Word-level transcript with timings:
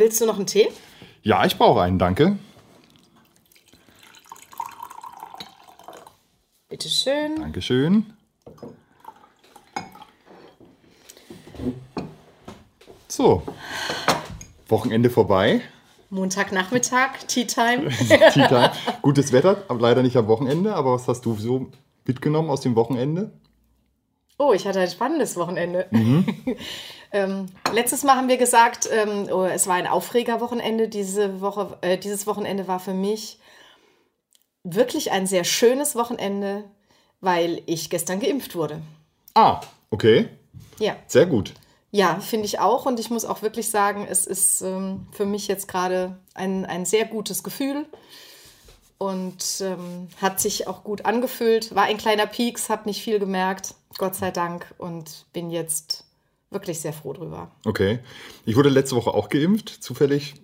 Willst 0.00 0.18
du 0.18 0.24
noch 0.24 0.36
einen 0.36 0.46
Tee? 0.46 0.66
Ja, 1.22 1.44
ich 1.44 1.58
brauche 1.58 1.82
einen, 1.82 1.98
danke. 1.98 2.38
Bitteschön. 6.70 7.36
Dankeschön. 7.36 8.06
So, 13.08 13.42
Wochenende 14.68 15.10
vorbei. 15.10 15.60
Montagnachmittag, 16.08 17.18
Tea 17.28 17.44
Time. 17.44 17.90
Tea 17.98 18.48
Time. 18.48 18.72
Gutes 19.02 19.32
Wetter, 19.32 19.64
aber 19.68 19.80
leider 19.80 20.02
nicht 20.02 20.16
am 20.16 20.28
Wochenende. 20.28 20.76
Aber 20.76 20.94
was 20.94 21.08
hast 21.08 21.26
du 21.26 21.36
so 21.36 21.70
mitgenommen 22.06 22.48
aus 22.48 22.62
dem 22.62 22.74
Wochenende? 22.74 23.38
Oh, 24.38 24.54
ich 24.54 24.66
hatte 24.66 24.80
ein 24.80 24.88
spannendes 24.88 25.36
Wochenende. 25.36 25.90
ähm, 27.12 27.46
letztes 27.72 28.04
Mal 28.04 28.16
haben 28.16 28.28
wir 28.28 28.36
gesagt, 28.36 28.88
ähm, 28.92 29.28
oh, 29.30 29.44
es 29.44 29.66
war 29.66 29.74
ein 29.74 29.86
Aufregerwochenende. 29.86 30.88
Diese 30.88 31.40
Woche, 31.40 31.78
äh, 31.80 31.98
dieses 31.98 32.26
Wochenende 32.26 32.68
war 32.68 32.80
für 32.80 32.94
mich 32.94 33.38
wirklich 34.62 35.10
ein 35.10 35.26
sehr 35.26 35.44
schönes 35.44 35.96
Wochenende, 35.96 36.64
weil 37.20 37.62
ich 37.66 37.90
gestern 37.90 38.20
geimpft 38.20 38.54
wurde. 38.54 38.80
Ah, 39.34 39.60
okay. 39.90 40.28
Ja. 40.78 40.96
Sehr 41.06 41.26
gut. 41.26 41.54
Ja, 41.90 42.20
finde 42.20 42.46
ich 42.46 42.60
auch. 42.60 42.86
Und 42.86 43.00
ich 43.00 43.10
muss 43.10 43.24
auch 43.24 43.42
wirklich 43.42 43.70
sagen, 43.70 44.06
es 44.08 44.26
ist 44.26 44.62
ähm, 44.62 45.06
für 45.12 45.26
mich 45.26 45.48
jetzt 45.48 45.66
gerade 45.66 46.16
ein, 46.34 46.64
ein 46.64 46.84
sehr 46.84 47.04
gutes 47.04 47.42
Gefühl 47.42 47.86
und 48.98 49.60
ähm, 49.60 50.08
hat 50.20 50.40
sich 50.40 50.68
auch 50.68 50.84
gut 50.84 51.04
angefühlt. 51.04 51.74
War 51.74 51.84
ein 51.84 51.96
kleiner 51.96 52.26
Pieks, 52.26 52.68
habe 52.68 52.88
nicht 52.88 53.02
viel 53.02 53.18
gemerkt, 53.18 53.74
Gott 53.98 54.14
sei 54.14 54.30
Dank, 54.30 54.72
und 54.78 55.26
bin 55.32 55.50
jetzt 55.50 56.04
wirklich 56.50 56.80
sehr 56.80 56.92
froh 56.92 57.12
drüber. 57.12 57.50
Okay. 57.64 58.00
Ich 58.44 58.56
wurde 58.56 58.68
letzte 58.68 58.96
Woche 58.96 59.14
auch 59.14 59.28
geimpft, 59.28 59.68
zufällig. 59.68 60.34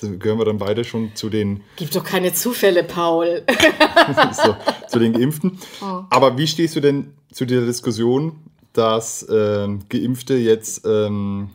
Da 0.00 0.08
gehören 0.08 0.38
wir 0.38 0.44
dann 0.44 0.58
beide 0.58 0.84
schon 0.84 1.14
zu 1.14 1.30
den. 1.30 1.62
Gibt 1.76 1.94
doch 1.94 2.02
keine 2.02 2.32
Zufälle, 2.32 2.82
Paul. 2.82 3.44
so, 4.32 4.56
zu 4.88 4.98
den 4.98 5.12
Geimpften. 5.12 5.58
Oh. 5.80 6.02
Aber 6.10 6.36
wie 6.36 6.48
stehst 6.48 6.74
du 6.74 6.80
denn 6.80 7.14
zu 7.32 7.44
der 7.44 7.60
Diskussion, 7.60 8.40
dass 8.72 9.26
ähm, 9.30 9.82
Geimpfte 9.88 10.34
jetzt 10.34 10.84
ähm, 10.84 11.50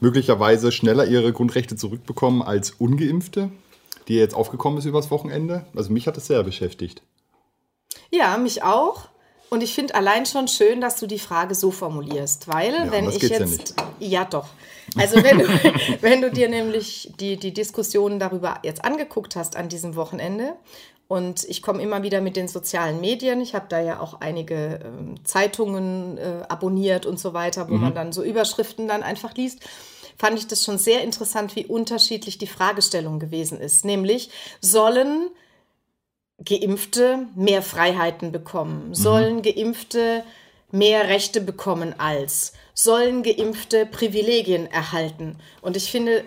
möglicherweise 0.00 0.72
schneller 0.72 1.06
ihre 1.06 1.32
Grundrechte 1.32 1.76
zurückbekommen 1.76 2.42
als 2.42 2.72
Ungeimpfte, 2.72 3.52
die 4.08 4.14
jetzt 4.14 4.34
aufgekommen 4.34 4.78
ist 4.78 4.86
übers 4.86 5.12
Wochenende? 5.12 5.64
Also 5.76 5.92
mich 5.92 6.08
hat 6.08 6.16
das 6.16 6.26
sehr 6.26 6.42
beschäftigt. 6.42 7.02
Ja, 8.10 8.36
mich 8.38 8.64
auch. 8.64 9.08
Und 9.52 9.62
ich 9.62 9.74
finde 9.74 9.94
allein 9.96 10.24
schon 10.24 10.48
schön, 10.48 10.80
dass 10.80 10.96
du 10.96 11.06
die 11.06 11.18
Frage 11.18 11.54
so 11.54 11.70
formulierst, 11.70 12.48
weil 12.48 12.72
ja, 12.72 12.90
wenn 12.90 13.10
ich 13.10 13.20
jetzt. 13.20 13.74
Ja, 13.98 14.08
ja, 14.08 14.24
doch. 14.24 14.46
Also 14.96 15.22
wenn 15.22 15.40
du, 15.40 15.46
wenn 16.00 16.22
du 16.22 16.30
dir 16.30 16.48
nämlich 16.48 17.12
die, 17.20 17.36
die 17.36 17.52
Diskussionen 17.52 18.18
darüber 18.18 18.60
jetzt 18.62 18.82
angeguckt 18.82 19.36
hast 19.36 19.56
an 19.56 19.68
diesem 19.68 19.94
Wochenende 19.94 20.54
und 21.06 21.44
ich 21.44 21.60
komme 21.60 21.82
immer 21.82 22.02
wieder 22.02 22.22
mit 22.22 22.34
den 22.34 22.48
sozialen 22.48 23.02
Medien. 23.02 23.42
Ich 23.42 23.54
habe 23.54 23.66
da 23.68 23.78
ja 23.78 24.00
auch 24.00 24.22
einige 24.22 24.54
äh, 24.54 25.22
Zeitungen 25.24 26.16
äh, 26.16 26.44
abonniert 26.48 27.04
und 27.04 27.20
so 27.20 27.34
weiter, 27.34 27.68
wo 27.68 27.74
mhm. 27.74 27.80
man 27.82 27.94
dann 27.94 28.12
so 28.14 28.22
Überschriften 28.22 28.88
dann 28.88 29.02
einfach 29.02 29.34
liest. 29.34 29.60
Fand 30.16 30.38
ich 30.38 30.46
das 30.46 30.64
schon 30.64 30.78
sehr 30.78 31.04
interessant, 31.04 31.56
wie 31.56 31.66
unterschiedlich 31.66 32.38
die 32.38 32.46
Fragestellung 32.46 33.18
gewesen 33.18 33.60
ist. 33.60 33.84
Nämlich, 33.84 34.30
sollen 34.62 35.28
Geimpfte 36.44 37.26
mehr 37.34 37.62
Freiheiten 37.62 38.32
bekommen? 38.32 38.88
Mhm. 38.88 38.94
Sollen 38.94 39.42
Geimpfte 39.42 40.24
mehr 40.70 41.08
Rechte 41.08 41.40
bekommen 41.40 41.94
als? 41.98 42.52
Sollen 42.74 43.22
Geimpfte 43.22 43.86
Privilegien 43.86 44.66
erhalten? 44.70 45.36
Und 45.60 45.76
ich 45.76 45.90
finde, 45.90 46.24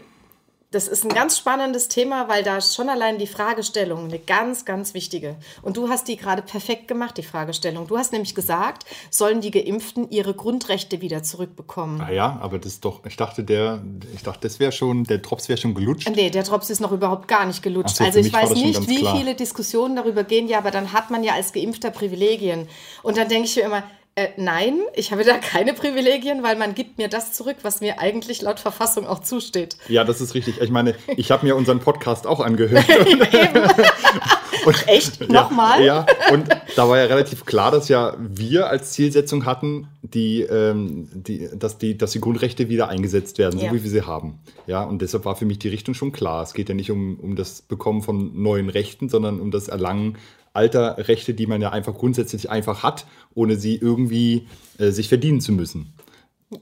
das 0.75 0.89
ist 0.89 1.05
ein 1.05 1.09
ganz 1.09 1.37
spannendes 1.37 1.87
Thema, 1.87 2.27
weil 2.27 2.43
da 2.43 2.59
schon 2.59 2.89
allein 2.89 3.17
die 3.17 3.27
Fragestellung 3.27 4.05
eine 4.05 4.19
ganz, 4.19 4.65
ganz 4.65 4.93
wichtige. 4.93 5.37
Und 5.61 5.77
du 5.77 5.87
hast 5.87 6.09
die 6.09 6.17
gerade 6.17 6.41
perfekt 6.41 6.89
gemacht, 6.89 7.17
die 7.17 7.23
Fragestellung. 7.23 7.87
Du 7.87 7.97
hast 7.97 8.11
nämlich 8.11 8.35
gesagt, 8.35 8.85
sollen 9.09 9.39
die 9.39 9.51
Geimpften 9.51 10.09
ihre 10.09 10.33
Grundrechte 10.33 10.99
wieder 10.99 11.23
zurückbekommen? 11.23 12.01
Ah 12.01 12.11
ja, 12.11 12.37
aber 12.41 12.59
das 12.59 12.73
ist 12.73 12.85
doch, 12.85 13.05
ich 13.05 13.15
dachte, 13.15 13.45
der, 13.45 13.81
ich 14.13 14.23
dachte, 14.23 14.41
das 14.41 14.59
wäre 14.59 14.73
schon, 14.73 15.05
der 15.05 15.19
Drops 15.19 15.47
wäre 15.47 15.57
schon 15.57 15.73
gelutscht. 15.73 16.09
Nee, 16.13 16.29
der 16.29 16.43
Drops 16.43 16.69
ist 16.69 16.81
noch 16.81 16.91
überhaupt 16.91 17.29
gar 17.29 17.45
nicht 17.45 17.63
gelutscht. 17.63 17.95
So, 17.95 18.03
also 18.03 18.19
ich 18.19 18.33
weiß 18.33 18.51
nicht, 18.51 18.89
wie 18.89 18.99
klar. 18.99 19.15
viele 19.15 19.33
Diskussionen 19.33 19.95
darüber 19.95 20.25
gehen, 20.25 20.49
ja, 20.49 20.57
aber 20.57 20.71
dann 20.71 20.91
hat 20.91 21.09
man 21.09 21.23
ja 21.23 21.35
als 21.35 21.53
Geimpfter 21.53 21.89
Privilegien. 21.89 22.67
Und 23.01 23.15
dann 23.15 23.29
denke 23.29 23.47
ich 23.47 23.55
mir 23.55 23.61
immer, 23.61 23.83
äh, 24.17 24.29
nein, 24.37 24.79
ich 24.93 25.11
habe 25.11 25.25
da 25.25 25.37
keine 25.37 25.73
Privilegien, 25.73 26.41
weil 26.41 26.55
man 26.55 26.73
gibt 26.73 26.97
mir 26.97 27.09
das 27.09 27.33
zurück, 27.33 27.57
was 27.63 27.81
mir 27.81 27.99
eigentlich 27.99 28.41
laut 28.41 28.61
Verfassung 28.61 29.05
auch 29.05 29.19
zusteht. 29.19 29.75
Ja, 29.89 30.05
das 30.05 30.21
ist 30.21 30.35
richtig. 30.35 30.61
Ich 30.61 30.69
meine, 30.69 30.95
ich 31.17 31.31
habe 31.31 31.45
mir 31.45 31.57
unseren 31.57 31.81
Podcast 31.81 32.25
auch 32.25 32.39
angehört. 32.39 32.85
und, 34.65 34.87
Echt? 34.87 35.29
Nochmal? 35.29 35.83
Ja, 35.83 36.05
und 36.31 36.47
da 36.75 36.89
war 36.89 36.97
ja 36.97 37.05
relativ 37.05 37.45
klar, 37.45 37.71
dass 37.71 37.87
ja 37.89 38.15
wir 38.19 38.69
als 38.69 38.91
Zielsetzung 38.91 39.45
hatten, 39.45 39.87
die, 40.01 40.41
ähm, 40.41 41.07
die, 41.13 41.49
dass, 41.53 41.77
die, 41.77 41.97
dass 41.97 42.11
die 42.11 42.21
Grundrechte 42.21 42.69
wieder 42.69 42.89
eingesetzt 42.89 43.37
werden, 43.37 43.59
so 43.59 43.65
ja. 43.65 43.73
wie 43.73 43.83
wir 43.83 43.89
sie 43.89 44.03
haben. 44.03 44.39
Ja, 44.67 44.83
und 44.83 45.01
deshalb 45.01 45.25
war 45.25 45.35
für 45.35 45.45
mich 45.45 45.59
die 45.59 45.69
Richtung 45.69 45.93
schon 45.93 46.11
klar. 46.11 46.43
Es 46.43 46.53
geht 46.53 46.69
ja 46.69 46.75
nicht 46.75 46.91
um, 46.91 47.19
um 47.19 47.35
das 47.35 47.61
Bekommen 47.61 48.01
von 48.01 48.41
neuen 48.41 48.69
Rechten, 48.69 49.09
sondern 49.09 49.39
um 49.39 49.51
das 49.51 49.67
Erlangen 49.67 50.17
alter 50.55 50.97
Rechte, 51.07 51.33
die 51.33 51.47
man 51.47 51.61
ja 51.61 51.71
einfach 51.71 51.93
grundsätzlich 51.93 52.49
einfach 52.49 52.81
hat, 52.81 53.05
ohne 53.33 53.57
sie 53.57 53.75
irgendwie 53.75 54.47
äh, 54.77 54.91
sich 54.91 55.09
verdienen 55.09 55.41
zu 55.41 55.51
müssen. 55.51 55.93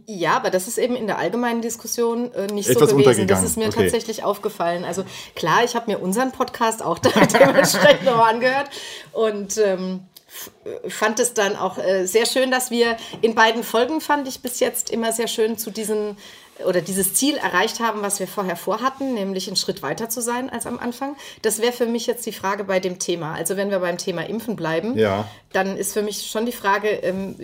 Ja, 0.06 0.38
aber 0.38 0.50
das 0.50 0.68
ist 0.68 0.78
eben 0.78 0.96
in 0.96 1.08
der 1.08 1.18
allgemeinen 1.18 1.62
Diskussion 1.62 2.32
äh, 2.34 2.48
nicht 2.48 2.70
Etwas 2.70 2.92
so 2.92 2.96
gewesen. 2.96 3.28
Das 3.28 3.44
ist 3.44 3.58
mir 3.58 3.68
okay. 3.68 3.82
tatsächlich 3.82 4.24
aufgefallen. 4.24 4.86
Also 4.86 5.04
klar, 5.36 5.64
ich 5.64 5.76
habe 5.76 5.92
mir 5.92 6.00
unseren 6.02 6.32
Podcast 6.32 6.82
auch 6.82 7.00
dementsprechend 7.34 8.06
nochmal 8.06 8.34
angehört 8.34 8.70
und 9.12 9.58
ähm, 9.58 10.02
fand 10.88 11.20
es 11.20 11.34
dann 11.34 11.58
auch 11.58 11.78
äh, 11.78 12.06
sehr 12.06 12.26
schön, 12.26 12.50
dass 12.50 12.72
wir 12.72 12.98
in 13.22 13.36
beiden 13.36 13.64
Folgen, 13.64 14.00
fand 14.00 14.28
ich 14.28 14.42
bis 14.42 14.60
jetzt 14.62 14.90
immer 14.90 15.12
sehr 15.12 15.28
schön 15.28 15.58
zu 15.58 15.70
diesen 15.70 16.18
oder 16.66 16.81
dieses 16.81 17.14
Ziel 17.14 17.36
erreicht 17.36 17.80
haben, 17.80 18.02
was 18.02 18.19
wir 18.19 18.28
vorher 18.28 18.56
vorhatten, 18.56 19.14
nämlich 19.14 19.47
einen 19.47 19.56
Schritt 19.56 19.81
weiter 19.81 20.09
zu 20.09 20.22
sein 20.22 20.50
als 20.50 20.66
am 20.66 20.80
Anfang. 20.80 21.16
Das 21.41 21.62
wäre 21.62 21.74
für 21.74 21.86
mich 21.86 22.08
jetzt 22.08 22.25
die 22.25 22.31
Frage 22.31 22.64
bei 22.64 22.80
dem 22.80 23.00
Thema. 23.00 23.34
Also 23.34 23.58
wenn 23.58 23.69
wir 23.69 23.80
beim 23.80 23.97
Thema 23.97 24.22
Impfen 24.28 24.56
bleiben, 24.56 24.97
ja. 24.97 25.28
dann 25.52 25.78
ist 25.78 25.94
für 25.94 26.02
mich 26.02 26.30
schon 26.30 26.46
die 26.46 26.52
Frage, 26.52 26.88
ähm, 26.90 27.36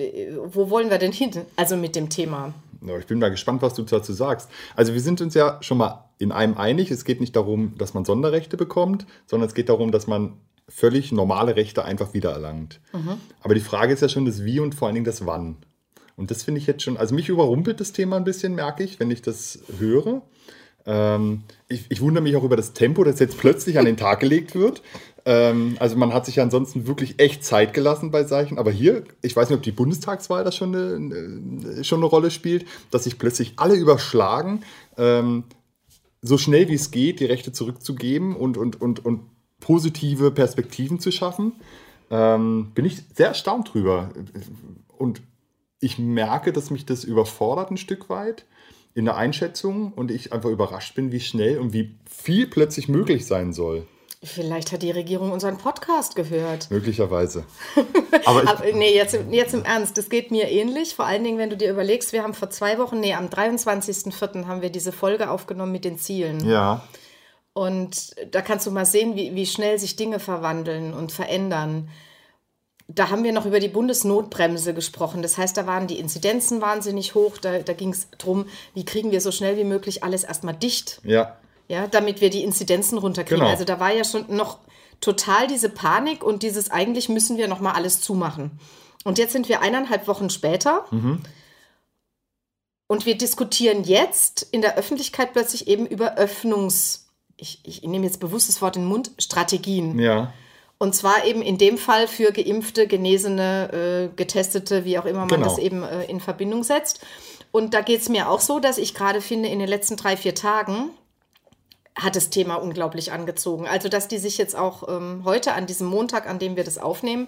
wo 0.46 0.70
wollen 0.70 0.90
wir 0.90 0.98
denn 0.98 1.12
hin? 1.12 1.32
Also 1.56 1.76
mit 1.76 1.96
dem 1.96 2.10
Thema. 2.10 2.54
Ich 3.00 3.08
bin 3.08 3.20
mal 3.20 3.32
gespannt, 3.32 3.62
was 3.62 3.74
du 3.74 3.84
dazu 3.84 4.14
sagst. 4.14 4.50
Also 4.76 4.94
wir 4.94 5.02
sind 5.02 5.20
uns 5.22 5.34
ja 5.34 5.58
schon 5.62 5.78
mal 5.78 6.06
in 6.18 6.32
einem 6.32 6.58
einig. 6.58 6.92
Es 6.92 7.04
geht 7.04 7.20
nicht 7.20 7.36
darum, 7.36 7.78
dass 7.78 7.94
man 7.94 8.06
Sonderrechte 8.06 8.56
bekommt, 8.56 9.06
sondern 9.26 9.50
es 9.50 9.54
geht 9.54 9.70
darum, 9.70 9.92
dass 9.92 10.08
man 10.08 10.34
völlig 10.70 11.12
normale 11.12 11.56
Rechte 11.56 11.84
einfach 11.84 12.14
wiedererlangt. 12.14 12.80
Mhm. 12.94 13.18
Aber 13.42 13.54
die 13.54 13.60
Frage 13.62 13.94
ist 13.94 14.02
ja 14.02 14.10
schon 14.10 14.26
das 14.26 14.46
Wie 14.46 14.60
und 14.60 14.76
vor 14.76 14.88
allen 14.88 14.96
Dingen 14.96 15.06
das 15.06 15.26
Wann. 15.26 15.58
Und 16.20 16.32
das 16.32 16.44
finde 16.44 16.60
ich 16.60 16.68
jetzt 16.68 16.84
schon, 16.84 16.98
also 16.98 17.16
mich 17.16 17.30
überrumpelt 17.30 17.80
das 17.80 17.94
Thema 17.94 18.18
ein 18.18 18.26
bisschen, 18.26 18.54
merke 18.54 18.84
ich, 18.84 19.00
wenn 19.00 19.10
ich 19.10 19.22
das 19.22 19.60
höre. 19.78 20.22
Ähm, 20.86 21.44
ich, 21.70 21.86
ich, 21.88 22.02
wundere 22.02 22.22
mich 22.22 22.36
auch 22.36 22.44
über 22.44 22.58
das 22.58 22.74
Tempo, 22.74 23.06
das 23.06 23.20
jetzt 23.20 23.38
plötzlich 23.38 23.80
an 23.80 23.86
den 23.86 23.96
Tag 23.96 24.20
gelegt 24.20 24.54
wird. 24.54 24.82
Ähm, 25.26 25.78
also 25.80 25.96
man 25.96 26.14
hat 26.14 26.26
sich 26.26 26.36
ja 26.36 26.44
ansonsten 26.44 26.88
wirklich 26.88 27.20
echt 27.20 27.46
Zeit 27.46 27.74
gelassen 27.74 28.12
bei 28.12 28.26
Zeichen. 28.26 28.58
Aber 28.58 28.70
hier, 28.70 29.06
ich 29.22 29.34
weiß 29.34 29.50
nicht, 29.50 29.58
ob 29.58 29.64
die 29.64 29.72
Bundestagswahl 29.72 30.44
da 30.44 30.52
schon 30.52 30.76
eine, 30.76 31.84
schon 31.86 32.00
eine 32.00 32.08
Rolle 32.08 32.32
spielt, 32.32 32.66
dass 32.92 33.06
sich 33.06 33.18
plötzlich 33.18 33.54
alle 33.56 33.76
überschlagen, 33.76 34.64
ähm, 34.98 35.46
so 36.22 36.38
schnell 36.38 36.68
wie 36.68 36.76
es 36.76 36.92
geht, 36.92 37.22
die 37.22 37.26
Rechte 37.26 37.54
zurückzugeben 37.54 38.36
und, 38.36 38.58
und, 38.58 38.82
und, 38.82 39.06
und 39.06 39.22
positive 39.62 40.32
Perspektiven 40.32 41.00
zu 41.00 41.12
schaffen. 41.12 41.54
Ähm, 42.12 42.72
bin 42.76 42.84
ich 42.84 43.04
sehr 43.16 43.28
erstaunt 43.28 43.74
drüber. 43.74 44.10
Und 44.98 45.22
ich 45.80 46.00
merke, 46.00 46.54
dass 46.54 46.70
mich 46.70 46.86
das 46.86 47.04
überfordert 47.04 47.72
ein 47.72 47.78
Stück 47.78 48.10
weit 48.10 48.46
in 48.96 49.06
der 49.06 49.16
Einschätzung 49.16 49.94
und 49.94 50.12
ich 50.12 50.34
einfach 50.34 50.50
überrascht 50.50 50.96
bin, 50.96 51.12
wie 51.12 51.20
schnell 51.20 51.60
und 51.60 51.74
wie 51.74 51.96
viel 52.10 52.48
plötzlich 52.48 52.90
möglich 52.90 53.26
sein 53.26 53.54
soll. 53.54 53.88
Vielleicht 54.22 54.74
hat 54.74 54.84
die 54.84 54.92
Regierung 54.92 55.32
unseren 55.32 55.58
Podcast 55.58 56.18
gehört. 56.18 56.70
Möglicherweise. 56.70 57.46
Aber, 58.26 58.50
Aber 58.50 58.66
nee, 58.74 58.94
jetzt, 58.94 59.18
jetzt 59.32 59.54
im 59.54 59.64
Ernst, 59.64 59.98
das 59.98 60.10
geht 60.10 60.30
mir 60.30 60.50
ähnlich. 60.50 60.94
Vor 60.96 61.06
allen 61.06 61.24
Dingen, 61.24 61.38
wenn 61.38 61.50
du 61.50 61.56
dir 61.56 61.72
überlegst, 61.72 62.12
wir 62.12 62.24
haben 62.24 62.34
vor 62.34 62.50
zwei 62.50 62.78
Wochen, 62.80 63.00
nee, 63.00 63.14
am 63.14 63.28
23.04. 63.28 64.46
haben 64.46 64.62
wir 64.62 64.72
diese 64.72 64.92
Folge 64.92 65.30
aufgenommen 65.30 65.72
mit 65.72 65.86
den 65.86 65.98
Zielen. 65.98 66.46
Ja. 66.46 66.86
Und 67.54 68.14
da 68.32 68.42
kannst 68.42 68.68
du 68.68 68.72
mal 68.72 68.86
sehen, 68.86 69.16
wie, 69.16 69.36
wie 69.36 69.46
schnell 69.46 69.80
sich 69.80 69.96
Dinge 69.96 70.20
verwandeln 70.20 70.94
und 70.94 71.14
verändern 71.14 71.90
da 72.92 73.12
haben 73.12 73.24
wir 73.24 73.32
noch 73.32 73.46
über 73.46 73.60
die 73.60 73.68
Bundesnotbremse 73.68 74.74
gesprochen. 74.74 75.22
Das 75.22 75.38
heißt, 75.38 75.56
da 75.56 75.68
waren 75.68 75.86
die 75.86 76.00
Inzidenzen 76.00 76.60
wahnsinnig 76.60 77.14
hoch. 77.14 77.38
Da, 77.38 77.60
da 77.60 77.74
ging 77.74 77.90
es 77.92 78.08
darum, 78.18 78.46
wie 78.74 78.84
kriegen 78.84 79.12
wir 79.12 79.22
so 79.22 79.32
schnell 79.32 79.58
wie 79.58 79.64
möglich 79.64 80.04
alles 80.04 80.24
erstmal 80.24 80.56
dicht. 80.56 81.00
Ja. 81.04 81.38
Ja, 81.68 81.86
damit 81.86 82.20
wir 82.20 82.32
die 82.32 82.44
Inzidenzen 82.44 82.98
runterkriegen. 82.98 83.42
Genau. 83.42 83.52
Also 83.52 83.64
da 83.64 83.80
war 83.80 83.94
ja 83.94 84.04
schon 84.04 84.36
noch 84.36 84.58
total 85.02 85.46
diese 85.46 85.70
Panik 85.70 86.24
und 86.24 86.42
dieses 86.42 86.72
eigentlich 86.72 87.10
müssen 87.10 87.38
wir 87.38 87.48
noch 87.48 87.60
mal 87.60 87.74
alles 87.74 88.02
zumachen. 88.02 88.60
Und 89.04 89.20
jetzt 89.20 89.34
sind 89.34 89.50
wir 89.50 89.62
eineinhalb 89.62 90.08
Wochen 90.08 90.32
später. 90.32 90.86
Mhm. 90.90 91.22
Und 92.88 93.06
wir 93.06 93.16
diskutieren 93.16 93.84
jetzt 93.84 94.48
in 94.52 94.62
der 94.62 94.78
Öffentlichkeit 94.78 95.34
plötzlich 95.34 95.68
eben 95.68 95.86
über 95.86 96.16
Öffnungs, 96.16 97.08
ich, 97.38 97.60
ich 97.64 97.84
nehme 97.84 98.08
jetzt 98.08 98.20
bewusst 98.20 98.50
das 98.50 98.64
Wort 98.64 98.78
in 98.78 98.82
den 98.82 98.90
Mund, 98.90 99.12
Strategien. 99.20 100.00
Ja. 100.00 100.34
Und 100.82 100.96
zwar 100.96 101.26
eben 101.26 101.42
in 101.42 101.58
dem 101.58 101.78
Fall 101.78 102.08
für 102.08 102.32
geimpfte, 102.32 102.88
genesene, 102.88 104.10
äh, 104.12 104.16
getestete, 104.16 104.86
wie 104.86 104.98
auch 104.98 105.06
immer 105.06 105.20
man 105.20 105.28
genau. 105.28 105.44
das 105.44 105.58
eben 105.58 105.84
äh, 105.84 106.06
in 106.06 106.22
Verbindung 106.22 106.64
setzt. 106.64 107.02
Und 107.52 107.74
da 107.74 107.82
geht 107.82 108.00
es 108.00 108.08
mir 108.08 108.30
auch 108.30 108.40
so, 108.40 108.60
dass 108.60 108.78
ich 108.78 108.94
gerade 108.94 109.20
finde, 109.20 109.50
in 109.50 109.60
den 109.60 109.68
letzten 109.68 109.98
drei, 109.98 110.16
vier 110.16 110.36
Tagen 110.36 110.92
hat 111.96 112.16
das 112.16 112.30
Thema 112.30 112.56
unglaublich 112.56 113.12
angezogen. 113.12 113.68
Also, 113.68 113.90
dass 113.90 114.08
die 114.08 114.20
sich 114.20 114.38
jetzt 114.38 114.56
auch 114.56 114.88
ähm, 114.88 115.24
heute 115.26 115.54
an 115.54 115.68
diesem 115.68 115.88
Montag, 115.88 116.30
an 116.30 116.40
dem 116.40 116.56
wir 116.56 116.64
das 116.64 116.78
aufnehmen, 116.78 117.28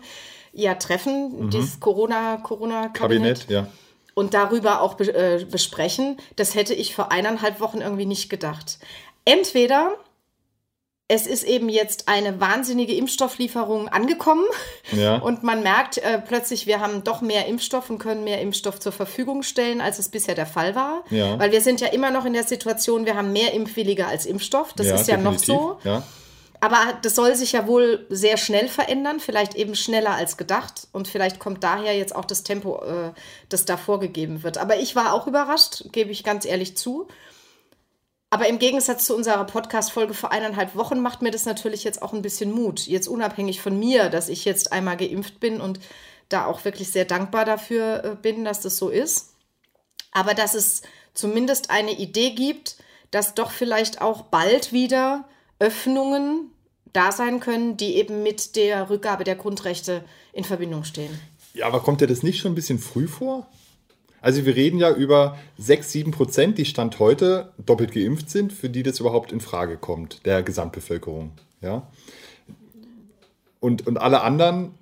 ja 0.54 0.76
treffen, 0.76 1.46
mhm. 1.46 1.50
dieses 1.50 1.82
Corona-Kabinett. 1.82 2.44
Corona 2.44 2.90
Kabinett, 2.90 3.50
ja. 3.50 3.68
Und 4.14 4.34
darüber 4.34 4.82
auch 4.82 4.96
be 4.96 5.14
äh, 5.14 5.46
besprechen, 5.46 6.18
das 6.38 6.56
hätte 6.56 6.74
ich 6.74 6.96
vor 6.96 7.12
eineinhalb 7.12 7.60
Wochen 7.60 7.80
irgendwie 7.82 8.06
nicht 8.06 8.30
gedacht. 8.30 8.80
Entweder 9.26 9.98
es 11.12 11.28
ist 11.28 11.44
eben 11.44 11.68
jetzt 11.68 12.08
eine 12.08 12.40
wahnsinnige 12.40 12.96
Impfstofflieferung 12.96 13.90
angekommen 13.90 14.46
ja. 14.94 15.18
und 15.22 15.44
man 15.44 15.62
merkt 15.62 15.98
äh, 15.98 16.20
plötzlich, 16.26 16.68
wir 16.68 16.80
haben 16.80 17.04
doch 17.04 17.20
mehr 17.20 17.48
Impfstoff 17.48 17.90
und 17.90 18.00
können 18.00 18.24
mehr 18.24 18.40
Impfstoff 18.40 18.80
zur 18.80 18.94
Verfügung 18.94 19.44
stellen, 19.44 19.82
als 19.82 20.00
es 20.00 20.08
bisher 20.08 20.36
der 20.36 20.46
Fall 20.46 20.74
war. 20.74 21.04
Ja. 21.10 21.38
Weil 21.38 21.52
wir 21.52 21.60
sind 21.60 21.82
ja 21.82 21.88
immer 21.88 22.12
noch 22.12 22.24
in 22.24 22.32
der 22.32 22.46
Situation, 22.46 23.06
wir 23.06 23.18
haben 23.18 23.34
mehr 23.34 23.54
Impfwillige 23.54 24.08
als 24.08 24.26
Impfstoff. 24.26 24.72
Das 24.72 24.88
ja, 24.88 24.96
ist 24.96 25.10
ja 25.10 25.18
definitiv. 25.18 25.50
noch 25.50 25.82
so. 25.84 26.04
Aber 26.62 26.78
das 27.02 27.16
soll 27.16 27.36
sich 27.36 27.52
ja 27.52 27.68
wohl 27.68 28.06
sehr 28.08 28.38
schnell 28.38 28.70
verändern, 28.70 29.20
vielleicht 29.20 29.56
eben 29.56 29.76
schneller 29.76 30.12
als 30.12 30.38
gedacht. 30.38 30.88
Und 30.94 31.10
vielleicht 31.10 31.40
kommt 31.40 31.62
daher 31.62 31.98
jetzt 31.98 32.16
auch 32.16 32.24
das 32.24 32.44
Tempo, 32.44 32.82
äh, 32.86 33.12
das 33.50 33.66
da 33.66 33.76
vorgegeben 33.76 34.44
wird. 34.44 34.60
Aber 34.60 34.78
ich 34.78 34.96
war 34.96 35.12
auch 35.12 35.28
überrascht, 35.28 35.86
gebe 35.92 36.12
ich 36.12 36.24
ganz 36.24 36.46
ehrlich 36.46 36.78
zu. 36.78 37.10
Aber 38.34 38.48
im 38.48 38.60
Gegensatz 38.60 39.06
zu 39.06 39.14
unserer 39.14 39.44
Podcast-Folge 39.44 40.14
vor 40.14 40.32
eineinhalb 40.32 40.76
Wochen 40.78 41.02
macht 41.02 41.22
mir 41.22 41.32
das 41.32 41.46
natürlich 41.46 41.84
jetzt 41.84 42.02
auch 42.02 42.14
ein 42.14 42.22
bisschen 42.22 42.50
Mut. 42.52 42.88
Jetzt 42.88 43.10
unabhängig 43.10 43.62
von 43.62 43.78
mir, 43.78 44.10
dass 44.10 44.30
ich 44.30 44.46
jetzt 44.46 44.72
einmal 44.72 44.96
geimpft 44.96 45.42
bin 45.42 45.60
und 45.60 45.82
da 46.30 46.46
auch 46.46 46.64
wirklich 46.64 46.90
sehr 46.92 47.04
dankbar 47.04 47.44
dafür 47.44 48.06
äh, 48.06 48.16
bin, 48.16 48.46
dass 48.46 48.62
das 48.62 48.78
so 48.78 48.88
ist. 48.88 49.34
Aber 50.14 50.34
dass 50.34 50.54
es 50.54 50.82
zumindest 51.14 51.72
eine 51.72 51.92
Idee 51.92 52.32
gibt, 52.32 52.78
dass 53.12 53.36
doch 53.36 53.52
vielleicht 53.52 54.02
auch 54.02 54.22
bald 54.22 54.72
wieder 54.72 55.26
Öffnungen 55.60 56.52
da 56.94 57.12
sein 57.12 57.42
können, 57.42 57.76
die 57.76 57.96
eben 57.98 58.24
mit 58.24 58.56
der 58.56 58.90
Rückgabe 58.90 59.26
der 59.26 59.36
Grundrechte 59.36 60.06
in 60.32 60.46
Verbindung 60.46 60.86
stehen. 60.86 61.20
Ja, 61.54 61.68
aber 61.68 61.82
kommt 61.82 62.00
dir 62.00 62.08
das 62.08 62.24
nicht 62.24 62.40
schon 62.40 62.54
ein 62.54 62.56
bisschen 62.56 62.80
früh 62.80 63.10
vor? 63.10 63.50
Also 64.22 64.46
wir 64.46 64.56
reden 64.56 64.78
ja 64.78 64.94
über 64.94 65.38
6, 65.58 65.92
7 65.92 66.12
Prozent, 66.12 66.60
die 66.60 66.66
Stand 66.66 67.00
heute 67.00 67.52
doppelt 67.58 67.92
geimpft 67.92 68.30
sind, 68.30 68.54
für 68.54 68.70
die 68.70 68.84
das 68.84 69.00
überhaupt 69.00 69.32
in 69.32 69.42
Frage 69.42 69.78
kommt, 69.78 70.26
der 70.26 70.44
Gesamtbevölkerung. 70.44 71.32
Ja? 71.60 71.88
Und, 73.60 73.88
und 73.88 73.98
alle 73.98 74.22
anderen 74.22 74.76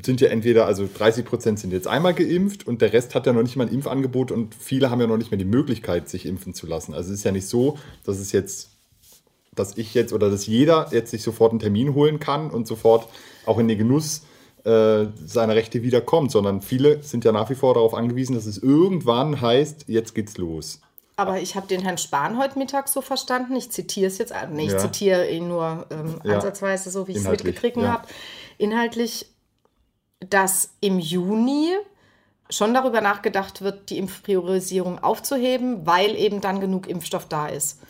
sind 0.00 0.20
ja 0.20 0.28
entweder, 0.28 0.66
also 0.66 0.88
30 0.92 1.24
Prozent 1.24 1.58
sind 1.58 1.72
jetzt 1.72 1.86
einmal 1.86 2.14
geimpft 2.14 2.66
und 2.66 2.80
der 2.82 2.92
Rest 2.92 3.14
hat 3.14 3.26
ja 3.26 3.32
noch 3.32 3.42
nicht 3.42 3.56
mal 3.56 3.66
ein 3.66 3.74
Impfangebot 3.74 4.30
und 4.30 4.54
viele 4.54 4.90
haben 4.90 5.00
ja 5.00 5.06
noch 5.06 5.18
nicht 5.18 5.30
mehr 5.30 5.38
die 5.38 5.44
Möglichkeit, 5.44 6.08
sich 6.08 6.24
impfen 6.24 6.54
zu 6.54 6.66
lassen. 6.66 6.94
Also 6.94 7.12
es 7.12 7.18
ist 7.18 7.24
ja 7.24 7.32
nicht 7.32 7.46
so, 7.46 7.78
dass 8.04 8.18
es 8.18 8.32
jetzt, 8.32 8.70
dass 9.54 9.76
ich 9.76 9.92
jetzt 9.94 10.12
oder 10.12 10.30
dass 10.30 10.46
jeder 10.46 10.88
jetzt 10.92 11.10
sich 11.10 11.22
sofort 11.22 11.52
einen 11.52 11.60
Termin 11.60 11.94
holen 11.94 12.20
kann 12.20 12.50
und 12.50 12.66
sofort 12.66 13.08
auch 13.44 13.58
in 13.58 13.68
den 13.68 13.78
Genuss 13.78 14.22
äh, 14.64 15.06
seine 15.26 15.54
Rechte 15.54 15.82
wiederkommt, 15.82 16.30
sondern 16.30 16.62
viele 16.62 17.02
sind 17.02 17.24
ja 17.24 17.32
nach 17.32 17.50
wie 17.50 17.54
vor 17.54 17.74
darauf 17.74 17.94
angewiesen, 17.94 18.34
dass 18.34 18.46
es 18.46 18.58
irgendwann 18.58 19.40
heißt, 19.40 19.86
jetzt 19.88 20.14
geht's 20.14 20.38
los. 20.38 20.80
Aber 21.16 21.40
ich 21.40 21.56
habe 21.56 21.66
den 21.66 21.82
Herrn 21.82 21.98
Spahn 21.98 22.38
heute 22.38 22.58
Mittag 22.58 22.88
so 22.88 23.00
verstanden, 23.00 23.54
ich 23.56 23.70
zitiere 23.70 24.06
es 24.06 24.18
jetzt, 24.18 24.32
nee, 24.50 24.66
ich 24.66 24.72
ja. 24.72 24.78
zitiere 24.78 25.28
ihn 25.28 25.48
nur 25.48 25.86
ähm, 25.90 26.20
ja. 26.24 26.36
ansatzweise, 26.36 26.90
so 26.90 27.06
wie 27.06 27.12
ich 27.12 27.18
es 27.18 27.28
mitgekriegt 27.28 27.76
ja. 27.76 27.88
habe, 27.88 28.08
inhaltlich, 28.58 29.26
dass 30.20 30.70
im 30.80 30.98
Juni 30.98 31.72
schon 32.48 32.74
darüber 32.74 33.00
nachgedacht 33.00 33.62
wird, 33.62 33.90
die 33.90 33.98
Impfpriorisierung 33.98 34.98
aufzuheben, 35.00 35.86
weil 35.86 36.16
eben 36.16 36.40
dann 36.40 36.60
genug 36.60 36.88
Impfstoff 36.88 37.26
da 37.26 37.48
ist. 37.48 37.80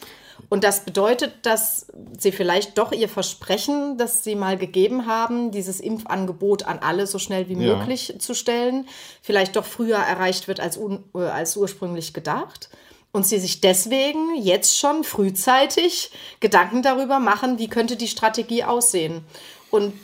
Und 0.49 0.65
das 0.65 0.85
bedeutet, 0.85 1.33
dass 1.43 1.87
sie 2.19 2.33
vielleicht 2.33 2.77
doch 2.77 2.93
ihr 2.93 3.09
Versprechen, 3.09 3.97
das 3.97 4.23
sie 4.23 4.35
mal 4.35 4.59
gegeben 4.59 5.07
haben, 5.07 5.51
dieses 5.51 5.81
Impfangebot 5.81 6.65
an 6.65 6.79
alle 6.79 7.07
so 7.07 7.19
schnell 7.19 7.49
wie 7.49 7.55
ja. 7.55 7.77
möglich 7.77 8.17
zu 8.19 8.35
stellen, 8.35 8.87
vielleicht 9.23 9.57
doch 9.57 9.65
früher 9.65 9.97
erreicht 9.97 10.49
wird 10.49 10.61
als, 10.61 10.79
äh, 11.15 11.19
als 11.19 11.57
ursprünglich 11.57 12.13
gedacht. 12.13 12.69
Und 13.13 13.27
sie 13.27 13.39
sich 13.39 13.61
deswegen 13.61 14.37
jetzt 14.37 14.79
schon 14.79 15.05
frühzeitig 15.05 16.11
Gedanken 16.41 16.83
darüber 16.83 17.19
machen, 17.19 17.59
wie 17.59 17.69
könnte 17.69 17.97
die 17.97 18.09
Strategie 18.09 18.65
aussehen. 18.65 19.25
Und 19.73 19.95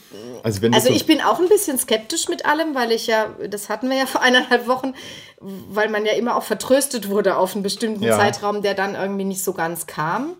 also, 0.42 0.66
also 0.72 0.88
ich 0.88 1.04
bin 1.04 1.20
auch 1.20 1.38
ein 1.38 1.48
bisschen 1.50 1.78
skeptisch 1.78 2.30
mit 2.30 2.46
allem, 2.46 2.74
weil 2.74 2.90
ich 2.90 3.06
ja, 3.06 3.26
das 3.50 3.68
hatten 3.68 3.90
wir 3.90 3.98
ja 3.98 4.06
vor 4.06 4.22
eineinhalb 4.22 4.66
Wochen, 4.66 4.94
weil 5.40 5.90
man 5.90 6.06
ja 6.06 6.12
immer 6.12 6.36
auch 6.36 6.42
vertröstet 6.42 7.10
wurde 7.10 7.36
auf 7.36 7.54
einen 7.54 7.62
bestimmten 7.62 8.02
ja. 8.02 8.16
Zeitraum, 8.16 8.62
der 8.62 8.72
dann 8.72 8.94
irgendwie 8.94 9.24
nicht 9.24 9.44
so 9.44 9.52
ganz 9.52 9.86
kam. 9.86 10.36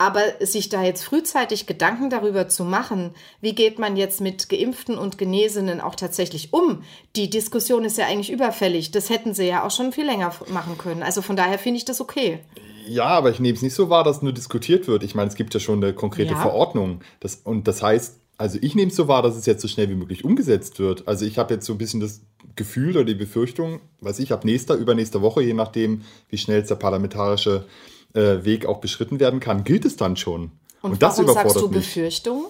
Aber 0.00 0.22
sich 0.38 0.68
da 0.68 0.84
jetzt 0.84 1.02
frühzeitig 1.02 1.66
Gedanken 1.66 2.08
darüber 2.08 2.48
zu 2.48 2.62
machen, 2.62 3.16
wie 3.40 3.52
geht 3.52 3.80
man 3.80 3.96
jetzt 3.96 4.20
mit 4.20 4.48
Geimpften 4.48 4.96
und 4.96 5.18
Genesenen 5.18 5.80
auch 5.80 5.96
tatsächlich 5.96 6.52
um, 6.52 6.84
die 7.16 7.28
Diskussion 7.28 7.84
ist 7.84 7.98
ja 7.98 8.06
eigentlich 8.06 8.30
überfällig. 8.30 8.92
Das 8.92 9.10
hätten 9.10 9.34
sie 9.34 9.48
ja 9.48 9.64
auch 9.66 9.72
schon 9.72 9.90
viel 9.90 10.06
länger 10.06 10.32
machen 10.50 10.78
können. 10.78 11.02
Also 11.02 11.20
von 11.20 11.34
daher 11.34 11.58
finde 11.58 11.78
ich 11.78 11.84
das 11.84 12.00
okay. 12.00 12.38
Ja, 12.86 13.06
aber 13.06 13.30
ich 13.30 13.40
nehme 13.40 13.56
es 13.56 13.62
nicht 13.62 13.74
so 13.74 13.90
wahr, 13.90 14.04
dass 14.04 14.22
nur 14.22 14.32
diskutiert 14.32 14.86
wird. 14.86 15.02
Ich 15.02 15.16
meine, 15.16 15.30
es 15.30 15.34
gibt 15.34 15.52
ja 15.52 15.58
schon 15.58 15.82
eine 15.82 15.92
konkrete 15.92 16.34
ja. 16.34 16.40
Verordnung. 16.40 17.00
Das, 17.18 17.34
und 17.34 17.66
das 17.66 17.82
heißt, 17.82 18.20
also 18.38 18.58
ich 18.62 18.76
nehme 18.76 18.90
es 18.90 18.96
so 18.96 19.08
wahr, 19.08 19.22
dass 19.22 19.36
es 19.36 19.46
jetzt 19.46 19.60
so 19.60 19.68
schnell 19.68 19.90
wie 19.90 19.96
möglich 19.96 20.24
umgesetzt 20.24 20.78
wird. 20.78 21.08
Also 21.08 21.26
ich 21.26 21.38
habe 21.38 21.52
jetzt 21.52 21.66
so 21.66 21.74
ein 21.74 21.78
bisschen 21.78 21.98
das 21.98 22.22
Gefühl 22.54 22.96
oder 22.96 23.04
die 23.04 23.14
Befürchtung, 23.14 23.80
was 24.00 24.20
ich 24.20 24.32
ab 24.32 24.44
nächster, 24.44 24.76
übernächster 24.76 25.20
Woche, 25.20 25.42
je 25.42 25.54
nachdem, 25.54 26.02
wie 26.28 26.38
schnell 26.38 26.62
der 26.62 26.76
parlamentarische 26.76 27.66
äh, 28.14 28.44
Weg 28.44 28.64
auch 28.64 28.78
beschritten 28.78 29.18
werden 29.18 29.40
kann, 29.40 29.64
gilt 29.64 29.84
es 29.84 29.96
dann 29.96 30.16
schon. 30.16 30.52
Und, 30.82 30.92
Und 30.92 31.02
das 31.02 31.18
warum 31.18 31.24
überfordert 31.24 31.52
sagst 31.52 31.64
du 31.64 31.68
mich. 31.68 31.86
Befürchtung? 31.86 32.46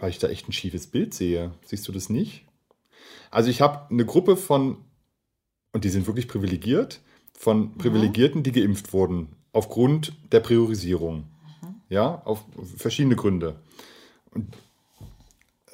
Weil 0.00 0.10
ich 0.10 0.18
da 0.18 0.28
echt 0.28 0.48
ein 0.48 0.52
schiefes 0.52 0.88
Bild 0.88 1.14
sehe. 1.14 1.52
Siehst 1.64 1.86
du 1.86 1.92
das 1.92 2.10
nicht? 2.10 2.44
Also 3.30 3.50
ich 3.50 3.60
habe 3.60 3.88
eine 3.88 4.04
Gruppe 4.04 4.36
von, 4.36 4.78
und 5.72 5.84
die 5.84 5.90
sind 5.90 6.08
wirklich 6.08 6.26
privilegiert, 6.26 7.00
von 7.38 7.60
mhm. 7.60 7.78
Privilegierten, 7.78 8.42
die 8.42 8.52
geimpft 8.52 8.92
wurden, 8.92 9.28
aufgrund 9.52 10.12
der 10.32 10.40
Priorisierung. 10.40 11.28
Mhm. 11.62 11.74
Ja, 11.88 12.20
auf 12.24 12.44
verschiedene 12.76 13.14
Gründe. 13.14 13.60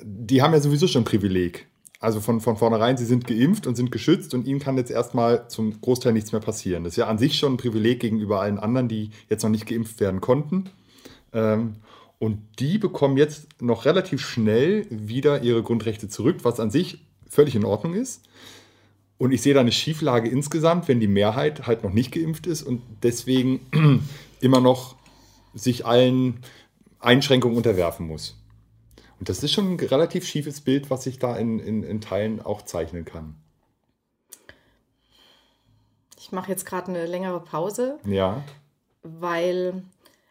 Die 0.03 0.43
haben 0.43 0.53
ja 0.53 0.61
sowieso 0.61 0.87
schon 0.87 1.03
ein 1.03 1.07
Privileg. 1.07 1.67
Also 2.01 2.21
von, 2.21 2.41
von 2.41 2.59
vornherein, 2.59 2.99
sie 2.99 3.07
sind 3.07 3.27
geimpft 3.27 3.67
und 3.67 3.77
sind 3.77 3.91
geschützt 3.91 4.35
und 4.35 4.47
ihnen 4.47 4.61
kann 4.61 4.77
jetzt 4.77 4.91
erstmal 4.91 5.49
zum 5.49 5.81
Großteil 5.81 6.13
nichts 6.13 6.33
mehr 6.33 6.41
passieren. 6.41 6.85
Das 6.85 6.93
ist 6.93 6.97
ja 6.99 7.07
an 7.07 7.17
sich 7.17 7.39
schon 7.39 7.55
ein 7.55 7.57
Privileg 7.57 8.01
gegenüber 8.01 8.41
allen 8.41 8.59
anderen, 8.59 8.89
die 8.89 9.11
jetzt 9.31 9.43
noch 9.43 9.51
nicht 9.51 9.67
geimpft 9.67 10.01
werden 10.01 10.21
konnten. 10.21 10.69
Ähm, 11.33 11.77
und 12.19 12.39
die 12.59 12.79
bekommen 12.79 13.17
jetzt 13.17 13.61
noch 13.63 13.87
relativ 13.87 14.21
schnell 14.21 14.87
wieder 14.91 15.43
ihre 15.43 15.63
Grundrechte 15.63 16.09
zurück, 16.09 16.39
was 16.43 16.61
an 16.61 16.71
sich 16.71 16.99
völlig 17.29 17.57
in 17.57 17.65
Ordnung 17.65 17.95
ist. 17.95 18.23
Und 19.17 19.33
ich 19.33 19.43
sehe 19.43 19.55
da 19.55 19.61
eine 19.61 19.73
Schieflage 19.73 20.29
insgesamt, 20.29 20.89
wenn 20.89 21.01
die 21.01 21.09
Mehrheit 21.09 21.67
halt 21.67 21.85
noch 21.85 21.93
nicht 21.93 22.13
geimpft 22.13 22.47
ist 22.47 22.63
und 22.63 22.83
deswegen 23.03 23.61
immer 24.41 24.61
noch 24.61 24.97
sich 25.55 25.87
allen 25.87 26.41
Einschränkungen 27.01 27.57
unterwerfen 27.57 28.07
muss. 28.07 28.37
Und 29.25 29.31
das 29.31 29.43
ist 29.43 29.53
schon 29.53 29.73
ein 29.73 29.81
relativ 29.81 30.27
schiefes 30.27 30.61
Bild, 30.61 30.91
was 30.91 31.07
ich 31.07 31.19
da 31.19 31.35
in, 31.35 31.59
in, 31.59 31.83
in 31.83 32.03
Teilen 32.03 32.43
auch 32.43 32.61
zeichnen 32.61 33.07
kann. 33.07 33.37
Ich 36.21 36.31
mache 36.31 36.51
jetzt 36.51 36.67
gerade 36.67 36.89
eine 36.89 37.07
längere 37.07 37.41
Pause. 37.41 37.99
Ja. 38.05 38.45
Weil, 39.03 39.83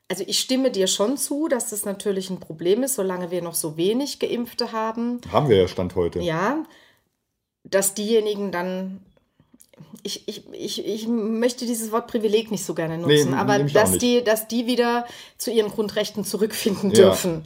also 0.10 0.24
ich 0.28 0.38
stimme 0.38 0.70
dir 0.70 0.86
schon 0.86 1.18
zu, 1.18 1.48
dass 1.48 1.72
das 1.72 1.86
natürlich 1.86 2.30
ein 2.30 2.40
Problem 2.40 2.84
ist, 2.84 2.94
solange 2.94 3.32
wir 3.32 3.42
noch 3.42 3.56
so 3.56 3.78
wenig 3.78 4.20
Geimpfte 4.20 4.74
haben. 4.74 5.22
Haben 5.32 5.50
wir 5.50 5.58
ja 5.58 5.68
Stand 5.68 5.96
heute. 5.96 6.20
Ja, 6.20 6.64
dass 7.64 7.96
diejenigen 7.96 8.52
dann 8.52 9.02
ich, 10.04 10.28
ich, 10.28 10.44
ich, 10.52 10.86
ich 10.86 11.08
möchte 11.08 11.66
dieses 11.66 11.92
Wort 11.92 12.06
Privileg 12.06 12.52
nicht 12.52 12.64
so 12.64 12.76
gerne 12.76 13.00
nutzen, 13.00 13.32
nee, 13.32 13.36
aber 13.36 13.58
dass 13.58 13.98
die, 13.98 14.24
dass 14.24 14.48
die 14.48 14.68
wieder 14.68 15.08
zu 15.40 15.50
ihren 15.50 15.72
Grundrechten 15.72 16.24
zurückfinden 16.24 16.92
ja. 16.92 17.06
dürfen. 17.06 17.44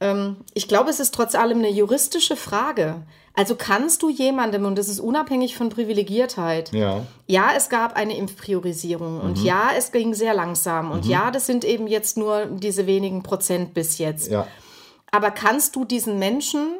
Ähm, 0.00 0.36
ich 0.54 0.68
glaube, 0.68 0.90
es 0.90 1.00
ist 1.00 1.14
trotz 1.14 1.34
allem 1.34 1.58
eine 1.58 1.70
juristische 1.70 2.36
Frage. 2.36 3.02
Also 3.34 3.56
kannst 3.56 4.02
du 4.02 4.10
jemandem, 4.10 4.64
und 4.64 4.78
das 4.78 4.88
ist 4.88 5.00
unabhängig 5.00 5.56
von 5.56 5.68
Privilegiertheit, 5.68 6.72
ja, 6.72 7.04
ja 7.26 7.50
es 7.56 7.68
gab 7.68 7.96
eine 7.96 8.16
Impfpriorisierung 8.16 9.20
und 9.20 9.40
mhm. 9.40 9.44
ja, 9.44 9.70
es 9.76 9.90
ging 9.90 10.14
sehr 10.14 10.34
langsam 10.34 10.92
und 10.92 11.04
mhm. 11.04 11.10
ja, 11.10 11.30
das 11.32 11.46
sind 11.46 11.64
eben 11.64 11.88
jetzt 11.88 12.16
nur 12.16 12.46
diese 12.46 12.86
wenigen 12.86 13.24
Prozent 13.24 13.74
bis 13.74 13.98
jetzt. 13.98 14.30
Ja. 14.30 14.46
Aber 15.10 15.32
kannst 15.32 15.74
du 15.74 15.84
diesen 15.84 16.20
Menschen 16.20 16.78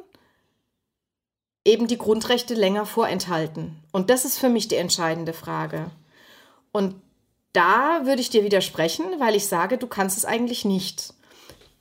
eben 1.64 1.86
die 1.86 1.98
Grundrechte 1.98 2.54
länger 2.54 2.86
vorenthalten. 2.86 3.76
Und 3.90 4.10
das 4.10 4.24
ist 4.24 4.38
für 4.38 4.48
mich 4.48 4.68
die 4.68 4.76
entscheidende 4.76 5.32
Frage. 5.32 5.90
Und 6.72 6.94
da 7.52 8.02
würde 8.04 8.20
ich 8.20 8.30
dir 8.30 8.44
widersprechen, 8.44 9.04
weil 9.18 9.34
ich 9.34 9.46
sage, 9.46 9.78
du 9.78 9.86
kannst 9.86 10.18
es 10.18 10.24
eigentlich 10.24 10.64
nicht. 10.64 11.14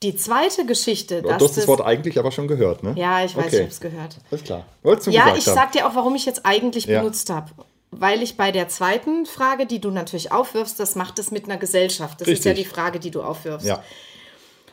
Die 0.04 0.16
zweite 0.16 0.66
Geschichte. 0.66 1.22
Du 1.22 1.32
hast 1.32 1.58
das, 1.58 1.68
Wort 1.68 1.82
eigentlich 1.82 2.20
aber 2.20 2.32
schon 2.32 2.48
gehört, 2.48 2.84
ne? 2.84 2.94
Ja, 2.98 3.24
ich 3.24 3.36
weiß, 3.36 3.46
okay. 3.46 3.56
ich 3.56 3.62
habe 3.62 3.72
es 3.72 3.80
gehört. 3.80 4.18
Alles 4.30 4.44
klar. 4.44 4.66
ja, 5.08 5.36
ich 5.36 5.46
sag 5.46 5.72
dir 5.72 5.88
auch, 5.88 5.96
warum 5.96 6.14
ich 6.16 6.26
jetzt 6.26 6.46
eigentlich 6.46 6.86
ja. 6.86 7.00
benutzt 7.00 7.30
habe. 7.30 7.52
Weil 7.90 8.22
ich 8.22 8.36
bei 8.36 8.52
der 8.52 8.68
zweiten 8.68 9.26
Frage, 9.26 9.66
die 9.66 9.80
du 9.80 9.92
natürlich 9.92 10.32
aufwirfst, 10.32 10.80
das 10.80 10.96
macht 10.96 11.20
es 11.20 11.32
mit 11.32 11.46
einer 11.46 11.58
Gesellschaft. 11.58 12.20
Das 12.20 12.28
Richtig. 12.28 12.40
ist 12.40 12.46
ja 12.46 12.54
die 12.54 12.66
Frage, 12.66 13.00
die 13.00 13.12
du 13.12 13.22
aufwirfst. 13.22 13.66
Ja. 13.66 13.84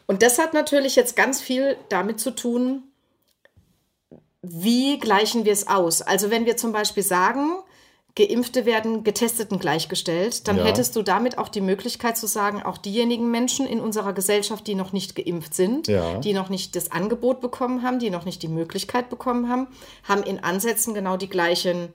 Und 0.06 0.22
das 0.22 0.38
hat 0.38 0.54
natürlich 0.54 0.96
jetzt 0.96 1.14
ganz 1.14 1.40
viel 1.40 1.76
damit 1.88 2.18
zu 2.18 2.32
tun, 2.32 2.82
wie 4.42 4.98
gleichen 4.98 5.44
wir 5.44 5.52
es 5.52 5.68
aus? 5.68 6.02
Also 6.02 6.30
wenn 6.30 6.46
wir 6.46 6.56
zum 6.56 6.72
Beispiel 6.72 7.02
sagen, 7.02 7.60
Geimpfte 8.20 8.66
werden 8.66 9.04
Getesteten 9.04 9.58
gleichgestellt, 9.58 10.46
dann 10.46 10.58
ja. 10.58 10.64
hättest 10.64 10.94
du 10.96 11.02
damit 11.02 11.38
auch 11.38 11.48
die 11.48 11.60
Möglichkeit 11.60 12.16
zu 12.16 12.26
sagen, 12.26 12.62
auch 12.62 12.78
diejenigen 12.78 13.30
Menschen 13.30 13.66
in 13.66 13.80
unserer 13.80 14.12
Gesellschaft, 14.12 14.66
die 14.66 14.74
noch 14.74 14.92
nicht 14.92 15.14
geimpft 15.14 15.54
sind, 15.54 15.88
ja. 15.88 16.18
die 16.18 16.32
noch 16.32 16.48
nicht 16.50 16.76
das 16.76 16.92
Angebot 16.92 17.40
bekommen 17.40 17.82
haben, 17.82 17.98
die 17.98 18.10
noch 18.10 18.24
nicht 18.24 18.42
die 18.42 18.48
Möglichkeit 18.48 19.08
bekommen 19.08 19.48
haben, 19.48 19.68
haben 20.04 20.22
in 20.22 20.42
Ansätzen 20.42 20.92
genau 20.94 21.16
die 21.16 21.28
gleichen 21.28 21.94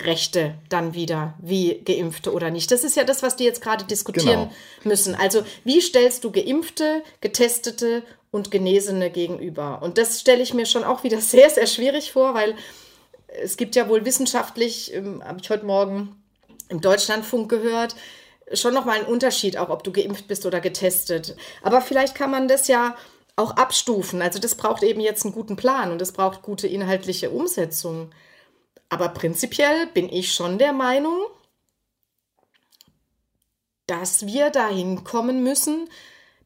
Rechte 0.00 0.54
dann 0.68 0.94
wieder 0.94 1.34
wie 1.40 1.82
Geimpfte 1.84 2.32
oder 2.32 2.50
nicht. 2.50 2.70
Das 2.70 2.84
ist 2.84 2.96
ja 2.96 3.04
das, 3.04 3.22
was 3.22 3.36
die 3.36 3.44
jetzt 3.44 3.62
gerade 3.62 3.84
diskutieren 3.84 4.48
genau. 4.48 4.52
müssen. 4.84 5.14
Also 5.14 5.42
wie 5.64 5.80
stellst 5.80 6.22
du 6.22 6.30
Geimpfte, 6.30 7.02
Getestete 7.20 8.02
und 8.30 8.50
Genesene 8.50 9.10
gegenüber? 9.10 9.82
Und 9.82 9.98
das 9.98 10.20
stelle 10.20 10.42
ich 10.42 10.54
mir 10.54 10.66
schon 10.66 10.84
auch 10.84 11.02
wieder 11.02 11.20
sehr, 11.22 11.50
sehr 11.50 11.66
schwierig 11.66 12.12
vor, 12.12 12.34
weil 12.34 12.54
es 13.28 13.56
gibt 13.56 13.76
ja 13.76 13.88
wohl 13.88 14.04
wissenschaftlich, 14.04 14.92
ähm, 14.94 15.22
habe 15.24 15.40
ich 15.40 15.50
heute 15.50 15.66
Morgen 15.66 16.22
im 16.68 16.80
Deutschlandfunk 16.80 17.48
gehört, 17.48 17.94
schon 18.52 18.74
nochmal 18.74 18.98
einen 18.98 19.06
Unterschied, 19.06 19.56
auch 19.56 19.68
ob 19.68 19.84
du 19.84 19.92
geimpft 19.92 20.26
bist 20.28 20.46
oder 20.46 20.60
getestet. 20.60 21.36
Aber 21.62 21.80
vielleicht 21.80 22.14
kann 22.14 22.30
man 22.30 22.48
das 22.48 22.68
ja 22.68 22.96
auch 23.36 23.52
abstufen. 23.52 24.22
Also 24.22 24.38
das 24.38 24.56
braucht 24.56 24.82
eben 24.82 25.00
jetzt 25.00 25.24
einen 25.24 25.34
guten 25.34 25.56
Plan 25.56 25.92
und 25.92 26.00
das 26.00 26.12
braucht 26.12 26.42
gute 26.42 26.66
inhaltliche 26.66 27.30
Umsetzung. 27.30 28.10
Aber 28.88 29.10
prinzipiell 29.10 29.86
bin 29.88 30.08
ich 30.10 30.32
schon 30.32 30.58
der 30.58 30.72
Meinung, 30.72 31.18
dass 33.86 34.26
wir 34.26 34.50
dahin 34.50 35.04
kommen 35.04 35.42
müssen, 35.42 35.88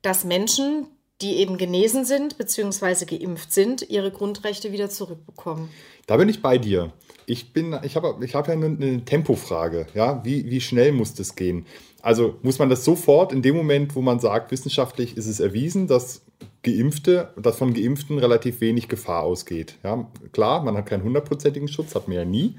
dass 0.02 0.24
Menschen, 0.24 0.86
die 1.20 1.36
eben 1.36 1.56
genesen 1.56 2.04
sind 2.04 2.36
bzw. 2.36 3.04
geimpft 3.04 3.52
sind, 3.52 3.82
ihre 3.88 4.10
Grundrechte 4.10 4.72
wieder 4.72 4.90
zurückbekommen. 4.90 5.70
Da 6.06 6.16
bin 6.16 6.28
ich 6.28 6.42
bei 6.42 6.58
dir. 6.58 6.92
Ich, 7.26 7.52
ich 7.54 7.96
habe 7.96 8.24
ich 8.24 8.34
hab 8.34 8.48
ja 8.48 8.54
eine, 8.54 8.66
eine 8.66 9.04
Tempofrage. 9.04 9.86
Ja? 9.94 10.24
Wie, 10.24 10.50
wie 10.50 10.60
schnell 10.60 10.92
muss 10.92 11.14
das 11.14 11.36
gehen? 11.36 11.66
Also 12.02 12.34
muss 12.42 12.58
man 12.58 12.68
das 12.68 12.84
sofort 12.84 13.32
in 13.32 13.42
dem 13.42 13.56
Moment, 13.56 13.94
wo 13.94 14.02
man 14.02 14.18
sagt, 14.18 14.50
wissenschaftlich 14.50 15.16
ist 15.16 15.26
es 15.26 15.38
erwiesen, 15.38 15.86
dass 15.86 16.22
Geimpfte, 16.62 17.32
dass 17.36 17.58
von 17.58 17.74
Geimpften 17.74 18.18
relativ 18.18 18.60
wenig 18.60 18.88
Gefahr 18.88 19.22
ausgeht. 19.22 19.78
Ja, 19.84 20.08
klar, 20.32 20.62
man 20.62 20.76
hat 20.76 20.86
keinen 20.86 21.04
hundertprozentigen 21.04 21.68
Schutz, 21.68 21.94
hat 21.94 22.08
man 22.08 22.16
ja 22.16 22.24
nie. 22.24 22.56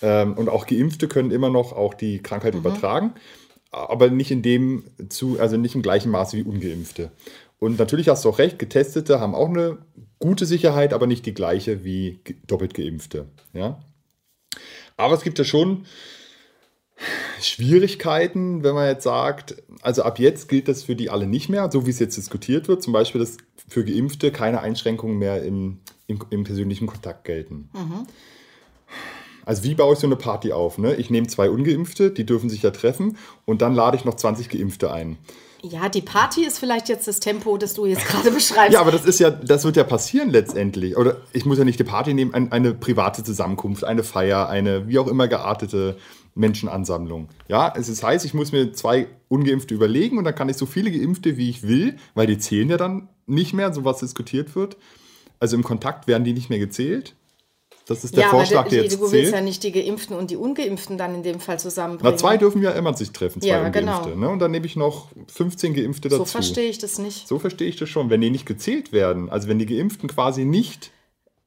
Ähm, 0.00 0.34
und 0.34 0.48
auch 0.48 0.66
Geimpfte 0.66 1.08
können 1.08 1.30
immer 1.30 1.50
noch 1.50 1.72
auch 1.72 1.94
die 1.94 2.18
Krankheit 2.22 2.54
mhm. 2.54 2.60
übertragen, 2.60 3.12
aber 3.70 4.10
nicht 4.10 4.30
in 4.30 4.42
dem 4.42 4.84
zu, 5.08 5.38
also 5.38 5.56
nicht 5.56 5.74
im 5.74 5.82
gleichen 5.82 6.10
Maße 6.10 6.36
wie 6.36 6.42
Ungeimpfte. 6.42 7.10
Und 7.58 7.78
natürlich 7.78 8.08
hast 8.08 8.24
du 8.24 8.28
auch 8.28 8.38
recht, 8.38 8.58
Getestete 8.58 9.20
haben 9.20 9.34
auch 9.34 9.48
eine 9.48 9.78
gute 10.22 10.46
Sicherheit, 10.46 10.94
aber 10.94 11.06
nicht 11.06 11.26
die 11.26 11.34
gleiche 11.34 11.84
wie 11.84 12.20
doppelt 12.46 12.74
Geimpfte. 12.74 13.26
Ja? 13.52 13.82
Aber 14.96 15.14
es 15.14 15.22
gibt 15.22 15.38
ja 15.38 15.44
schon 15.44 15.84
Schwierigkeiten, 17.40 18.62
wenn 18.62 18.74
man 18.74 18.86
jetzt 18.86 19.02
sagt, 19.02 19.56
also 19.82 20.02
ab 20.02 20.20
jetzt 20.20 20.48
gilt 20.48 20.68
das 20.68 20.84
für 20.84 20.94
die 20.94 21.10
alle 21.10 21.26
nicht 21.26 21.48
mehr, 21.48 21.68
so 21.72 21.86
wie 21.86 21.90
es 21.90 21.98
jetzt 21.98 22.16
diskutiert 22.16 22.68
wird. 22.68 22.82
Zum 22.84 22.92
Beispiel, 22.92 23.20
dass 23.20 23.36
für 23.68 23.84
Geimpfte 23.84 24.30
keine 24.30 24.60
Einschränkungen 24.60 25.18
mehr 25.18 25.42
im, 25.42 25.80
im, 26.06 26.20
im 26.30 26.44
persönlichen 26.44 26.86
Kontakt 26.86 27.24
gelten. 27.24 27.68
Mhm. 27.72 28.06
Also 29.44 29.64
wie 29.64 29.74
baue 29.74 29.94
ich 29.94 29.98
so 29.98 30.06
eine 30.06 30.16
Party 30.16 30.52
auf? 30.52 30.78
Ne? 30.78 30.94
Ich 30.96 31.10
nehme 31.10 31.26
zwei 31.26 31.50
Ungeimpfte, 31.50 32.10
die 32.10 32.26
dürfen 32.26 32.50
sich 32.50 32.62
ja 32.62 32.70
treffen 32.70 33.16
und 33.44 33.62
dann 33.62 33.74
lade 33.74 33.96
ich 33.96 34.04
noch 34.04 34.14
20 34.14 34.48
Geimpfte 34.48 34.92
ein. 34.92 35.18
Ja, 35.64 35.88
die 35.88 36.00
Party 36.00 36.44
ist 36.44 36.58
vielleicht 36.58 36.88
jetzt 36.88 37.06
das 37.06 37.20
Tempo, 37.20 37.56
das 37.56 37.74
du 37.74 37.86
jetzt 37.86 38.04
gerade 38.06 38.30
beschreibst. 38.32 38.72
ja, 38.72 38.80
aber 38.80 38.90
das 38.90 39.04
ist 39.04 39.20
ja, 39.20 39.30
das 39.30 39.64
wird 39.64 39.76
ja 39.76 39.84
passieren 39.84 40.30
letztendlich. 40.30 40.96
Oder 40.96 41.18
ich 41.32 41.44
muss 41.44 41.58
ja 41.58 41.64
nicht 41.64 41.78
die 41.78 41.84
Party 41.84 42.14
nehmen, 42.14 42.34
eine, 42.34 42.50
eine 42.50 42.74
private 42.74 43.22
Zusammenkunft, 43.22 43.84
eine 43.84 44.02
Feier, 44.02 44.48
eine 44.48 44.88
wie 44.88 44.98
auch 44.98 45.06
immer 45.06 45.28
geartete 45.28 45.96
Menschenansammlung. 46.34 47.28
Ja, 47.46 47.72
es 47.76 47.88
ist 47.88 48.02
heißt, 48.02 48.24
ich 48.24 48.34
muss 48.34 48.50
mir 48.50 48.72
zwei 48.72 49.06
Ungeimpfte 49.28 49.74
überlegen 49.74 50.18
und 50.18 50.24
dann 50.24 50.34
kann 50.34 50.48
ich 50.48 50.56
so 50.56 50.66
viele 50.66 50.90
Geimpfte, 50.90 51.36
wie 51.36 51.48
ich 51.48 51.62
will, 51.62 51.96
weil 52.14 52.26
die 52.26 52.38
zählen 52.38 52.68
ja 52.68 52.76
dann 52.76 53.08
nicht 53.26 53.54
mehr, 53.54 53.72
so 53.72 53.84
was 53.84 54.00
diskutiert 54.00 54.56
wird. 54.56 54.76
Also 55.38 55.56
im 55.56 55.62
Kontakt 55.62 56.08
werden 56.08 56.24
die 56.24 56.32
nicht 56.32 56.50
mehr 56.50 56.58
gezählt. 56.58 57.14
Das 57.86 58.04
ist 58.04 58.16
der 58.16 58.24
ja, 58.24 58.30
Vorschlag, 58.30 58.68
der 58.68 58.84
jetzt 58.84 59.00
Du 59.00 59.10
willst 59.10 59.32
ja 59.32 59.40
nicht 59.40 59.62
die 59.64 59.72
Geimpften 59.72 60.16
und 60.16 60.30
die 60.30 60.36
Ungeimpften 60.36 60.98
dann 60.98 61.14
in 61.14 61.22
dem 61.22 61.40
Fall 61.40 61.58
zusammenbringen. 61.58 62.12
Na, 62.12 62.16
zwei 62.16 62.36
dürfen 62.36 62.62
ja 62.62 62.70
immer 62.70 62.94
sich 62.94 63.10
treffen, 63.10 63.40
zwei 63.40 63.48
ja, 63.48 63.64
Ungeimpfte. 63.64 64.10
Genau. 64.10 64.26
Ne? 64.26 64.28
Und 64.28 64.38
dann 64.38 64.50
nehme 64.52 64.66
ich 64.66 64.76
noch 64.76 65.08
15 65.28 65.74
Geimpfte 65.74 66.08
dazu. 66.08 66.18
So 66.22 66.24
verstehe 66.26 66.68
ich 66.68 66.78
das 66.78 66.98
nicht. 66.98 67.26
So 67.26 67.38
verstehe 67.38 67.68
ich 67.68 67.76
das 67.76 67.88
schon. 67.88 68.08
Wenn 68.08 68.20
die 68.20 68.30
nicht 68.30 68.46
gezählt 68.46 68.92
werden, 68.92 69.28
also 69.30 69.48
wenn 69.48 69.58
die 69.58 69.66
Geimpften 69.66 70.08
quasi 70.08 70.44
nicht 70.44 70.92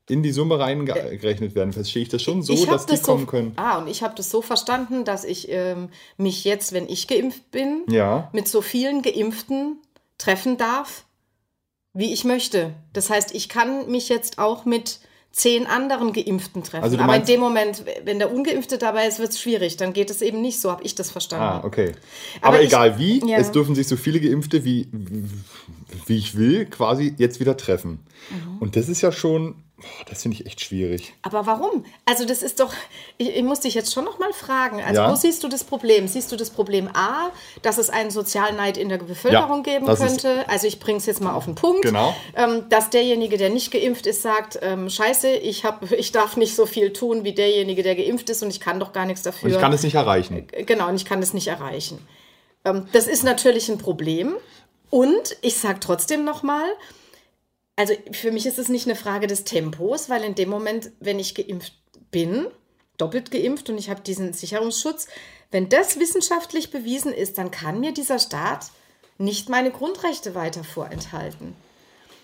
in 0.08 0.22
die 0.22 0.32
Summe 0.32 0.60
reingerechnet 0.60 1.56
werden, 1.56 1.74
verstehe 1.74 2.04
ich 2.04 2.10
das 2.10 2.22
schon 2.22 2.44
so, 2.44 2.54
dass 2.66 2.86
das 2.86 3.00
die 3.00 3.06
kommen 3.06 3.26
können. 3.26 3.54
Ah, 3.56 3.80
und 3.80 3.88
ich 3.88 4.04
habe 4.04 4.14
das 4.16 4.30
so 4.30 4.42
verstanden, 4.42 5.04
dass 5.04 5.24
ich 5.24 5.50
ähm, 5.50 5.90
mich 6.18 6.44
jetzt, 6.44 6.74
wenn 6.74 6.88
ich 6.88 7.08
geimpft 7.08 7.50
bin, 7.52 7.84
ja. 7.90 8.30
mit 8.32 8.48
so 8.48 8.62
vielen 8.62 9.02
Geimpften 9.02 9.80
treffen 10.18 10.58
darf, 10.58 11.06
wie 11.94 12.14
ich 12.14 12.24
möchte. 12.24 12.74
Das 12.94 13.10
heißt, 13.10 13.34
ich 13.34 13.50
kann 13.50 13.90
mich 13.90 14.10
jetzt 14.10 14.38
auch 14.38 14.66
mit 14.66 15.00
zehn 15.36 15.68
anderen 15.68 16.14
Geimpften 16.14 16.64
treffen. 16.64 16.86
Also 16.86 16.98
Aber 16.98 17.14
in 17.14 17.26
dem 17.26 17.42
Moment, 17.42 17.84
wenn 18.06 18.20
der 18.20 18.34
Ungeimpfte 18.34 18.78
dabei 18.78 19.06
ist, 19.06 19.20
wird 19.20 19.32
es 19.32 19.42
schwierig. 19.42 19.76
Dann 19.76 19.92
geht 19.92 20.10
es 20.10 20.22
eben 20.22 20.40
nicht 20.42 20.62
so, 20.62 20.72
habe 20.72 20.84
ich 20.84 20.96
das 20.96 21.12
verstanden. 21.12 21.44
Ah, 21.44 21.62
okay. 21.66 21.92
Aber, 22.40 22.56
Aber 22.56 22.64
egal 22.64 22.92
ich, 22.92 22.98
wie, 23.22 23.30
ja. 23.30 23.38
es 23.38 23.52
dürfen 23.52 23.76
sich 23.76 23.86
so 23.86 23.98
viele 23.98 24.22
Geimpfte, 24.22 24.64
wie, 24.64 24.88
wie 26.06 26.16
ich 26.18 26.38
will, 26.38 26.66
quasi 26.68 27.14
jetzt 27.18 27.42
wieder 27.42 27.58
treffen. 27.58 28.00
Mhm. 28.30 28.60
Und 28.60 28.78
das 28.78 28.88
ist 28.88 29.02
ja 29.02 29.12
schon 29.12 29.56
das 30.10 30.22
finde 30.22 30.38
ich 30.38 30.46
echt 30.46 30.62
schwierig. 30.62 31.14
Aber 31.22 31.46
warum? 31.46 31.86
Also 32.06 32.26
das 32.26 32.42
ist 32.42 32.62
doch, 32.62 32.74
ich, 33.18 33.36
ich 33.36 33.44
muss 33.44 33.60
dich 33.60 33.74
jetzt 33.74 33.94
schon 33.94 34.06
noch 34.06 34.20
mal 34.20 34.32
fragen. 34.32 34.82
Also 34.82 35.02
ja? 35.02 35.12
wo 35.12 35.16
siehst 35.16 35.44
du 35.44 35.50
das 35.50 35.66
Problem? 35.66 36.08
Siehst 36.08 36.32
du 36.32 36.38
das 36.38 36.50
Problem 36.50 36.90
A, 36.94 37.32
dass 37.62 37.78
es 37.78 37.90
einen 37.90 38.10
sozialen 38.10 38.56
Neid 38.56 38.78
in 38.78 38.88
der 38.88 39.00
Bevölkerung 39.00 39.66
ja, 39.66 39.74
geben 39.74 39.86
könnte? 39.86 40.48
Also 40.48 40.68
ich 40.68 40.80
bringe 40.80 41.00
es 41.00 41.06
jetzt 41.06 41.22
mal 41.22 41.34
auf 41.34 41.46
den 41.46 41.56
Punkt. 41.56 41.82
Genau. 41.82 42.16
Ähm, 42.36 42.70
dass 42.70 42.90
derjenige, 42.90 43.38
der 43.38 43.50
nicht 43.50 43.72
geimpft 43.72 44.08
ist, 44.08 44.22
sagt, 44.22 44.60
ähm, 44.62 44.90
scheiße, 44.90 45.30
ich, 45.30 45.66
hab, 45.66 45.92
ich 45.92 46.14
darf 46.14 46.38
nicht 46.38 46.56
so 46.56 46.66
viel 46.66 46.94
tun 46.94 47.26
wie 47.26 47.34
derjenige, 47.34 47.84
der 47.84 47.96
geimpft 47.96 48.30
ist 48.30 48.44
und 48.44 48.50
ich 48.50 48.62
kann 48.62 48.80
doch 48.80 48.94
gar 48.94 49.06
nichts 49.06 49.24
dafür. 49.24 49.50
Und 49.50 49.56
ich 49.56 49.62
kann 49.62 49.74
es 49.74 49.84
nicht 49.84 49.96
erreichen. 49.96 50.48
Äh, 50.52 50.64
genau, 50.64 50.88
und 50.88 50.96
ich 50.96 51.06
kann 51.06 51.22
es 51.22 51.34
nicht 51.34 51.48
erreichen. 51.48 52.00
Ähm, 52.64 52.88
das 52.94 53.08
ist 53.08 53.24
natürlich 53.24 53.68
ein 53.68 53.78
Problem. 53.78 54.36
Und 54.90 55.36
ich 55.42 55.58
sage 55.58 55.80
trotzdem 55.82 56.24
noch 56.24 56.44
mal, 56.44 56.66
also 57.76 57.94
für 58.12 58.32
mich 58.32 58.46
ist 58.46 58.60
es 58.60 58.70
nicht 58.70 58.88
eine 58.88 58.96
Frage 58.96 59.28
des 59.28 59.44
Tempos, 59.44 60.10
weil 60.10 60.24
in 60.24 60.36
dem 60.36 60.50
Moment, 60.50 60.92
wenn 61.00 61.20
ich 61.20 61.36
geimpft 61.36 61.74
bin, 62.12 62.48
doppelt 62.98 63.32
geimpft 63.32 63.70
und 63.70 63.78
ich 63.78 63.90
habe 63.90 64.02
diesen 64.02 64.34
Sicherungsschutz, 64.34 65.08
wenn 65.52 65.70
das 65.70 66.00
wissenschaftlich 66.00 66.72
bewiesen 66.72 67.14
ist, 67.14 67.38
dann 67.38 67.52
kann 67.52 67.80
mir 67.80 67.94
dieser 67.94 68.20
Staat 68.20 68.68
nicht 69.18 69.50
meine 69.50 69.72
Grundrechte 69.72 70.36
weiter 70.36 70.64
vorenthalten. 70.64 71.56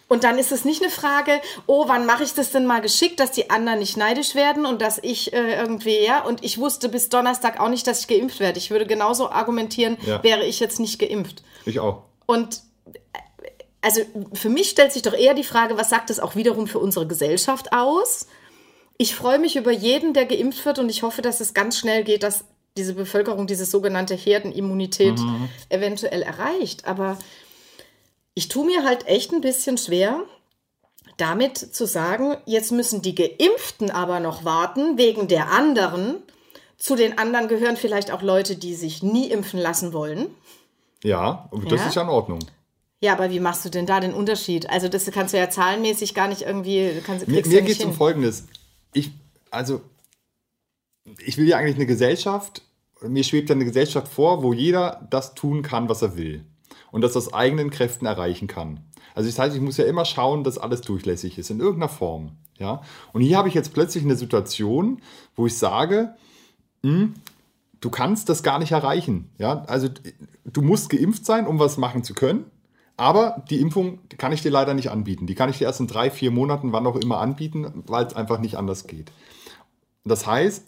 Und 0.07 0.25
dann 0.25 0.37
ist 0.37 0.51
es 0.51 0.65
nicht 0.65 0.81
eine 0.81 0.91
Frage, 0.91 1.39
oh, 1.67 1.87
wann 1.87 2.05
mache 2.05 2.23
ich 2.23 2.33
das 2.33 2.51
denn 2.51 2.65
mal 2.65 2.81
geschickt, 2.81 3.21
dass 3.21 3.31
die 3.31 3.49
anderen 3.49 3.79
nicht 3.79 3.95
neidisch 3.95 4.35
werden 4.35 4.65
und 4.65 4.81
dass 4.81 4.99
ich 5.01 5.31
äh, 5.31 5.55
irgendwie, 5.55 6.03
ja, 6.03 6.25
und 6.25 6.43
ich 6.43 6.57
wusste 6.57 6.89
bis 6.89 7.07
Donnerstag 7.07 7.61
auch 7.61 7.69
nicht, 7.69 7.87
dass 7.87 8.01
ich 8.01 8.07
geimpft 8.07 8.41
werde. 8.41 8.57
Ich 8.57 8.71
würde 8.71 8.85
genauso 8.85 9.29
argumentieren, 9.29 9.97
ja. 10.05 10.21
wäre 10.21 10.43
ich 10.43 10.59
jetzt 10.59 10.81
nicht 10.81 10.99
geimpft. 10.99 11.43
Ich 11.65 11.79
auch. 11.79 12.03
Und 12.25 12.61
also 13.81 14.01
für 14.33 14.49
mich 14.49 14.69
stellt 14.69 14.93
sich 14.93 15.01
doch 15.01 15.13
eher 15.13 15.33
die 15.33 15.43
Frage, 15.43 15.77
was 15.77 15.89
sagt 15.89 16.09
es 16.09 16.19
auch 16.19 16.35
wiederum 16.35 16.67
für 16.67 16.79
unsere 16.79 17.07
Gesellschaft 17.07 17.73
aus? 17.73 18.27
Ich 18.97 19.15
freue 19.15 19.39
mich 19.39 19.55
über 19.55 19.71
jeden, 19.71 20.13
der 20.13 20.25
geimpft 20.25 20.65
wird 20.65 20.77
und 20.77 20.89
ich 20.89 21.01
hoffe, 21.01 21.21
dass 21.21 21.39
es 21.39 21.53
ganz 21.53 21.77
schnell 21.77 22.03
geht, 22.03 22.23
dass 22.23 22.45
diese 22.77 22.93
Bevölkerung 22.93 23.47
diese 23.47 23.65
sogenannte 23.65 24.15
Herdenimmunität 24.15 25.17
mhm. 25.17 25.49
eventuell 25.69 26.21
erreicht. 26.21 26.85
Aber 26.85 27.17
ich 28.35 28.47
tue 28.47 28.65
mir 28.65 28.83
halt 28.83 29.07
echt 29.07 29.33
ein 29.33 29.41
bisschen 29.41 29.77
schwer, 29.77 30.21
damit 31.17 31.57
zu 31.57 31.85
sagen, 31.85 32.37
jetzt 32.45 32.71
müssen 32.71 33.01
die 33.01 33.15
Geimpften 33.15 33.91
aber 33.91 34.19
noch 34.19 34.45
warten 34.45 34.97
wegen 34.97 35.27
der 35.27 35.51
anderen. 35.51 36.17
Zu 36.77 36.95
den 36.95 37.17
anderen 37.17 37.47
gehören 37.47 37.77
vielleicht 37.77 38.11
auch 38.11 38.21
Leute, 38.21 38.55
die 38.55 38.75
sich 38.75 39.03
nie 39.03 39.29
impfen 39.29 39.59
lassen 39.59 39.93
wollen. 39.93 40.27
Ja, 41.03 41.49
das 41.69 41.81
ja. 41.81 41.87
ist 41.87 41.95
ja 41.95 42.01
in 42.03 42.09
Ordnung. 42.09 42.39
Ja, 43.01 43.13
aber 43.13 43.31
wie 43.31 43.39
machst 43.39 43.65
du 43.65 43.69
denn 43.69 43.87
da 43.87 43.99
den 43.99 44.13
Unterschied? 44.13 44.69
Also 44.69 44.87
das 44.87 45.09
kannst 45.11 45.33
du 45.33 45.37
ja 45.37 45.49
zahlenmäßig 45.49 46.13
gar 46.13 46.27
nicht 46.27 46.43
irgendwie. 46.43 47.01
Kannst, 47.03 47.27
mir 47.27 47.45
mir 47.45 47.61
geht 47.63 47.79
es 47.79 47.83
um 47.83 47.93
Folgendes. 47.93 48.45
ich, 48.93 49.11
also, 49.49 49.81
ich 51.25 51.37
will 51.37 51.47
ja 51.47 51.57
eigentlich 51.57 51.77
eine 51.77 51.87
Gesellschaft, 51.87 52.61
mir 53.01 53.23
schwebt 53.23 53.49
eine 53.49 53.65
Gesellschaft 53.65 54.07
vor, 54.07 54.43
wo 54.43 54.53
jeder 54.53 55.07
das 55.09 55.33
tun 55.33 55.63
kann, 55.63 55.89
was 55.89 56.03
er 56.03 56.15
will. 56.15 56.45
Und 56.91 57.01
das 57.01 57.17
aus 57.17 57.33
eigenen 57.33 57.71
Kräften 57.71 58.05
erreichen 58.05 58.47
kann. 58.47 58.81
Also 59.15 59.29
das 59.29 59.39
heißt, 59.39 59.55
ich 59.55 59.61
muss 59.61 59.77
ja 59.77 59.85
immer 59.85 60.05
schauen, 60.05 60.43
dass 60.43 60.57
alles 60.57 60.81
durchlässig 60.81 61.37
ist, 61.37 61.49
in 61.49 61.59
irgendeiner 61.59 61.89
Form. 61.89 62.33
Ja? 62.59 62.81
Und 63.13 63.21
hier 63.21 63.37
habe 63.37 63.47
ich 63.47 63.53
jetzt 63.55 63.73
plötzlich 63.73 64.03
eine 64.03 64.15
Situation, 64.15 65.01
wo 65.35 65.47
ich 65.47 65.57
sage, 65.57 66.15
hm, 66.83 67.15
du 67.79 67.89
kannst 67.89 68.29
das 68.29 68.43
gar 68.43 68.59
nicht 68.59 68.71
erreichen. 68.71 69.29
Ja? 69.37 69.63
Also 69.65 69.89
du 70.45 70.61
musst 70.61 70.89
geimpft 70.89 71.25
sein, 71.25 71.47
um 71.47 71.59
was 71.59 71.77
machen 71.77 72.03
zu 72.03 72.13
können. 72.13 72.45
Aber 73.01 73.43
die 73.49 73.59
Impfung 73.59 73.97
die 74.11 74.15
kann 74.15 74.31
ich 74.31 74.43
dir 74.43 74.51
leider 74.51 74.75
nicht 74.75 74.91
anbieten. 74.91 75.25
Die 75.25 75.33
kann 75.33 75.49
ich 75.49 75.57
dir 75.57 75.65
erst 75.65 75.79
in 75.79 75.87
drei, 75.87 76.11
vier 76.11 76.29
Monaten, 76.29 76.71
wann 76.71 76.85
auch 76.85 76.97
immer 76.97 77.17
anbieten, 77.17 77.83
weil 77.87 78.05
es 78.05 78.13
einfach 78.13 78.37
nicht 78.37 78.57
anders 78.57 78.85
geht. 78.85 79.11
Das 80.05 80.27
heißt, 80.27 80.67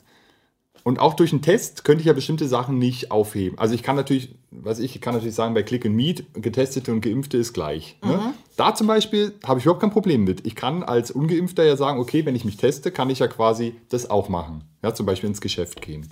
und 0.82 1.00
auch 1.00 1.14
durch 1.14 1.32
einen 1.32 1.44
Test 1.44 1.84
könnte 1.84 2.02
ich 2.02 2.08
ja 2.08 2.14
bestimmte 2.14 2.48
Sachen 2.48 2.80
nicht 2.80 3.12
aufheben. 3.12 3.60
Also 3.60 3.76
ich 3.76 3.84
kann 3.84 3.96
natürlich, 3.96 4.34
was 4.50 4.80
ich, 4.80 4.96
ich 4.96 5.02
kann 5.02 5.14
natürlich 5.14 5.36
sagen, 5.36 5.54
bei 5.54 5.62
Click 5.62 5.86
and 5.86 5.96
Meet, 5.96 6.26
Getestete 6.34 6.92
und 6.92 7.02
Geimpfte 7.02 7.38
ist 7.38 7.54
gleich. 7.54 8.00
Ne? 8.02 8.14
Mhm. 8.14 8.16
Ne? 8.16 8.34
Da 8.56 8.74
zum 8.74 8.88
Beispiel 8.88 9.36
habe 9.46 9.60
ich 9.60 9.66
überhaupt 9.66 9.82
kein 9.82 9.92
Problem 9.92 10.24
mit. 10.24 10.44
Ich 10.48 10.56
kann 10.56 10.82
als 10.82 11.12
Ungeimpfter 11.12 11.64
ja 11.64 11.78
sagen, 11.78 12.00
okay, 12.00 12.26
wenn 12.26 12.36
ich 12.36 12.46
mich 12.46 12.58
teste, 12.58 12.90
kann 12.90 13.12
ich 13.12 13.20
ja 13.20 13.28
quasi 13.28 13.76
das 13.90 14.10
auch 14.10 14.28
machen. 14.28 14.64
Ja, 14.82 14.96
zum 14.96 15.06
Beispiel 15.06 15.30
ins 15.30 15.40
Geschäft 15.40 15.84
gehen. 15.84 16.12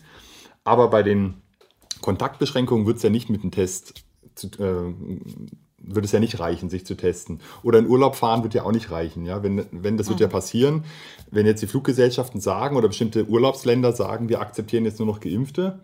Aber 0.65 0.91
bei 0.91 1.01
den 1.01 1.41
Kontaktbeschränkungen 2.01 2.85
wird 2.85 2.97
es 2.97 3.03
ja 3.03 3.09
nicht 3.09 3.31
mit 3.31 3.41
dem 3.41 3.49
Test 3.49 3.95
zu, 4.35 4.49
äh, 4.59 4.93
wird 5.83 6.05
es 6.05 6.11
ja 6.11 6.19
nicht 6.19 6.39
reichen, 6.39 6.69
sich 6.69 6.85
zu 6.85 6.95
testen. 6.95 7.39
Oder 7.63 7.79
in 7.79 7.87
Urlaub 7.87 8.15
fahren 8.15 8.43
wird 8.43 8.53
ja 8.53 8.63
auch 8.63 8.71
nicht 8.71 8.91
reichen. 8.91 9.25
Ja? 9.25 9.43
Wenn, 9.43 9.65
wenn 9.71 9.97
das 9.97 10.09
wird 10.09 10.19
ja 10.19 10.27
mhm. 10.27 10.31
passieren, 10.31 10.83
wenn 11.31 11.45
jetzt 11.45 11.61
die 11.61 11.67
Fluggesellschaften 11.67 12.41
sagen 12.41 12.75
oder 12.75 12.87
bestimmte 12.87 13.25
Urlaubsländer 13.25 13.93
sagen, 13.93 14.29
wir 14.29 14.41
akzeptieren 14.41 14.85
jetzt 14.85 14.99
nur 14.99 15.07
noch 15.07 15.19
Geimpfte. 15.19 15.79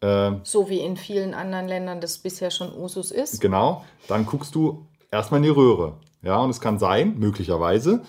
Äh, 0.00 0.32
so 0.42 0.68
wie 0.68 0.80
in 0.80 0.96
vielen 0.96 1.34
anderen 1.34 1.68
Ländern 1.68 2.00
das 2.00 2.18
bisher 2.18 2.50
schon 2.50 2.74
Usus 2.74 3.10
ist. 3.10 3.40
Genau, 3.40 3.84
dann 4.08 4.26
guckst 4.26 4.54
du 4.54 4.86
erstmal 5.10 5.38
in 5.38 5.44
die 5.44 5.50
Röhre. 5.50 5.94
Ja, 6.22 6.38
und 6.38 6.50
es 6.50 6.60
kann 6.60 6.78
sein, 6.78 7.18
möglicherweise, 7.18 8.02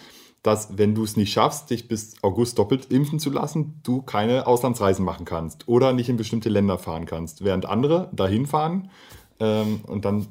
dass 0.43 0.77
wenn 0.77 0.95
du 0.95 1.03
es 1.03 1.17
nicht 1.17 1.31
schaffst, 1.31 1.69
dich 1.69 1.87
bis 1.87 2.15
August 2.23 2.57
doppelt 2.57 2.91
impfen 2.91 3.19
zu 3.19 3.29
lassen, 3.29 3.79
du 3.83 4.01
keine 4.01 4.47
Auslandsreisen 4.47 5.05
machen 5.05 5.25
kannst 5.25 5.67
oder 5.67 5.93
nicht 5.93 6.09
in 6.09 6.17
bestimmte 6.17 6.49
Länder 6.49 6.77
fahren 6.77 7.05
kannst, 7.05 7.43
während 7.43 7.65
andere 7.65 8.09
dahin 8.11 8.47
fahren 8.47 8.89
ähm, 9.39 9.81
und 9.87 10.03
dann 10.03 10.27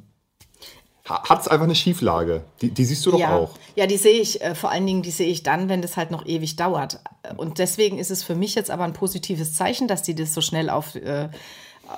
hat 1.10 1.40
es 1.40 1.48
einfach 1.48 1.64
eine 1.64 1.74
Schieflage. 1.74 2.44
Die, 2.62 2.70
die 2.70 2.84
siehst 2.84 3.04
du 3.04 3.10
doch 3.10 3.18
ja. 3.18 3.36
auch. 3.36 3.50
Ja, 3.74 3.86
die 3.86 3.96
sehe 3.96 4.20
ich, 4.20 4.40
äh, 4.40 4.54
vor 4.54 4.70
allen 4.70 4.86
Dingen, 4.86 5.02
die 5.02 5.10
sehe 5.10 5.28
ich 5.28 5.42
dann, 5.42 5.68
wenn 5.68 5.82
das 5.82 5.96
halt 5.96 6.10
noch 6.10 6.24
ewig 6.24 6.56
dauert. 6.56 7.00
Und 7.36 7.58
deswegen 7.58 7.98
ist 7.98 8.10
es 8.10 8.22
für 8.22 8.34
mich 8.34 8.54
jetzt 8.54 8.70
aber 8.70 8.84
ein 8.84 8.92
positives 8.92 9.54
Zeichen, 9.54 9.88
dass 9.88 10.02
die 10.02 10.14
das 10.14 10.32
so 10.32 10.40
schnell 10.40 10.70
auf, 10.70 10.94
äh, 10.94 11.28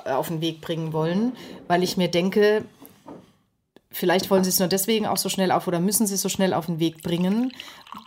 auf 0.04 0.28
den 0.28 0.40
Weg 0.40 0.60
bringen 0.60 0.92
wollen, 0.92 1.32
weil 1.68 1.82
ich 1.82 1.96
mir 1.96 2.08
denke, 2.08 2.64
vielleicht 3.90 4.30
wollen 4.30 4.44
sie 4.44 4.50
es 4.50 4.58
nur 4.58 4.68
deswegen 4.68 5.06
auch 5.06 5.18
so 5.18 5.28
schnell 5.28 5.52
auf 5.52 5.66
oder 5.68 5.80
müssen 5.80 6.06
sie 6.06 6.14
es 6.14 6.22
so 6.22 6.28
schnell 6.28 6.54
auf 6.54 6.66
den 6.66 6.80
Weg 6.80 7.02
bringen, 7.02 7.52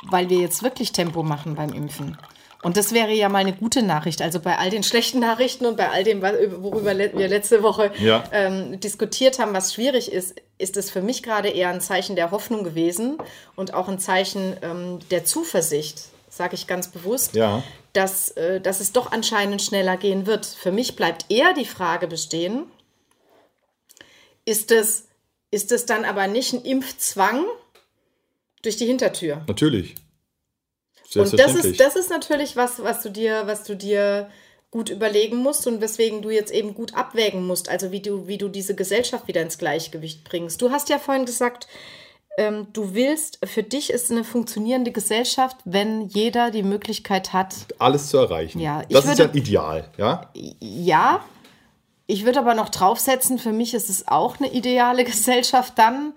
weil 0.10 0.30
wir 0.30 0.40
jetzt 0.40 0.64
wirklich 0.64 0.92
Tempo 0.92 1.22
machen 1.22 1.56
beim 1.56 1.72
Impfen. 1.72 2.18
Und 2.66 2.78
das 2.78 2.94
wäre 2.94 3.14
ja 3.14 3.30
mal 3.30 3.38
eine 3.38 3.54
gute 3.54 3.84
Nachricht. 3.84 4.24
Also 4.24 4.40
bei 4.40 4.58
all 4.58 4.72
den 4.72 4.82
schlechten 4.82 5.20
Nachrichten 5.20 5.68
und 5.68 5.78
bei 5.78 5.92
all 5.92 6.04
dem, 6.04 6.24
worüber 6.24 6.98
wir 6.98 7.28
letzte 7.28 7.62
Woche 7.62 7.92
ja. 8.00 8.24
ähm, 8.32 8.80
diskutiert 8.80 9.38
haben, 9.38 9.54
was 9.54 9.75
schwierig 9.75 10.12
ist, 10.12 10.42
ist 10.58 10.75
es 10.75 10.90
für 10.90 11.04
mich 11.04 11.22
gerade 11.22 11.50
eher 11.50 11.70
ein 11.70 11.80
Zeichen 11.80 12.16
der 12.16 12.32
Hoffnung 12.32 12.64
gewesen 12.64 13.20
und 13.56 13.75
auch 13.75 13.88
ein 13.88 14.00
Zeichen 14.00 14.58
ähm, 14.64 14.98
der 15.12 15.25
Zuversicht, 15.25 16.06
sage 16.28 16.56
ich 16.56 16.66
ganz 16.66 16.88
bewusst, 16.88 17.36
ja. 17.36 17.62
dass, 17.94 18.30
äh, 18.32 18.60
dass 18.60 18.80
es 18.80 18.92
doch 18.92 19.12
anscheinend 19.12 19.62
schneller 19.62 19.96
gehen 19.96 20.25
wird. 20.25 20.48
Für 20.48 20.72
mich 20.72 20.96
bleibt 20.96 21.25
eher 21.30 21.54
die 21.54 21.66
Frage 21.66 22.08
bestehen, 22.08 22.64
ist 24.44 24.72
es, 24.72 25.08
ist 25.51 25.72
es 25.72 25.86
dann 25.86 26.04
aber 26.04 26.25
nicht 26.25 26.54
ein 26.54 26.64
Impfzwang 26.64 27.46
durch 28.64 28.78
die 28.78 28.88
Hintertür? 28.88 29.44
Natürlich. 29.46 29.94
Und 31.16 31.40
das 31.40 31.56
ist, 31.56 31.80
das 31.80 31.96
ist 31.96 32.10
natürlich 32.10 32.56
was, 32.56 32.82
was 32.84 33.01
du 33.01 33.10
dir, 33.10 33.44
was 33.46 33.64
du 33.64 33.75
dir 33.75 34.30
gut 34.72 34.90
überlegen 34.90 35.38
musst 35.38 35.68
und 35.68 35.80
weswegen 35.80 36.22
du 36.22 36.30
jetzt 36.30 36.51
eben 36.51 36.74
gut 36.74 36.96
abwägen 36.96 37.48
musst, 37.48 37.70
also 37.70 37.92
wie 37.92 38.01
du, 38.01 38.28
wie 38.28 38.38
du 38.38 38.50
diese 38.50 38.75
Gesellschaft 38.75 39.28
wieder 39.28 39.42
ins 39.42 39.58
Gleichgewicht 39.58 40.25
bringst. 40.25 40.62
Du 40.62 40.70
hast 40.70 40.90
ja 40.90 41.00
vorhin 41.00 41.25
gesagt, 41.25 41.68
ähm, 42.38 42.68
du 42.74 42.94
willst, 42.94 43.40
für 43.46 43.64
dich 43.64 43.90
ist 43.90 44.12
eine 44.12 44.25
funktionierende 44.25 44.92
Gesellschaft, 44.92 45.56
wenn 45.64 46.08
jeder 46.10 46.51
die 46.51 46.64
Möglichkeit 46.64 47.32
hat, 47.32 47.56
alles 47.80 48.10
zu 48.10 48.18
erreichen. 48.18 48.60
Ja, 48.60 48.82
das 48.90 49.06
würde, 49.06 49.12
ist 49.12 49.20
ja 49.20 49.25
ein 49.30 49.38
Ideal, 49.38 49.90
ja? 49.98 50.30
Ja. 50.60 51.25
Ich 52.08 52.25
würde 52.25 52.40
aber 52.40 52.54
noch 52.54 52.70
draufsetzen, 52.70 53.40
für 53.40 53.54
mich 53.54 53.74
ist 53.74 53.90
es 53.90 54.08
auch 54.08 54.40
eine 54.40 54.51
ideale 54.51 55.04
Gesellschaft 55.06 55.74
dann, 55.78 56.14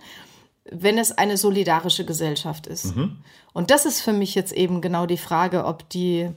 wenn 0.70 0.98
es 0.98 1.12
eine 1.12 1.36
solidarische 1.36 2.04
Gesellschaft 2.04 2.66
ist. 2.66 2.96
Mhm. 2.96 3.18
Und 3.52 3.70
das 3.70 3.86
ist 3.86 4.00
für 4.00 4.12
mich 4.12 4.34
jetzt 4.34 4.52
eben 4.52 4.80
genau 4.80 5.06
die 5.06 5.16
Frage, 5.16 5.64
ob 5.64 5.88
die, 5.88 6.30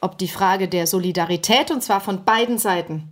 ob 0.00 0.18
die 0.18 0.28
Frage 0.28 0.68
der 0.68 0.86
Solidarität, 0.86 1.70
und 1.70 1.82
zwar 1.82 2.00
von 2.00 2.24
beiden 2.24 2.58
Seiten, 2.58 3.10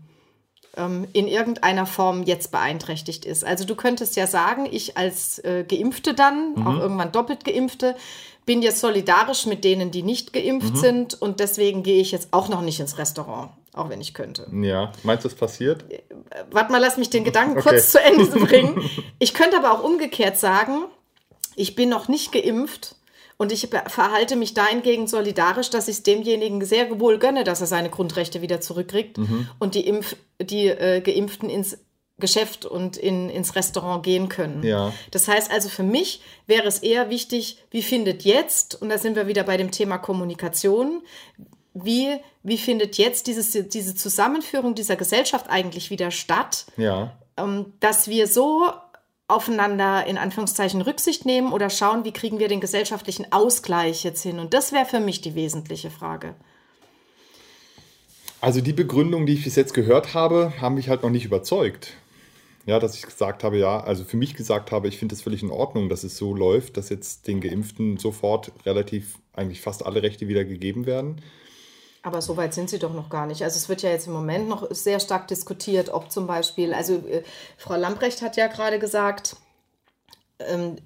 ähm, 0.77 1.07
in 1.13 1.27
irgendeiner 1.27 1.87
Form 1.87 2.23
jetzt 2.23 2.53
beeinträchtigt 2.53 3.25
ist. 3.25 3.45
Also 3.45 3.65
du 3.65 3.75
könntest 3.75 4.17
ja 4.17 4.27
sagen, 4.27 4.69
ich 4.71 4.97
als 4.97 5.39
äh, 5.41 5.65
Geimpfte 5.69 6.15
dann, 6.15 6.55
mhm. 6.55 6.67
auch 6.67 6.79
irgendwann 6.79 7.13
doppelt 7.13 7.45
Geimpfte, 7.45 7.97
bin 8.45 8.63
jetzt 8.63 8.81
solidarisch 8.81 9.47
mit 9.47 9.65
denen, 9.65 9.91
die 9.91 10.03
nicht 10.03 10.33
geimpft 10.33 10.75
mhm. 10.75 10.79
sind 10.79 11.15
und 11.21 11.41
deswegen 11.41 11.83
gehe 11.83 12.01
ich 12.01 12.13
jetzt 12.13 12.29
auch 12.33 12.49
noch 12.49 12.63
nicht 12.63 12.79
ins 12.79 12.97
Restaurant, 12.97 13.51
auch 13.77 13.89
wenn 13.89 14.01
ich 14.01 14.15
könnte. 14.15 14.49
Ja, 14.53 14.93
meinst 15.03 15.25
du, 15.25 15.29
das 15.29 15.39
passiert? 15.39 15.85
Äh, 15.91 16.03
warte 16.51 16.73
mal, 16.73 16.81
lass 16.81 16.97
mich 16.97 17.11
den 17.11 17.25
Gedanken 17.25 17.53
okay. 17.59 17.71
kurz 17.71 17.93
zu 17.93 18.01
Ende 18.01 18.25
bringen. 18.47 18.91
Ich 19.19 19.35
könnte 19.35 19.57
aber 19.57 19.73
auch 19.73 19.85
umgekehrt 19.85 20.39
sagen, 20.39 20.85
ich 21.55 21.75
bin 21.75 21.89
noch 21.89 22.09
nicht 22.09 22.33
geimpft 22.33 22.97
und 23.37 23.53
ich 23.53 23.69
verhalte 23.89 24.37
mich 24.37 24.55
dahingegen 24.55 25.07
solidarisch, 25.07 25.71
dass 25.71 25.89
ich 25.89 25.97
es 25.97 26.03
demjenigen 26.03 26.65
sehr 26.65 26.99
wohl 27.01 27.19
gönne, 27.19 27.45
dass 27.45 27.61
er 27.61 27.67
seine 27.67 27.91
Grundrechte 27.91 28.41
wieder 28.43 28.61
zurückkriegt 28.61 29.19
mhm. 29.19 29.49
und 29.59 29.75
die, 29.75 29.87
Impf 29.87 30.17
die 30.41 30.69
äh, 30.69 31.01
Geimpften 31.01 31.51
ins 31.51 31.79
Geschäft 32.19 32.65
und 32.65 32.97
in, 32.97 33.29
ins 33.29 33.57
Restaurant 33.57 34.03
gehen 34.03 34.31
können. 34.31 34.62
Ja. 34.62 34.95
Das 35.11 35.29
heißt 35.29 35.51
also, 35.51 35.69
für 35.69 35.83
mich 35.83 36.23
wäre 36.47 36.67
es 36.67 36.79
eher 36.79 37.11
wichtig, 37.11 37.62
wie 37.71 37.83
findet 37.83 38.25
jetzt, 38.25 38.81
und 38.81 38.89
da 38.89 38.97
sind 38.97 39.17
wir 39.17 39.27
wieder 39.27 39.43
bei 39.43 39.59
dem 39.59 39.71
Thema 39.71 39.99
Kommunikation, 39.99 41.03
wie, 41.75 42.17
wie 42.47 42.59
findet 42.59 42.97
jetzt 42.97 43.27
dieses, 43.27 43.51
diese 43.51 43.97
Zusammenführung 43.97 44.77
dieser 44.77 44.95
Gesellschaft 44.95 45.51
eigentlich 45.51 45.91
wieder 45.91 46.13
statt, 46.13 46.67
ja. 46.77 47.13
ähm, 47.37 47.73
dass 47.81 48.07
wir 48.07 48.29
so 48.29 48.71
aufeinander 49.27 50.07
in 50.07 50.17
Anführungszeichen 50.17 50.81
Rücksicht 50.81 51.27
nehmen 51.27 51.53
oder 51.53 51.71
schauen, 51.71 52.05
wie 52.05 52.13
kriegen 52.13 52.39
wir 52.39 52.47
den 52.47 52.61
gesellschaftlichen 52.61 53.33
Ausgleich 53.33 54.05
jetzt 54.05 54.23
hin? 54.23 54.39
Und 54.39 54.55
das 54.55 54.71
wäre 54.71 54.87
für 54.87 55.01
mich 55.01 55.21
die 55.21 55.35
wesentliche 55.35 55.91
Frage. 55.91 56.37
Also 58.41 58.61
die 58.61 58.73
Begründungen, 58.73 59.27
die 59.27 59.33
ich 59.33 59.43
bis 59.43 59.57
jetzt 59.57 59.75
gehört 59.75 60.15
habe, 60.15 60.53
haben 60.61 60.77
mich 60.77 60.89
halt 60.89 61.03
noch 61.03 61.11
nicht 61.11 61.25
überzeugt. 61.25 61.95
Ja, 62.65 62.79
dass 62.79 62.95
ich 62.95 63.03
gesagt 63.03 63.43
habe, 63.43 63.59
ja, 63.59 63.81
also 63.81 64.05
für 64.05 64.17
mich 64.17 64.35
gesagt 64.35 64.71
habe, 64.71 64.87
ich 64.87 64.99
finde 64.99 65.17
es 65.17 65.23
völlig 65.23 65.43
in 65.43 65.51
Ordnung, 65.51 65.89
dass 65.89 66.05
es 66.05 66.17
so 66.17 66.33
läuft, 66.33 66.77
dass 66.77 66.91
jetzt 66.91 67.27
den 67.27 67.41
Geimpften 67.41 67.97
sofort 67.97 68.53
relativ 68.65 69.19
eigentlich 69.33 69.61
fast 69.61 69.85
alle 69.85 70.03
Rechte 70.03 70.29
wieder 70.29 70.45
gegeben 70.45 70.87
werden. 70.87 71.21
Aber 72.07 72.23
so 72.23 72.37
weit 72.37 72.55
sind 72.55 72.71
sie 72.71 72.79
doch 72.79 72.95
noch 72.95 73.11
gar 73.11 73.27
nicht. 73.27 73.42
Also 73.42 73.57
es 73.57 73.69
wird 73.69 73.83
ja 73.83 73.90
jetzt 73.90 74.07
im 74.07 74.12
Moment 74.12 74.49
noch 74.49 74.71
sehr 74.71 75.01
stark 75.01 75.27
diskutiert, 75.27 75.88
ob 75.92 76.12
zum 76.12 76.29
Beispiel, 76.29 76.73
also 76.73 76.99
äh, 76.99 77.25
Frau 77.57 77.75
Lamprecht 77.75 78.23
hat 78.23 78.37
ja 78.37 78.47
gerade 78.47 78.79
gesagt, 78.79 79.35
ähm, 80.38 80.77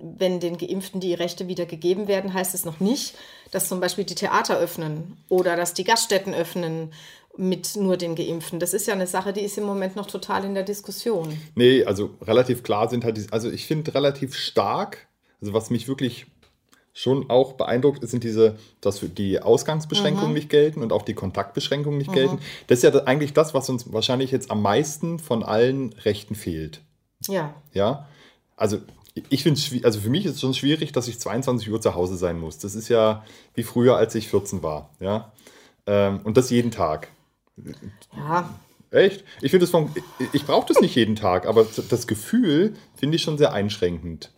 wenn 0.00 0.38
den 0.38 0.56
Geimpften 0.56 1.00
die 1.00 1.14
Rechte 1.14 1.48
wieder 1.48 1.66
gegeben 1.66 2.06
werden, 2.06 2.32
heißt 2.32 2.54
es 2.54 2.64
noch 2.64 2.78
nicht, 2.78 3.16
dass 3.50 3.68
zum 3.68 3.80
Beispiel 3.80 4.04
die 4.04 4.14
Theater 4.14 4.56
öffnen 4.56 5.16
oder 5.28 5.56
dass 5.56 5.74
die 5.74 5.82
Gaststätten 5.82 6.32
öffnen 6.32 6.92
mit 7.36 7.74
nur 7.74 7.96
den 7.96 8.14
Geimpften. 8.14 8.60
Das 8.60 8.72
ist 8.72 8.86
ja 8.86 8.94
eine 8.94 9.08
Sache, 9.08 9.32
die 9.32 9.40
ist 9.40 9.58
im 9.58 9.64
Moment 9.64 9.96
noch 9.96 10.06
total 10.06 10.44
in 10.44 10.54
der 10.54 10.62
Diskussion. 10.62 11.36
Nee, 11.56 11.84
also 11.86 12.10
relativ 12.22 12.62
klar 12.62 12.88
sind 12.88 13.02
halt, 13.02 13.16
die, 13.16 13.26
also 13.32 13.50
ich 13.50 13.66
finde 13.66 13.96
relativ 13.96 14.36
stark, 14.36 15.08
also 15.40 15.52
was 15.52 15.70
mich 15.70 15.88
wirklich 15.88 16.26
schon 16.98 17.30
auch 17.30 17.52
beeindruckt 17.52 18.06
sind 18.08 18.24
diese, 18.24 18.56
dass 18.80 19.00
die 19.00 19.40
Ausgangsbeschränkungen 19.40 20.30
mhm. 20.30 20.34
nicht 20.34 20.50
gelten 20.50 20.82
und 20.82 20.92
auch 20.92 21.02
die 21.02 21.14
Kontaktbeschränkungen 21.14 21.96
nicht 21.96 22.10
mhm. 22.10 22.14
gelten. 22.14 22.38
Das 22.66 22.82
ist 22.82 22.92
ja 22.92 23.04
eigentlich 23.04 23.32
das, 23.34 23.54
was 23.54 23.70
uns 23.70 23.92
wahrscheinlich 23.92 24.32
jetzt 24.32 24.50
am 24.50 24.62
meisten 24.62 25.20
von 25.20 25.44
allen 25.44 25.92
Rechten 26.04 26.34
fehlt. 26.34 26.80
Ja. 27.28 27.54
Ja. 27.72 28.08
Also 28.56 28.78
ich 29.28 29.44
finde 29.44 29.60
es, 29.60 29.84
also 29.84 30.00
für 30.00 30.10
mich 30.10 30.26
ist 30.26 30.34
es 30.34 30.40
schon 30.40 30.54
schwierig, 30.54 30.90
dass 30.90 31.06
ich 31.06 31.20
22 31.20 31.70
Uhr 31.70 31.80
zu 31.80 31.94
Hause 31.94 32.16
sein 32.16 32.40
muss. 32.40 32.58
Das 32.58 32.74
ist 32.74 32.88
ja 32.88 33.24
wie 33.54 33.62
früher, 33.62 33.96
als 33.96 34.16
ich 34.16 34.26
14 34.26 34.64
war. 34.64 34.90
Ja. 34.98 35.32
Ähm, 35.86 36.18
und 36.24 36.36
das 36.36 36.50
jeden 36.50 36.72
Tag. 36.72 37.10
Ja. 38.16 38.52
Echt? 38.90 39.22
Ich 39.40 39.52
finde 39.52 39.66
es 39.66 39.70
von, 39.70 39.94
ich 40.32 40.44
brauche 40.46 40.66
das 40.66 40.80
nicht 40.80 40.96
jeden 40.96 41.14
Tag, 41.14 41.46
aber 41.46 41.64
das 41.90 42.08
Gefühl 42.08 42.74
finde 42.96 43.16
ich 43.16 43.22
schon 43.22 43.38
sehr 43.38 43.52
einschränkend. 43.52 44.32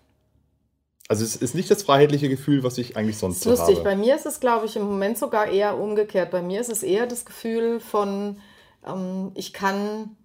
Also 1.11 1.25
es 1.25 1.35
ist 1.35 1.57
nicht 1.57 1.69
das 1.69 1.83
freiheitliche 1.83 2.29
Gefühl, 2.29 2.63
was 2.63 2.79
ich 2.79 2.97
eigentlich 2.97 3.19
sonst 3.19 3.39
ist 3.39 3.47
lustig. 3.47 3.79
habe. 3.79 3.85
Bei 3.85 3.97
mir 3.97 4.15
ist 4.15 4.27
es, 4.27 4.39
glaube 4.39 4.67
ich, 4.67 4.77
im 4.77 4.85
Moment 4.85 5.19
sogar 5.19 5.49
eher 5.49 5.77
umgekehrt. 5.77 6.31
Bei 6.31 6.41
mir 6.41 6.61
ist 6.61 6.71
es 6.71 6.85
eher 6.85 7.09
das 7.09 7.25
Gefühl 7.25 7.81
von, 7.81 8.39
ähm, 8.87 9.33
ich, 9.35 9.53
kann, 9.53 10.17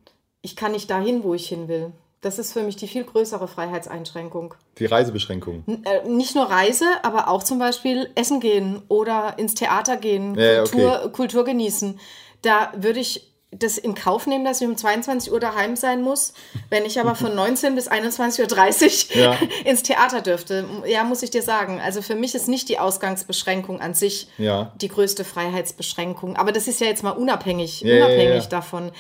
ich 0.44 0.56
kann 0.56 0.74
nicht 0.74 0.92
dahin, 0.92 1.24
wo 1.24 1.34
ich 1.34 1.48
hin 1.48 1.68
will. 1.68 1.92
Das 2.22 2.38
ist 2.38 2.54
für 2.54 2.62
mich 2.62 2.76
die 2.76 2.88
viel 2.88 3.04
größere 3.04 3.48
Freiheitseinschränkung. 3.48 4.54
Die 4.78 4.86
Reisebeschränkung. 4.86 5.64
Äh, 5.86 6.08
nicht 6.08 6.36
nur 6.36 6.52
Reise, 6.52 6.86
aber 7.02 7.30
auch 7.30 7.42
zum 7.42 7.58
Beispiel 7.58 8.12
Essen 8.14 8.40
gehen 8.40 8.84
oder 8.88 9.40
ins 9.40 9.56
Theater 9.56 9.98
gehen, 9.98 10.36
ja, 10.36 10.60
Kultur, 10.60 11.00
okay. 11.00 11.12
Kultur 11.14 11.46
genießen. 11.46 12.00
Da 12.44 12.72
würde 12.78 13.00
ich 13.00 13.35
das 13.60 13.78
in 13.78 13.96
Kauf 13.96 14.28
nehmen, 14.28 14.46
dass 14.46 14.62
ich 14.62 14.68
um 14.68 14.76
22 14.76 15.32
Uhr 15.32 15.40
daheim 15.40 15.76
sein 15.76 16.02
muss, 16.02 16.34
wenn 16.70 16.86
ich 16.86 17.00
aber 17.00 17.16
von 17.16 17.34
19 17.34 17.76
bis 17.76 17.90
21.30 17.90 19.16
Uhr 19.16 19.22
ja. 19.22 19.38
ins 19.66 19.84
Theater 19.84 20.22
dürfte. 20.22 20.66
Ja, 20.86 21.04
muss 21.04 21.24
ich 21.24 21.32
dir 21.32 21.42
sagen. 21.42 21.80
Also 21.80 22.02
für 22.02 22.16
mich 22.16 22.36
ist 22.36 22.48
nicht 22.48 22.70
die 22.70 22.80
Ausgangsbeschränkung 22.80 23.82
an 23.82 23.94
sich 23.94 24.28
ja. 24.38 24.74
die 24.82 24.88
größte 24.88 25.24
Freiheitsbeschränkung. 25.24 26.36
Aber 26.36 26.52
das 26.52 26.68
ist 26.68 26.82
ja 26.82 26.88
jetzt 26.88 27.04
mal 27.04 27.12
unabhängig, 27.12 27.82
ja, 27.82 27.98
unabhängig 27.98 28.48
davon. 28.48 28.92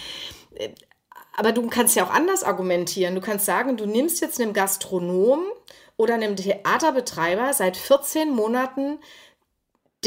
Aber 1.36 1.52
du 1.52 1.68
kannst 1.68 1.96
ja 1.96 2.06
auch 2.06 2.13
anders 2.13 2.44
argumentieren. 2.44 3.15
Du 3.15 3.22
kannst 3.22 3.46
sagen, 3.46 3.78
du 3.78 3.86
nimmst 3.86 4.22
jetzt 4.22 4.39
einem 4.39 4.54
Gastronom 4.54 5.44
oder 5.98 6.13
einem 6.13 6.36
Theaterbetreiber 6.36 7.54
seit 7.54 7.78
14 7.78 8.30
Monaten 8.30 9.00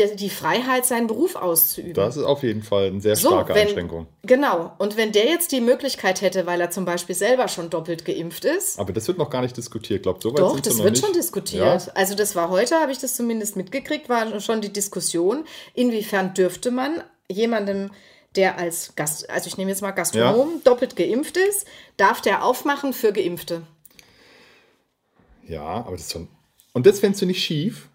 die 0.06 0.30
Freiheit, 0.30 0.86
seinen 0.86 1.06
Beruf 1.06 1.36
auszuüben. 1.36 1.94
Das 1.94 2.16
ist 2.16 2.24
auf 2.24 2.42
jeden 2.42 2.62
Fall 2.62 2.86
eine 2.86 3.00
sehr 3.00 3.16
starke 3.16 3.52
so, 3.52 3.58
wenn, 3.58 3.66
Einschränkung. 3.66 4.06
Genau. 4.22 4.72
Und 4.78 4.96
wenn 4.96 5.12
der 5.12 5.26
jetzt 5.26 5.52
die 5.52 5.60
Möglichkeit 5.60 6.22
hätte, 6.22 6.46
weil 6.46 6.60
er 6.60 6.70
zum 6.70 6.84
Beispiel 6.84 7.14
selber 7.14 7.48
schon 7.48 7.70
doppelt 7.70 8.04
geimpft 8.04 8.44
ist. 8.44 8.78
Aber 8.78 8.92
das 8.92 9.08
wird 9.08 9.18
noch 9.18 9.30
gar 9.30 9.42
nicht 9.42 9.56
diskutiert, 9.56 10.04
glaubt 10.04 10.22
so 10.22 10.30
weit 10.30 10.38
Doch, 10.38 10.60
das 10.60 10.78
wird 10.78 10.92
nicht. 10.92 11.04
schon 11.04 11.12
diskutiert. 11.12 11.86
Ja? 11.86 11.92
Also 11.94 12.14
das 12.14 12.36
war 12.36 12.48
heute, 12.48 12.76
habe 12.76 12.92
ich 12.92 12.98
das 12.98 13.16
zumindest 13.16 13.56
mitgekriegt, 13.56 14.08
war 14.08 14.40
schon 14.40 14.60
die 14.60 14.72
Diskussion, 14.72 15.44
inwiefern 15.74 16.34
dürfte 16.34 16.70
man 16.70 17.02
jemandem 17.30 17.90
der 18.36 18.58
als 18.58 18.94
Gast, 18.94 19.28
also 19.30 19.48
ich 19.48 19.56
nehme 19.56 19.70
jetzt 19.70 19.82
mal 19.82 19.90
Gastronom, 19.90 20.48
ja. 20.54 20.60
doppelt 20.64 20.96
geimpft 20.96 21.36
ist, 21.36 21.66
darf 21.96 22.20
der 22.20 22.44
aufmachen 22.44 22.92
für 22.92 23.12
Geimpfte. 23.12 23.62
Ja, 25.46 25.62
aber 25.62 25.92
das 25.92 26.02
ist 26.02 26.12
schon. 26.12 26.28
Und 26.72 26.86
das 26.86 27.00
fändest 27.00 27.22
du 27.22 27.26
nicht 27.26 27.42
schief? 27.42 27.88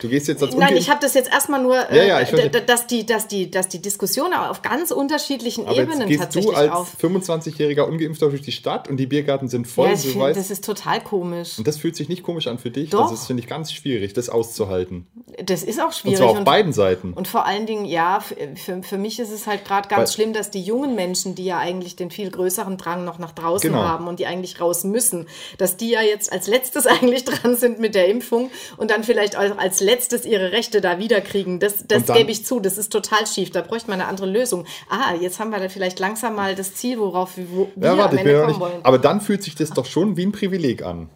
Du 0.00 0.08
gehst 0.08 0.28
jetzt 0.28 0.42
als 0.42 0.56
Nein, 0.56 0.76
ich 0.78 0.88
habe 0.88 1.00
das 1.02 1.12
jetzt 1.12 1.30
erstmal 1.30 1.62
nur, 1.62 1.76
ja, 1.92 2.02
ja, 2.04 2.20
äh, 2.20 2.50
dass, 2.64 2.86
die, 2.86 3.04
dass, 3.04 3.28
die, 3.28 3.50
dass 3.50 3.68
die 3.68 3.82
Diskussion 3.82 4.32
auf 4.32 4.62
ganz 4.62 4.90
unterschiedlichen 4.92 5.66
aber 5.66 5.76
Ebenen 5.76 6.08
jetzt 6.08 6.32
gehst 6.32 6.48
du 6.48 6.52
als 6.52 6.72
25-jähriger 6.98 7.82
Ungeimpfter 7.82 8.30
durch 8.30 8.40
die 8.40 8.52
Stadt 8.52 8.88
und 8.88 8.96
die 8.96 9.06
Biergärten 9.06 9.48
sind 9.48 9.66
voll. 9.66 9.88
Ja, 9.88 9.92
ich 9.92 10.00
find, 10.00 10.18
weißt, 10.18 10.38
das 10.38 10.50
ist 10.50 10.64
total 10.64 11.02
komisch. 11.02 11.58
Und 11.58 11.66
das 11.66 11.76
fühlt 11.76 11.96
sich 11.96 12.08
nicht 12.08 12.22
komisch 12.22 12.46
an 12.46 12.58
für 12.58 12.70
dich. 12.70 12.90
Doch. 12.90 13.10
Das 13.10 13.26
finde 13.26 13.42
ich 13.42 13.48
ganz 13.48 13.74
schwierig, 13.74 14.14
das 14.14 14.30
auszuhalten. 14.30 15.06
Das 15.44 15.62
ist 15.62 15.82
auch 15.82 15.92
schwierig. 15.92 16.18
Und 16.18 16.24
zwar 16.24 16.30
auf 16.30 16.38
und, 16.38 16.44
beiden 16.44 16.72
Seiten. 16.72 17.12
Und 17.12 17.28
vor 17.28 17.44
allen 17.44 17.66
Dingen, 17.66 17.84
ja, 17.84 18.20
für, 18.20 18.82
für 18.82 18.96
mich 18.96 19.20
ist 19.20 19.30
es 19.30 19.46
halt 19.46 19.66
gerade 19.66 19.88
ganz 19.88 20.10
Weil, 20.10 20.14
schlimm, 20.14 20.32
dass 20.32 20.50
die 20.50 20.62
jungen 20.62 20.94
Menschen, 20.94 21.34
die 21.34 21.44
ja 21.44 21.58
eigentlich 21.58 21.96
den 21.96 22.10
viel 22.10 22.30
größeren 22.30 22.78
Drang 22.78 23.04
noch 23.04 23.18
nach 23.18 23.32
draußen 23.32 23.70
genau. 23.70 23.82
haben 23.82 24.08
und 24.08 24.18
die 24.18 24.26
eigentlich 24.26 24.62
raus 24.62 24.82
müssen, 24.84 25.28
dass 25.58 25.76
die 25.76 25.90
ja 25.90 26.00
jetzt 26.00 26.32
als 26.32 26.46
letztes 26.46 26.86
eigentlich 26.86 27.26
dran 27.26 27.54
sind 27.54 27.80
mit 27.80 27.94
der 27.94 28.08
Impfung 28.08 28.50
und 28.78 28.90
dann 28.90 29.04
vielleicht 29.04 29.36
auch 29.36 29.58
als 29.58 29.80
letztes 29.80 29.89
ihre 30.24 30.52
Rechte 30.52 30.80
da 30.80 30.98
wiederkriegen. 30.98 31.60
Das, 31.60 31.86
das 31.86 32.06
gebe 32.06 32.30
ich 32.30 32.44
zu, 32.44 32.60
das 32.60 32.78
ist 32.78 32.90
total 32.90 33.26
schief. 33.26 33.50
Da 33.50 33.62
bräuchte 33.62 33.90
man 33.90 34.00
eine 34.00 34.08
andere 34.08 34.26
Lösung. 34.26 34.66
Ah, 34.88 35.14
jetzt 35.20 35.40
haben 35.40 35.50
wir 35.50 35.58
da 35.58 35.68
vielleicht 35.68 35.98
langsam 35.98 36.34
mal 36.34 36.54
das 36.54 36.74
Ziel, 36.74 36.98
worauf 36.98 37.36
wir, 37.36 37.50
wo 37.50 37.68
ja, 37.76 37.96
warte, 37.96 38.18
am 38.18 38.26
Ende 38.26 38.42
kommen 38.42 38.60
wollen. 38.60 38.80
Aber 38.82 38.98
dann 38.98 39.20
fühlt 39.20 39.42
sich 39.42 39.54
das 39.54 39.70
doch 39.70 39.86
schon 39.86 40.16
wie 40.16 40.26
ein 40.26 40.32
Privileg 40.32 40.82
an. 40.82 41.10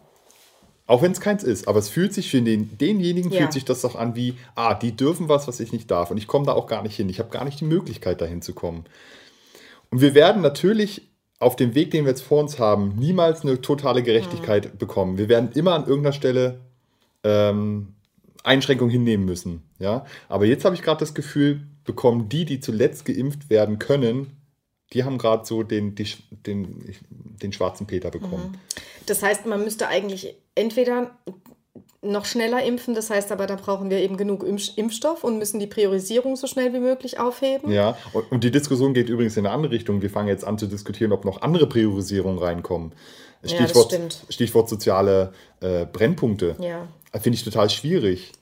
Auch 0.87 1.01
wenn 1.01 1.13
es 1.13 1.21
keins 1.21 1.43
ist, 1.43 1.67
aber 1.67 1.79
es 1.79 1.89
fühlt 1.89 2.13
sich 2.13 2.31
für 2.31 2.43
den, 2.43 2.77
denjenigen 2.77 3.31
ja. 3.31 3.41
fühlt 3.41 3.55
sich 3.55 3.65
das 3.65 3.81
doch 3.81 3.95
an 3.97 4.17
wie, 4.17 4.35
ah, 4.55 4.75
die 4.75 4.95
dürfen 4.95 5.31
was, 5.31 5.49
was 5.49 5.59
ich 5.61 5.73
nicht 5.73 5.91
darf. 5.91 6.11
Und 6.11 6.19
ich 6.19 6.27
komme 6.27 6.45
da 6.45 6.53
auch 6.53 6.67
gar 6.67 6.83
nicht 6.83 6.95
hin. 6.95 7.09
Ich 7.09 7.21
habe 7.21 7.31
gar 7.31 7.45
nicht 7.45 7.61
die 7.61 7.65
Möglichkeit, 7.65 8.21
dahin 8.21 8.43
zu 8.43 8.53
kommen. 8.53 8.85
Und 9.91 10.03
wir 10.03 10.15
werden 10.15 10.43
natürlich 10.43 11.09
auf 11.39 11.57
dem 11.57 11.75
Weg, 11.75 11.91
den 11.91 12.05
wir 12.05 12.11
jetzt 12.11 12.23
vor 12.23 12.41
uns 12.41 12.59
haben, 12.59 12.97
niemals 12.97 13.43
eine 13.43 13.61
totale 13.61 14.03
Gerechtigkeit 14.03 14.75
mhm. 14.75 14.79
bekommen. 14.79 15.19
Wir 15.19 15.29
werden 15.29 15.53
immer 15.55 15.75
an 15.75 15.87
irgendeiner 15.87 16.13
Stelle 16.13 16.61
ähm, 17.23 17.95
Einschränkungen 18.45 18.93
hinnehmen 18.93 19.25
müssen. 19.25 19.63
Ja? 19.79 20.07
Aber 20.29 20.45
jetzt 20.45 20.65
habe 20.65 20.75
ich 20.75 20.83
gerade 20.83 21.01
das 21.01 21.15
Gefühl, 21.15 21.63
bekommen 21.85 22.29
die, 22.29 22.45
die 22.45 22.61
zuletzt 22.61 23.05
geimpft 23.05 23.51
werden 23.51 23.79
können, 23.79 24.31
die 24.93 25.03
haben 25.05 25.19
gerade 25.19 25.45
so 25.45 25.63
den, 25.63 25.95
die, 25.95 26.07
den, 26.31 26.95
den 27.43 27.53
schwarzen 27.53 27.87
Peter 27.87 28.11
bekommen. 28.11 28.53
Mhm. 28.53 28.77
Das 29.07 29.23
heißt, 29.23 29.47
man 29.47 29.65
müsste 29.65 29.89
eigentlich 29.89 30.37
entweder 30.55 31.11
noch 32.01 32.27
schneller 32.27 32.63
impfen, 32.63 32.95
das 32.95 33.11
heißt 33.11 33.33
aber, 33.33 33.47
da 33.47 33.57
brauchen 33.57 33.89
wir 33.89 33.99
eben 33.99 34.17
genug 34.17 34.45
Impfstoff 34.45 35.25
und 35.25 35.39
müssen 35.39 35.59
die 35.59 35.67
Priorisierung 35.67 36.37
so 36.37 36.47
schnell 36.47 36.73
wie 36.75 36.79
möglich 36.79 37.19
aufheben. 37.19 37.73
Ja, 37.73 37.97
und 38.31 38.45
die 38.45 38.51
Diskussion 38.51 38.93
geht 38.93 39.09
übrigens 39.09 39.37
in 39.37 39.47
eine 39.47 39.55
andere 39.55 39.73
Richtung. 39.73 40.03
Wir 40.03 40.11
fangen 40.11 40.29
jetzt 40.29 40.45
an 40.45 40.59
zu 40.59 40.67
diskutieren, 40.67 41.13
ob 41.13 41.25
noch 41.25 41.41
andere 41.41 41.67
Priorisierungen 41.67 42.39
reinkommen. 42.39 42.93
Stichwort, 43.43 43.93
ja, 43.93 43.99
Stichwort 44.29 44.69
soziale 44.69 45.33
äh, 45.61 45.87
Brennpunkte. 45.87 46.57
Ja. 46.61 46.89
Finde 47.21 47.37
ich 47.37 47.45
total 47.45 47.71
schwierig. 47.71 48.33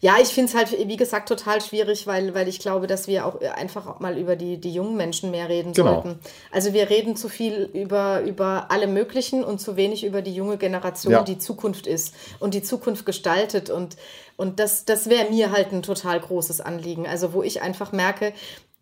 Ja, 0.00 0.16
ich 0.20 0.28
finde 0.28 0.50
es 0.50 0.54
halt, 0.56 0.88
wie 0.88 0.96
gesagt, 0.96 1.28
total 1.28 1.60
schwierig, 1.60 2.06
weil, 2.06 2.34
weil 2.34 2.48
ich 2.48 2.58
glaube, 2.58 2.86
dass 2.86 3.08
wir 3.08 3.26
auch 3.26 3.40
einfach 3.40 3.86
auch 3.86 4.00
mal 4.00 4.18
über 4.18 4.36
die, 4.36 4.58
die 4.58 4.72
jungen 4.72 4.96
Menschen 4.96 5.30
mehr 5.30 5.48
reden 5.48 5.72
genau. 5.72 6.02
sollten. 6.02 6.18
Also 6.50 6.72
wir 6.72 6.90
reden 6.90 7.16
zu 7.16 7.28
viel 7.28 7.68
über, 7.72 8.22
über 8.22 8.70
alle 8.70 8.86
möglichen 8.86 9.42
und 9.42 9.60
zu 9.60 9.76
wenig 9.76 10.04
über 10.04 10.22
die 10.22 10.34
junge 10.34 10.58
Generation, 10.58 11.12
ja. 11.12 11.22
die 11.22 11.38
Zukunft 11.38 11.86
ist 11.86 12.14
und 12.38 12.54
die 12.54 12.62
Zukunft 12.62 13.06
gestaltet. 13.06 13.70
Und, 13.70 13.96
und 14.36 14.60
das, 14.60 14.84
das 14.84 15.08
wäre 15.08 15.30
mir 15.30 15.50
halt 15.50 15.72
ein 15.72 15.82
total 15.82 16.20
großes 16.20 16.60
Anliegen. 16.60 17.06
Also 17.06 17.32
wo 17.32 17.42
ich 17.42 17.62
einfach 17.62 17.92
merke, 17.92 18.32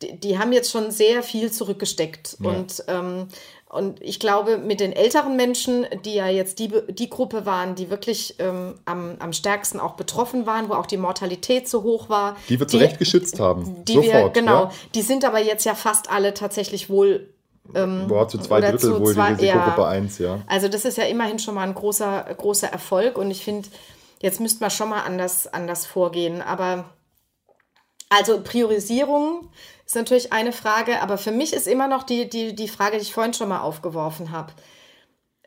die, 0.02 0.18
die 0.18 0.38
haben 0.38 0.52
jetzt 0.52 0.70
schon 0.70 0.90
sehr 0.90 1.22
viel 1.22 1.52
zurückgesteckt. 1.52 2.38
Ja. 2.40 2.50
Und 2.50 2.84
ähm, 2.88 3.28
und 3.74 4.00
ich 4.00 4.20
glaube, 4.20 4.58
mit 4.58 4.78
den 4.78 4.92
älteren 4.92 5.34
Menschen, 5.34 5.84
die 6.04 6.14
ja 6.14 6.28
jetzt 6.28 6.60
die, 6.60 6.70
die 6.90 7.10
Gruppe 7.10 7.44
waren, 7.44 7.74
die 7.74 7.90
wirklich 7.90 8.36
ähm, 8.38 8.74
am, 8.84 9.16
am 9.18 9.32
stärksten 9.32 9.80
auch 9.80 9.94
betroffen 9.94 10.46
waren, 10.46 10.68
wo 10.68 10.74
auch 10.74 10.86
die 10.86 10.96
Mortalität 10.96 11.68
so 11.68 11.82
hoch 11.82 12.08
war. 12.08 12.36
Die 12.48 12.60
wir 12.60 12.68
zu 12.68 12.76
Recht 12.76 13.00
geschützt 13.00 13.40
haben. 13.40 13.84
Die 13.84 13.94
Sofort, 13.94 14.14
wir, 14.36 14.42
genau. 14.42 14.64
Ja? 14.64 14.72
Die 14.94 15.02
sind 15.02 15.24
aber 15.24 15.40
jetzt 15.40 15.64
ja 15.64 15.74
fast 15.74 16.08
alle 16.08 16.34
tatsächlich 16.34 16.88
wohl. 16.88 17.34
Ähm, 17.74 18.06
Boah, 18.06 18.28
zu 18.28 18.38
zwei 18.38 18.60
Drittel 18.60 18.78
zu 18.78 19.00
wohl 19.00 19.12
zwei, 19.12 19.34
die 19.34 19.46
Risikogruppe 19.46 19.80
ja, 19.80 19.88
1, 19.88 20.18
ja. 20.18 20.38
Also, 20.46 20.68
das 20.68 20.84
ist 20.84 20.96
ja 20.96 21.04
immerhin 21.04 21.40
schon 21.40 21.56
mal 21.56 21.66
ein 21.66 21.74
großer, 21.74 22.26
großer 22.36 22.68
Erfolg. 22.68 23.18
Und 23.18 23.32
ich 23.32 23.42
finde, 23.42 23.68
jetzt 24.20 24.38
müsste 24.38 24.60
man 24.60 24.70
schon 24.70 24.90
mal 24.90 25.00
anders, 25.00 25.52
anders 25.52 25.84
vorgehen. 25.84 26.42
Aber 26.42 26.84
also 28.08 28.40
Priorisierung 28.40 29.48
ist 29.86 29.96
natürlich 29.96 30.32
eine 30.32 30.52
Frage, 30.52 31.02
aber 31.02 31.18
für 31.18 31.30
mich 31.30 31.52
ist 31.52 31.66
immer 31.66 31.88
noch 31.88 32.04
die, 32.04 32.28
die, 32.28 32.54
die 32.54 32.68
Frage, 32.68 32.96
die 32.96 33.02
ich 33.02 33.12
vorhin 33.12 33.34
schon 33.34 33.48
mal 33.48 33.60
aufgeworfen 33.60 34.30
habe. 34.30 34.52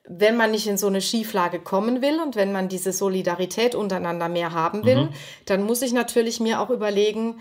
Wenn 0.07 0.37
man 0.37 0.51
nicht 0.51 0.67
in 0.67 0.77
so 0.77 0.87
eine 0.87 1.01
Schieflage 1.01 1.59
kommen 1.59 2.01
will 2.01 2.21
und 2.21 2.35
wenn 2.35 2.51
man 2.51 2.69
diese 2.69 2.93
Solidarität 2.93 3.75
untereinander 3.75 4.29
mehr 4.29 4.53
haben 4.53 4.85
will, 4.85 5.05
mhm. 5.05 5.09
dann 5.45 5.63
muss 5.63 5.81
ich 5.81 5.91
natürlich 5.91 6.39
mir 6.39 6.61
auch 6.61 6.69
überlegen, 6.69 7.39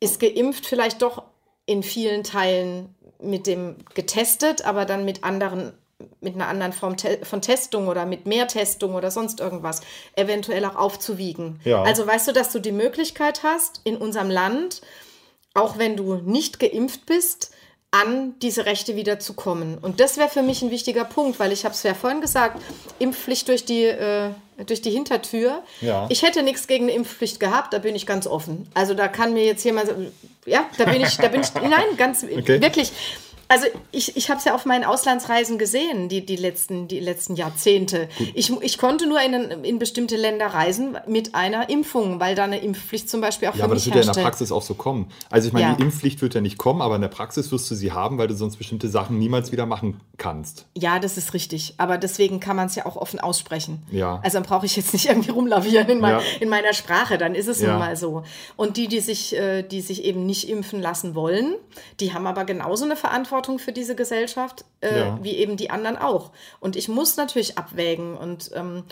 ist 0.00 0.18
geimpft 0.18 0.66
vielleicht 0.66 1.02
doch 1.02 1.22
in 1.66 1.82
vielen 1.82 2.24
Teilen 2.24 2.94
mit 3.20 3.46
dem 3.46 3.76
getestet, 3.94 4.64
aber 4.64 4.86
dann 4.86 5.04
mit 5.04 5.24
anderen 5.24 5.72
mit 6.20 6.36
einer 6.36 6.46
anderen 6.46 6.72
Form 6.72 6.94
von 7.22 7.42
Testung 7.42 7.88
oder 7.88 8.06
mit 8.06 8.24
mehr 8.24 8.46
Testung 8.46 8.94
oder 8.94 9.10
sonst 9.10 9.40
irgendwas 9.40 9.80
eventuell 10.14 10.64
auch 10.64 10.76
aufzuwiegen. 10.76 11.60
Ja. 11.64 11.82
Also 11.82 12.06
weißt 12.06 12.28
du, 12.28 12.32
dass 12.32 12.52
du 12.52 12.60
die 12.60 12.70
Möglichkeit 12.70 13.42
hast, 13.42 13.80
in 13.82 13.96
unserem 13.96 14.30
Land 14.30 14.80
auch 15.58 15.78
wenn 15.78 15.96
du 15.96 16.14
nicht 16.16 16.60
geimpft 16.60 17.06
bist, 17.06 17.50
an 17.90 18.34
diese 18.42 18.66
Rechte 18.66 18.96
wieder 18.96 19.18
zu 19.18 19.32
kommen. 19.32 19.78
Und 19.78 19.98
das 19.98 20.18
wäre 20.18 20.28
für 20.28 20.42
mich 20.42 20.60
ein 20.60 20.70
wichtiger 20.70 21.04
Punkt, 21.04 21.40
weil 21.40 21.52
ich 21.52 21.64
habe 21.64 21.74
es 21.74 21.82
ja 21.82 21.94
vorhin 21.94 22.20
gesagt, 22.20 22.60
Impfpflicht 22.98 23.48
durch 23.48 23.64
die, 23.64 23.84
äh, 23.84 24.30
durch 24.66 24.82
die 24.82 24.90
Hintertür. 24.90 25.62
Ja. 25.80 26.06
Ich 26.10 26.22
hätte 26.22 26.42
nichts 26.42 26.66
gegen 26.66 26.84
eine 26.84 26.92
Impfpflicht 26.92 27.40
gehabt, 27.40 27.72
da 27.72 27.78
bin 27.78 27.94
ich 27.94 28.04
ganz 28.04 28.26
offen. 28.26 28.68
Also 28.74 28.92
da 28.92 29.08
kann 29.08 29.32
mir 29.32 29.44
jetzt 29.44 29.64
jemand, 29.64 29.90
ja, 30.44 30.68
da 30.76 30.84
bin 30.84 31.00
ich, 31.00 31.16
da 31.16 31.28
bin 31.28 31.40
ich, 31.40 31.54
nein, 31.62 31.96
ganz 31.96 32.24
okay. 32.24 32.60
wirklich. 32.60 32.92
Also 33.48 33.66
ich, 33.92 34.16
ich 34.16 34.28
habe 34.28 34.38
es 34.38 34.44
ja 34.44 34.54
auf 34.54 34.66
meinen 34.66 34.84
Auslandsreisen 34.84 35.56
gesehen, 35.56 36.10
die, 36.10 36.24
die, 36.24 36.36
letzten, 36.36 36.86
die 36.86 37.00
letzten 37.00 37.34
Jahrzehnte. 37.34 38.08
Ich, 38.34 38.52
ich 38.60 38.76
konnte 38.76 39.08
nur 39.08 39.20
in, 39.22 39.32
in 39.64 39.78
bestimmte 39.78 40.16
Länder 40.16 40.48
reisen 40.48 40.98
mit 41.06 41.34
einer 41.34 41.70
Impfung, 41.70 42.20
weil 42.20 42.34
da 42.34 42.44
eine 42.44 42.60
Impfpflicht 42.60 43.08
zum 43.08 43.22
Beispiel 43.22 43.48
auch 43.48 43.54
ja, 43.54 43.64
für 43.64 43.74
mich 43.74 43.86
Ja, 43.86 43.92
aber 43.92 43.94
das 43.94 44.04
wird 44.04 44.04
ja 44.04 44.10
in 44.10 44.16
der 44.16 44.22
Praxis 44.22 44.52
auch 44.52 44.62
so 44.62 44.74
kommen. 44.74 45.10
Also 45.30 45.48
ich 45.48 45.54
meine, 45.54 45.68
ja. 45.68 45.74
die 45.74 45.82
Impfpflicht 45.82 46.20
wird 46.20 46.34
ja 46.34 46.42
nicht 46.42 46.58
kommen, 46.58 46.82
aber 46.82 46.96
in 46.96 47.00
der 47.00 47.08
Praxis 47.08 47.50
wirst 47.50 47.70
du 47.70 47.74
sie 47.74 47.92
haben, 47.92 48.18
weil 48.18 48.28
du 48.28 48.34
sonst 48.34 48.56
bestimmte 48.56 48.88
Sachen 48.88 49.18
niemals 49.18 49.50
wieder 49.50 49.64
machen 49.64 50.00
kannst. 50.18 50.66
Ja, 50.76 50.98
das 50.98 51.16
ist 51.16 51.32
richtig. 51.32 51.74
Aber 51.78 51.96
deswegen 51.96 52.40
kann 52.40 52.56
man 52.56 52.66
es 52.66 52.74
ja 52.74 52.84
auch 52.84 52.96
offen 52.96 53.18
aussprechen. 53.18 53.82
Ja. 53.90 54.20
Also 54.22 54.36
dann 54.38 54.46
brauche 54.46 54.66
ich 54.66 54.76
jetzt 54.76 54.92
nicht 54.92 55.06
irgendwie 55.08 55.30
rumlavieren 55.30 55.88
in, 55.88 56.00
mein, 56.00 56.16
ja. 56.16 56.22
in 56.40 56.50
meiner 56.50 56.74
Sprache, 56.74 57.16
dann 57.16 57.34
ist 57.34 57.48
es 57.48 57.62
ja. 57.62 57.70
nun 57.70 57.78
mal 57.78 57.96
so. 57.96 58.24
Und 58.56 58.76
die, 58.76 58.88
die 58.88 59.00
sich, 59.00 59.34
äh, 59.34 59.62
die 59.62 59.80
sich 59.80 60.04
eben 60.04 60.26
nicht 60.26 60.50
impfen 60.50 60.82
lassen 60.82 61.14
wollen, 61.14 61.54
die 62.00 62.12
haben 62.12 62.26
aber 62.26 62.44
genauso 62.44 62.84
eine 62.84 62.96
Verantwortung 62.96 63.37
Verantwortung 63.38 63.58
für 63.58 63.72
diese 63.72 63.94
Gesellschaft, 63.94 64.64
äh, 64.80 64.98
ja. 64.98 65.18
wie 65.22 65.36
eben 65.36 65.56
die 65.56 65.70
anderen 65.70 65.96
auch. 65.96 66.32
Und 66.60 66.76
ich 66.76 66.88
muss 66.88 67.16
natürlich 67.16 67.56
abwägen. 67.56 68.16
Und 68.16 68.50
ähm, 68.54 68.84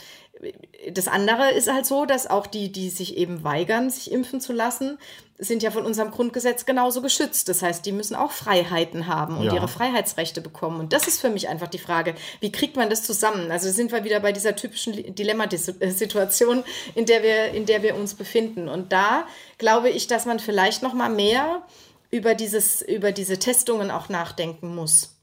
das 0.91 1.09
andere 1.09 1.53
ist 1.53 1.73
halt 1.73 1.87
so, 1.87 2.05
dass 2.05 2.27
auch 2.27 2.47
die, 2.47 2.71
die 2.71 2.91
sich 2.91 3.17
eben 3.17 3.43
weigern, 3.43 3.91
sich 3.91 4.13
impfen 4.13 4.41
zu 4.41 4.53
lassen, 4.53 4.99
sind 5.39 5.63
ja 5.63 5.71
von 5.71 5.85
unserem 5.85 6.11
Grundgesetz 6.11 6.65
genauso 6.65 7.03
geschützt. 7.03 7.49
Das 7.49 7.61
heißt, 7.61 7.85
die 7.85 7.93
müssen 7.93 8.15
auch 8.15 8.33
Freiheiten 8.33 9.07
haben 9.07 9.37
und 9.37 9.45
ja. 9.45 9.55
ihre 9.55 9.69
Freiheitsrechte 9.69 10.41
bekommen. 10.41 10.81
Und 10.81 10.93
das 10.93 11.07
ist 11.07 11.21
für 11.21 11.29
mich 11.29 11.49
einfach 11.49 11.69
die 11.69 11.79
Frage, 11.79 12.15
wie 12.41 12.53
kriegt 12.53 12.77
man 12.77 12.89
das 12.89 13.03
zusammen? 13.03 13.51
Also 13.51 13.71
sind 13.71 13.93
wir 13.93 14.05
wieder 14.05 14.21
bei 14.21 14.33
dieser 14.33 14.57
typischen 14.57 15.15
Dilemma-Situation, 15.15 16.65
in 16.95 17.05
der 17.05 17.23
wir, 17.23 17.53
in 17.53 17.67
der 17.67 17.83
wir 17.83 17.97
uns 17.97 18.15
befinden. 18.15 18.69
Und 18.69 18.93
da 18.93 19.27
glaube 19.59 19.91
ich, 19.91 20.07
dass 20.07 20.25
man 20.25 20.39
vielleicht 20.39 20.83
noch 20.83 20.95
mal 20.95 21.11
mehr 21.11 21.63
über 22.11 22.35
dieses, 22.35 22.83
über 22.83 23.13
diese 23.13 23.39
Testungen 23.39 23.91
auch 23.91 24.09
nachdenken 24.09 24.75
muss. 24.75 25.17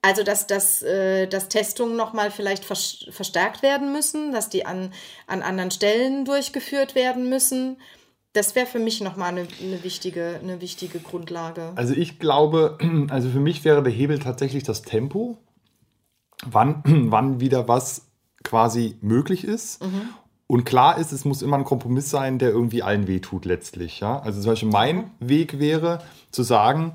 Also, 0.00 0.22
dass, 0.22 0.46
dass, 0.46 0.82
äh, 0.82 1.26
dass 1.26 1.48
Testungen 1.48 1.96
nochmal 1.96 2.30
vielleicht 2.30 2.64
verstärkt 2.64 3.62
werden 3.62 3.92
müssen, 3.92 4.32
dass 4.32 4.48
die 4.48 4.64
an, 4.64 4.92
an 5.26 5.42
anderen 5.42 5.72
Stellen 5.72 6.24
durchgeführt 6.24 6.94
werden 6.94 7.28
müssen. 7.28 7.78
Das 8.32 8.54
wäre 8.54 8.66
für 8.66 8.78
mich 8.78 9.00
nochmal 9.00 9.30
eine, 9.30 9.48
eine, 9.60 9.82
wichtige, 9.82 10.38
eine 10.40 10.60
wichtige 10.60 11.00
Grundlage. 11.00 11.72
Also 11.74 11.94
ich 11.94 12.20
glaube, 12.20 12.78
also 13.10 13.28
für 13.28 13.40
mich 13.40 13.64
wäre 13.64 13.82
der 13.82 13.92
Hebel 13.92 14.20
tatsächlich 14.20 14.62
das 14.62 14.82
Tempo, 14.82 15.38
wann, 16.46 16.82
wann 17.10 17.40
wieder 17.40 17.66
was 17.66 18.06
quasi 18.44 18.96
möglich 19.00 19.44
ist. 19.44 19.82
Mhm. 19.82 20.10
Und 20.48 20.64
klar 20.64 20.96
ist, 20.96 21.12
es 21.12 21.26
muss 21.26 21.42
immer 21.42 21.58
ein 21.58 21.64
Kompromiss 21.64 22.08
sein, 22.08 22.38
der 22.38 22.50
irgendwie 22.50 22.82
allen 22.82 23.06
wehtut 23.06 23.44
letztlich. 23.44 24.00
Ja? 24.00 24.18
Also 24.20 24.40
zum 24.40 24.50
Beispiel 24.50 24.70
mein 24.70 25.10
Weg 25.20 25.58
wäre 25.58 26.00
zu 26.30 26.42
sagen, 26.42 26.94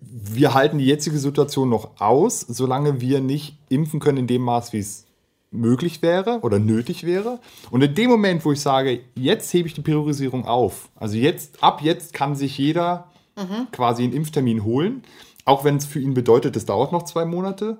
wir 0.00 0.54
halten 0.54 0.78
die 0.78 0.86
jetzige 0.86 1.18
Situation 1.18 1.68
noch 1.68 2.00
aus, 2.00 2.40
solange 2.40 3.02
wir 3.02 3.20
nicht 3.20 3.58
impfen 3.68 4.00
können 4.00 4.18
in 4.18 4.26
dem 4.26 4.42
Maß, 4.42 4.72
wie 4.72 4.78
es 4.78 5.06
möglich 5.50 6.00
wäre 6.00 6.40
oder 6.40 6.58
nötig 6.58 7.04
wäre. 7.04 7.38
Und 7.70 7.82
in 7.82 7.94
dem 7.94 8.10
Moment, 8.10 8.44
wo 8.46 8.52
ich 8.52 8.60
sage, 8.60 9.00
jetzt 9.14 9.52
hebe 9.52 9.68
ich 9.68 9.74
die 9.74 9.82
Priorisierung 9.82 10.46
auf, 10.46 10.88
also 10.96 11.16
jetzt, 11.16 11.62
ab 11.62 11.82
jetzt 11.82 12.14
kann 12.14 12.34
sich 12.34 12.56
jeder 12.56 13.08
mhm. 13.36 13.68
quasi 13.72 14.04
einen 14.04 14.14
Impftermin 14.14 14.64
holen, 14.64 15.04
auch 15.44 15.64
wenn 15.64 15.76
es 15.76 15.84
für 15.84 16.00
ihn 16.00 16.14
bedeutet, 16.14 16.56
es 16.56 16.64
dauert 16.64 16.92
noch 16.92 17.02
zwei 17.04 17.26
Monate. 17.26 17.76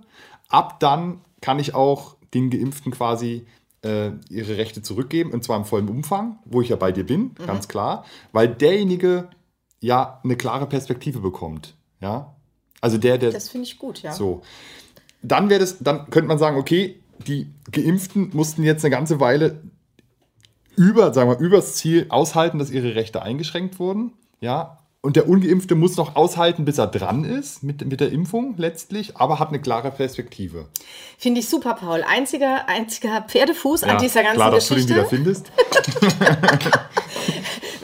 Ab 0.50 0.78
dann 0.80 1.22
kann 1.40 1.58
ich 1.58 1.74
auch 1.74 2.16
den 2.34 2.50
Geimpften 2.50 2.92
quasi 2.92 3.46
äh, 3.84 4.12
ihre 4.28 4.56
Rechte 4.56 4.82
zurückgeben, 4.82 5.32
und 5.32 5.44
zwar 5.44 5.56
im 5.56 5.64
vollen 5.64 5.88
Umfang, 5.88 6.38
wo 6.44 6.60
ich 6.60 6.70
ja 6.70 6.76
bei 6.76 6.92
dir 6.92 7.04
bin, 7.04 7.34
mhm. 7.38 7.46
ganz 7.46 7.68
klar, 7.68 8.04
weil 8.32 8.48
derjenige 8.48 9.28
ja 9.80 10.20
eine 10.24 10.36
klare 10.36 10.66
Perspektive 10.66 11.20
bekommt. 11.20 11.74
Ja, 12.00 12.34
also 12.80 12.98
der, 12.98 13.18
der. 13.18 13.30
Das 13.30 13.48
finde 13.48 13.66
ich 13.66 13.78
gut, 13.78 14.02
ja. 14.02 14.12
So. 14.12 14.42
Dann 15.22 15.48
wäre 15.48 15.60
das, 15.60 15.78
dann 15.78 16.10
könnte 16.10 16.28
man 16.28 16.38
sagen, 16.38 16.58
okay, 16.58 17.00
die 17.26 17.50
Geimpften 17.70 18.30
mussten 18.34 18.62
jetzt 18.62 18.84
eine 18.84 18.90
ganze 18.90 19.20
Weile 19.20 19.62
über, 20.76 21.14
sagen 21.14 21.30
wir, 21.30 21.38
übers 21.38 21.76
Ziel 21.76 22.06
aushalten, 22.08 22.58
dass 22.58 22.70
ihre 22.70 22.94
Rechte 22.94 23.22
eingeschränkt 23.22 23.78
wurden. 23.78 24.12
Ja, 24.40 24.78
und 25.04 25.16
der 25.16 25.28
Ungeimpfte 25.28 25.74
muss 25.74 25.98
noch 25.98 26.16
aushalten, 26.16 26.64
bis 26.64 26.78
er 26.78 26.86
dran 26.86 27.24
ist 27.24 27.62
mit, 27.62 27.84
mit 27.84 28.00
der 28.00 28.10
Impfung 28.10 28.54
letztlich, 28.56 29.18
aber 29.18 29.38
hat 29.38 29.48
eine 29.50 29.60
klare 29.60 29.90
Perspektive. 29.90 30.64
Finde 31.18 31.40
ich 31.40 31.48
super, 31.50 31.74
Paul. 31.74 32.02
Einziger, 32.02 32.66
einziger 32.70 33.20
Pferdefuß 33.20 33.82
ja, 33.82 33.88
an 33.88 33.98
dieser 33.98 34.22
ganzen 34.22 34.36
klar, 34.36 34.50
dass 34.50 34.66
Geschichte. 34.66 34.94
Du 34.94 35.00
den 35.00 35.10
wieder 35.10 35.10
findest. 35.10 35.52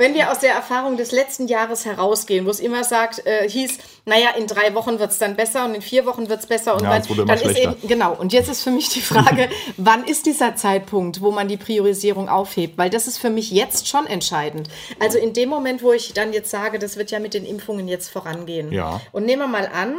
wenn 0.01 0.15
wir 0.15 0.33
aus 0.33 0.39
der 0.39 0.55
Erfahrung 0.55 0.97
des 0.97 1.13
letzten 1.13 1.47
Jahres 1.47 1.85
herausgehen, 1.85 2.47
wo 2.47 2.51
es 2.51 2.59
immer 2.59 2.85
sagt, 2.85 3.25
äh, 3.27 3.47
hieß, 3.47 3.77
naja, 4.07 4.31
in 4.37 4.47
drei 4.47 4.75
Wochen 4.75 4.99
wird 4.99 5.11
es 5.11 5.19
dann 5.19 5.37
besser 5.37 5.67
und 5.67 5.75
in 5.75 5.83
vier 5.83 6.07
Wochen 6.07 6.31
wird 6.31 6.41
es 6.41 6.47
besser 6.47 6.75
und 6.75 6.83
ja, 6.83 6.99
dann, 6.99 7.27
dann 7.27 7.39
ist 7.39 7.59
eben, 7.59 7.77
genau, 7.87 8.15
und 8.15 8.33
jetzt 8.33 8.49
ist 8.49 8.63
für 8.63 8.71
mich 8.71 8.89
die 8.89 9.03
Frage, 9.03 9.51
wann 9.77 10.05
ist 10.05 10.25
dieser 10.25 10.57
Zeitpunkt, 10.57 11.21
wo 11.21 11.31
man 11.31 11.49
die 11.49 11.59
Priorisierung 11.59 12.31
aufhebt? 12.31 12.79
Weil 12.79 12.89
das 12.89 13.07
ist 13.07 13.19
für 13.19 13.29
mich 13.29 13.51
jetzt 13.51 13.89
schon 13.89 14.07
entscheidend. 14.07 14.71
Also 14.99 15.19
in 15.19 15.35
dem 15.35 15.51
Moment, 15.51 15.83
wo 15.83 15.93
ich 15.93 16.15
dann 16.15 16.33
jetzt 16.33 16.51
sage, 16.51 16.79
das 16.79 16.97
wird 16.97 17.11
ja 17.11 17.21
mit 17.21 17.35
den 17.35 17.45
Impfungen 17.45 17.87
jetzt 17.87 18.09
vorangehen. 18.09 18.73
Ja. 18.73 19.03
Und 19.13 19.27
nehmen 19.27 19.43
wir 19.43 19.49
mal 19.49 19.69
an, 19.69 19.97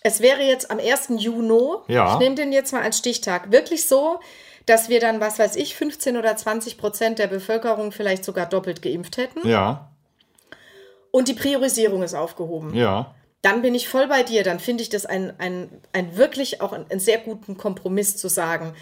es 0.00 0.20
wäre 0.20 0.42
jetzt 0.42 0.70
am 0.70 0.78
1. 0.78 1.10
Juni, 1.18 1.76
ja. 1.88 2.14
ich 2.14 2.18
nehme 2.20 2.36
den 2.36 2.52
jetzt 2.52 2.72
mal 2.72 2.82
als 2.82 2.96
Stichtag, 2.96 3.52
wirklich 3.52 3.86
so, 3.86 4.18
dass 4.66 4.88
wir 4.88 5.00
dann, 5.00 5.20
was 5.20 5.38
weiß 5.38 5.56
ich, 5.56 5.74
15 5.76 6.16
oder 6.16 6.36
20 6.36 6.78
Prozent 6.78 7.18
der 7.18 7.26
Bevölkerung 7.26 7.92
vielleicht 7.92 8.24
sogar 8.24 8.46
doppelt 8.46 8.82
geimpft 8.82 9.16
hätten. 9.16 9.46
Ja. 9.46 9.90
Und 11.10 11.28
die 11.28 11.34
Priorisierung 11.34 12.02
ist 12.02 12.14
aufgehoben. 12.14 12.74
Ja. 12.74 13.14
Dann 13.42 13.62
bin 13.62 13.74
ich 13.74 13.88
voll 13.88 14.06
bei 14.06 14.22
dir. 14.22 14.44
Dann 14.44 14.60
finde 14.60 14.82
ich 14.82 14.88
das 14.88 15.04
ein, 15.04 15.38
ein, 15.38 15.68
ein 15.92 16.16
wirklich 16.16 16.60
auch 16.60 16.72
einen, 16.72 17.00
sehr 17.00 17.18
guten 17.18 17.56
Kompromiss 17.56 18.16
zu 18.16 18.28
sagen. 18.28 18.74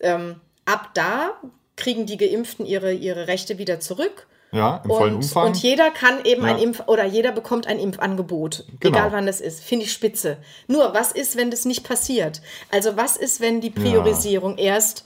Ähm, 0.00 0.40
ab 0.64 0.90
da 0.94 1.34
kriegen 1.76 2.06
die 2.06 2.16
Geimpften 2.16 2.66
ihre, 2.66 2.92
ihre 2.92 3.28
Rechte 3.28 3.58
wieder 3.58 3.80
zurück 3.80 4.26
ja, 4.54 4.80
im 4.84 4.90
vollen 4.90 5.14
und, 5.16 5.22
Umfang. 5.22 5.46
Und 5.48 5.56
jeder 5.56 5.90
kann 5.90 6.24
eben 6.24 6.42
ja. 6.42 6.54
ein 6.54 6.58
Impf- 6.58 6.86
oder 6.86 7.04
jeder 7.04 7.32
bekommt 7.32 7.66
ein 7.66 7.78
Impfangebot, 7.78 8.64
genau. 8.80 8.96
egal 8.96 9.12
wann 9.12 9.26
das 9.26 9.40
ist. 9.40 9.62
Finde 9.62 9.84
ich 9.84 9.92
spitze. 9.92 10.38
Nur, 10.68 10.94
was 10.94 11.12
ist, 11.12 11.36
wenn 11.36 11.50
das 11.50 11.64
nicht 11.64 11.84
passiert? 11.84 12.40
Also, 12.70 12.96
was 12.96 13.16
ist, 13.16 13.40
wenn 13.40 13.60
die 13.60 13.70
Priorisierung 13.70 14.56
ja. 14.58 14.64
erst 14.64 15.04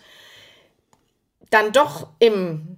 dann 1.51 1.73
doch 1.73 2.09
im 2.19 2.77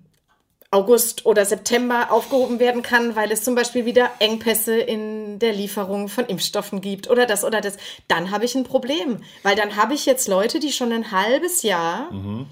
August 0.70 1.26
oder 1.26 1.44
September 1.44 2.12
aufgehoben 2.12 2.61
werden 2.61 2.83
kann, 2.83 3.16
weil 3.16 3.33
es 3.33 3.42
zum 3.42 3.56
Beispiel 3.56 3.87
wieder 3.87 4.09
Engpässe 4.20 4.78
in 4.78 5.40
der 5.40 5.52
Lieferung 5.52 6.06
von 6.06 6.26
Impfstoffen 6.26 6.80
gibt 6.80 7.11
oder 7.11 7.26
das 7.26 7.42
oder 7.42 7.61
das, 7.61 7.76
dann 8.06 8.30
habe 8.30 8.44
ich 8.44 8.54
ein 8.54 8.62
Problem. 8.62 9.18
Weil 9.42 9.56
dann 9.56 9.74
habe 9.74 9.94
ich 9.94 10.06
jetzt 10.06 10.28
Leute, 10.28 10.61
die 10.61 10.70
schon 10.70 10.92
ein 10.92 11.11
halbes 11.11 11.64
Jahr 11.64 12.12
mhm 12.12 12.46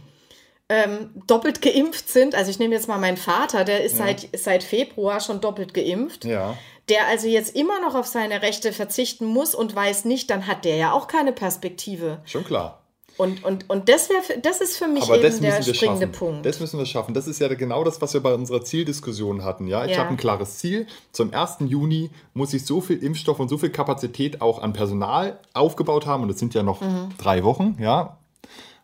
ähm, 0.69 1.11
doppelt 1.27 1.63
geimpft 1.63 2.09
sind. 2.09 2.35
Also 2.35 2.51
ich 2.51 2.59
nehme 2.59 2.75
jetzt 2.75 2.89
mal 2.89 2.99
meinen 2.99 3.17
Vater, 3.17 3.65
der 3.65 3.85
ist 3.85 3.99
ja. 3.99 4.07
seit, 4.07 4.29
seit 4.37 4.63
Februar 4.63 5.21
schon 5.21 5.41
doppelt 5.41 5.75
geimpft. 5.75 6.25
Ja. 6.25 6.57
Der 6.89 7.07
also 7.07 7.27
jetzt 7.27 7.55
immer 7.55 7.81
noch 7.81 7.95
auf 7.95 8.07
seine 8.07 8.43
Rechte 8.43 8.73
verzichten 8.73 9.27
muss 9.27 9.55
und 9.55 9.75
weiß 9.75 10.05
nicht, 10.05 10.31
dann 10.31 10.47
hat 10.47 10.65
der 10.65 10.77
ja 10.77 10.93
auch 10.93 11.07
keine 11.07 11.33
Perspektive. 11.33 12.21
Schon 12.25 12.45
klar. 12.45 12.83
Und, 13.19 13.45
und, 13.45 13.69
und 13.69 13.89
das, 13.89 14.09
wär, 14.09 14.39
das 14.41 14.61
ist 14.61 14.77
für 14.77 14.87
mich 14.87 15.03
Aber 15.03 15.17
eben 15.17 15.41
der 15.41 15.61
springende 15.63 16.07
schaffen. 16.07 16.13
Punkt. 16.13 16.47
Das 16.47 16.61
müssen 16.61 16.79
wir 16.79 16.87
schaffen. 16.87 17.15
Das 17.15 17.27
ist 17.27 17.41
ja 17.41 17.49
genau 17.49 17.83
das, 17.83 18.01
was 18.01 18.15
wir 18.15 18.21
bei 18.21 18.33
unserer 18.33 18.63
Zieldiskussion 18.63 19.43
hatten. 19.43 19.67
Ja? 19.67 19.85
Ich 19.85 19.93
ja. 19.93 19.99
habe 19.99 20.11
ein 20.11 20.17
klares 20.17 20.59
Ziel. 20.59 20.87
Zum 21.11 21.35
1. 21.35 21.57
Juni 21.67 22.11
muss 22.33 22.55
ich 22.55 22.65
so 22.65 22.81
viel 22.81 23.03
Impfstoff 23.03 23.41
und 23.41 23.49
so 23.49 23.59
viel 23.59 23.71
Kapazität 23.71 24.41
auch 24.41 24.63
an 24.63 24.73
Personal 24.73 25.41
aufgebaut 25.53 26.07
haben. 26.07 26.23
Und 26.23 26.29
das 26.29 26.39
sind 26.39 26.55
ja 26.55 26.63
noch 26.63 26.81
mhm. 26.81 27.09
drei 27.19 27.43
Wochen. 27.43 27.77
Ja? 27.81 28.19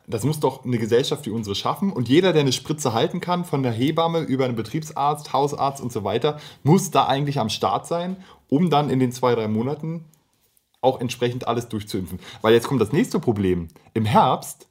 Das 0.07 0.25
muss 0.25 0.41
doch 0.41 0.65
eine 0.65 0.79
Gesellschaft 0.79 1.25
wie 1.27 1.31
unsere 1.31 1.55
schaffen. 1.55 1.93
Und 1.93 2.09
jeder, 2.09 2.33
der 2.33 2.43
eine 2.43 2.53
Spritze 2.53 2.93
halten 2.93 3.21
kann, 3.21 3.45
von 3.45 3.63
der 3.63 3.73
Hebamme 3.73 4.21
über 4.21 4.45
einen 4.45 4.57
Betriebsarzt, 4.57 5.33
Hausarzt 5.33 5.83
und 5.83 5.93
so 5.93 6.05
weiter, 6.05 6.39
muss 6.63 6.91
da 6.91 7.07
eigentlich 7.07 7.39
am 7.39 7.49
Start 7.49 7.87
sein, 7.87 8.17
um 8.49 8.69
dann 8.69 8.91
in 8.91 8.99
den 8.99 9.13
zwei, 9.13 9.35
drei 9.35 9.49
Monaten 9.49 10.05
auch 10.83 11.01
entsprechend 11.01 11.49
alles 11.49 11.69
durchzuimpfen. 11.69 12.21
Weil 12.43 12.53
jetzt 12.53 12.69
kommt 12.69 12.83
das 12.83 12.93
nächste 12.93 13.19
Problem. 13.19 13.69
Im 13.95 14.05
Herbst 14.05 14.69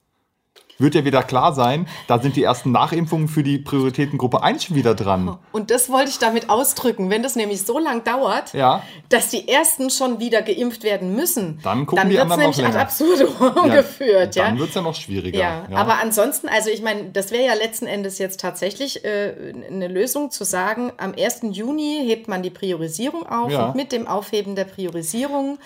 wird 0.83 0.93
ja 0.93 1.05
wieder 1.05 1.23
klar 1.23 1.53
sein, 1.53 1.87
da 2.07 2.19
sind 2.19 2.35
die 2.35 2.43
ersten 2.43 2.71
Nachimpfungen 2.71 3.27
für 3.27 3.41
die 3.41 3.57
Prioritätengruppe 3.57 4.43
1 4.43 4.65
schon 4.65 4.75
wieder 4.75 4.93
dran. 4.93 5.39
Und 5.51 5.71
das 5.71 5.89
wollte 5.89 6.09
ich 6.09 6.19
damit 6.19 6.49
ausdrücken. 6.49 7.09
Wenn 7.09 7.23
das 7.23 7.35
nämlich 7.35 7.63
so 7.63 7.79
lang 7.79 8.03
dauert, 8.03 8.53
ja. 8.53 8.83
dass 9.09 9.29
die 9.29 9.47
ersten 9.47 9.89
schon 9.89 10.19
wieder 10.19 10.41
geimpft 10.41 10.83
werden 10.83 11.15
müssen, 11.15 11.59
dann, 11.63 11.87
dann 11.87 12.09
wird 12.09 12.29
es 12.29 12.37
nämlich 12.37 12.65
ad 12.65 12.77
absurdum 12.77 13.67
ja, 13.67 13.75
geführt. 13.75 14.37
Dann 14.37 14.59
wird 14.59 14.69
es 14.69 14.75
ja 14.75 14.81
noch 14.81 14.95
schwieriger. 14.95 15.39
Ja. 15.39 15.67
ja. 15.69 15.77
Aber 15.77 15.99
ansonsten, 15.99 16.47
also 16.49 16.69
ich 16.69 16.81
meine, 16.81 17.05
das 17.11 17.31
wäre 17.31 17.45
ja 17.45 17.53
letzten 17.53 17.87
Endes 17.87 18.19
jetzt 18.19 18.39
tatsächlich 18.39 19.03
äh, 19.05 19.53
eine 19.67 19.87
Lösung 19.87 20.29
zu 20.29 20.43
sagen, 20.43 20.91
am 20.97 21.13
1. 21.17 21.41
Juni 21.51 22.03
hebt 22.05 22.27
man 22.27 22.43
die 22.43 22.49
Priorisierung 22.49 23.25
auf 23.25 23.51
und 23.53 23.75
mit 23.75 23.91
dem 23.91 24.07
Aufheben 24.07 24.55
der 24.55 24.65
Priorisierung 24.65 25.57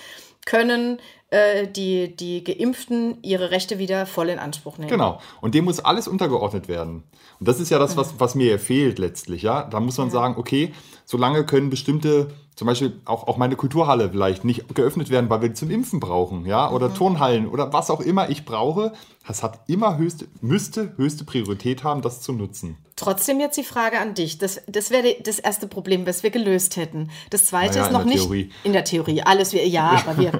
können 0.46 1.00
äh, 1.30 1.68
die, 1.68 2.16
die 2.16 2.44
Geimpften 2.44 3.18
ihre 3.22 3.52
Rechte 3.52 3.80
wieder 3.80 4.06
voll 4.06 4.30
in 4.30 4.40
Anspruch 4.40 4.78
nehmen. 4.78 4.90
Genau. 4.90 5.20
Und 5.42 5.56
dem 5.56 5.66
muss 5.66 5.80
alles 5.80 6.08
untergeordnet 6.08 6.68
werden. 6.68 7.04
Und 7.40 7.48
das 7.48 7.60
ist 7.60 7.70
ja 7.70 7.80
das, 7.80 7.98
was, 7.98 8.20
was 8.20 8.36
mir 8.36 8.60
fehlt 8.60 8.98
letztlich. 8.98 9.42
Ja? 9.42 9.64
Da 9.64 9.80
muss 9.80 9.98
man 9.98 10.08
ja. 10.08 10.14
sagen, 10.14 10.36
okay, 10.38 10.74
solange 11.06 11.46
können 11.46 11.70
bestimmte 11.70 12.30
zum 12.58 12.66
Beispiel 12.66 13.00
auch, 13.06 13.28
auch 13.28 13.38
meine 13.38 13.56
Kulturhalle 13.56 14.10
vielleicht 14.10 14.44
nicht 14.44 14.74
geöffnet 14.74 15.12
werden, 15.12 15.30
weil 15.30 15.44
wir 15.44 15.50
die 15.50 15.54
zum 15.54 15.70
Impfen 15.70 16.00
brauchen, 16.00 16.44
ja, 16.48 16.72
oder 16.72 16.90
mhm. 16.90 16.96
Turnhallen 16.96 17.48
oder 17.48 17.72
was 17.72 17.92
auch 17.92 18.02
immer 18.02 18.32
ich 18.32 18.46
brauche. 18.46 18.94
Das 19.28 19.44
hat 19.44 19.60
immer 19.68 19.98
höchste, 19.98 20.28
müsste 20.42 20.94
höchste 20.98 21.24
Priorität 21.24 21.84
haben, 21.84 22.02
das 22.02 22.22
zu 22.22 22.34
nutzen. 22.34 22.78
Trotzdem 22.96 23.40
jetzt 23.40 23.58
die 23.58 23.64
Frage 23.64 24.00
an 24.00 24.16
dich. 24.16 24.40
Das, 24.40 24.60
das 24.66 24.90
wäre 24.90 25.18
das 25.24 25.38
erste 25.38 25.68
Problem, 25.68 26.08
was 26.08 26.24
wir 26.24 26.32
gelöst 26.32 26.78
hätten. 26.78 27.12
Das 27.30 27.46
zweite 27.46 27.76
naja, 27.76 27.86
ist 27.86 27.92
noch 27.92 28.06
nicht 28.06 28.24
Theorie. 28.24 28.50
in 28.64 28.74
der 28.74 28.86
Theorie. 28.86 29.22
Alles 29.22 29.54
wir, 29.54 29.68
ja, 29.68 30.04
aber 30.04 30.18
wir, 30.18 30.32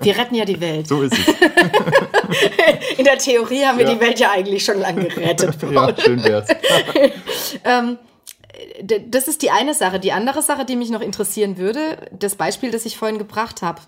wir 0.00 0.16
retten 0.16 0.36
ja 0.36 0.44
die 0.44 0.60
Welt. 0.60 0.86
So 0.86 1.02
ist 1.02 1.18
es. 1.18 1.26
in 2.98 3.04
der 3.04 3.18
Theorie 3.18 3.64
haben 3.64 3.78
wir 3.78 3.86
ja. 3.86 3.94
die 3.94 4.00
Welt 4.00 4.20
ja 4.20 4.30
eigentlich 4.30 4.64
schon 4.64 4.78
lange 4.78 5.06
gerettet. 5.06 5.56
ja, 5.72 5.92
schön 5.98 6.22
wär's. 6.22 6.48
ähm, 7.64 7.98
das 8.82 9.28
ist 9.28 9.42
die 9.42 9.50
eine 9.50 9.74
Sache. 9.74 10.00
Die 10.00 10.12
andere 10.12 10.42
Sache, 10.42 10.64
die 10.64 10.76
mich 10.76 10.90
noch 10.90 11.00
interessieren 11.00 11.56
würde, 11.56 12.10
das 12.18 12.36
Beispiel, 12.36 12.70
das 12.70 12.86
ich 12.86 12.96
vorhin 12.96 13.18
gebracht 13.18 13.62
habe. 13.62 13.82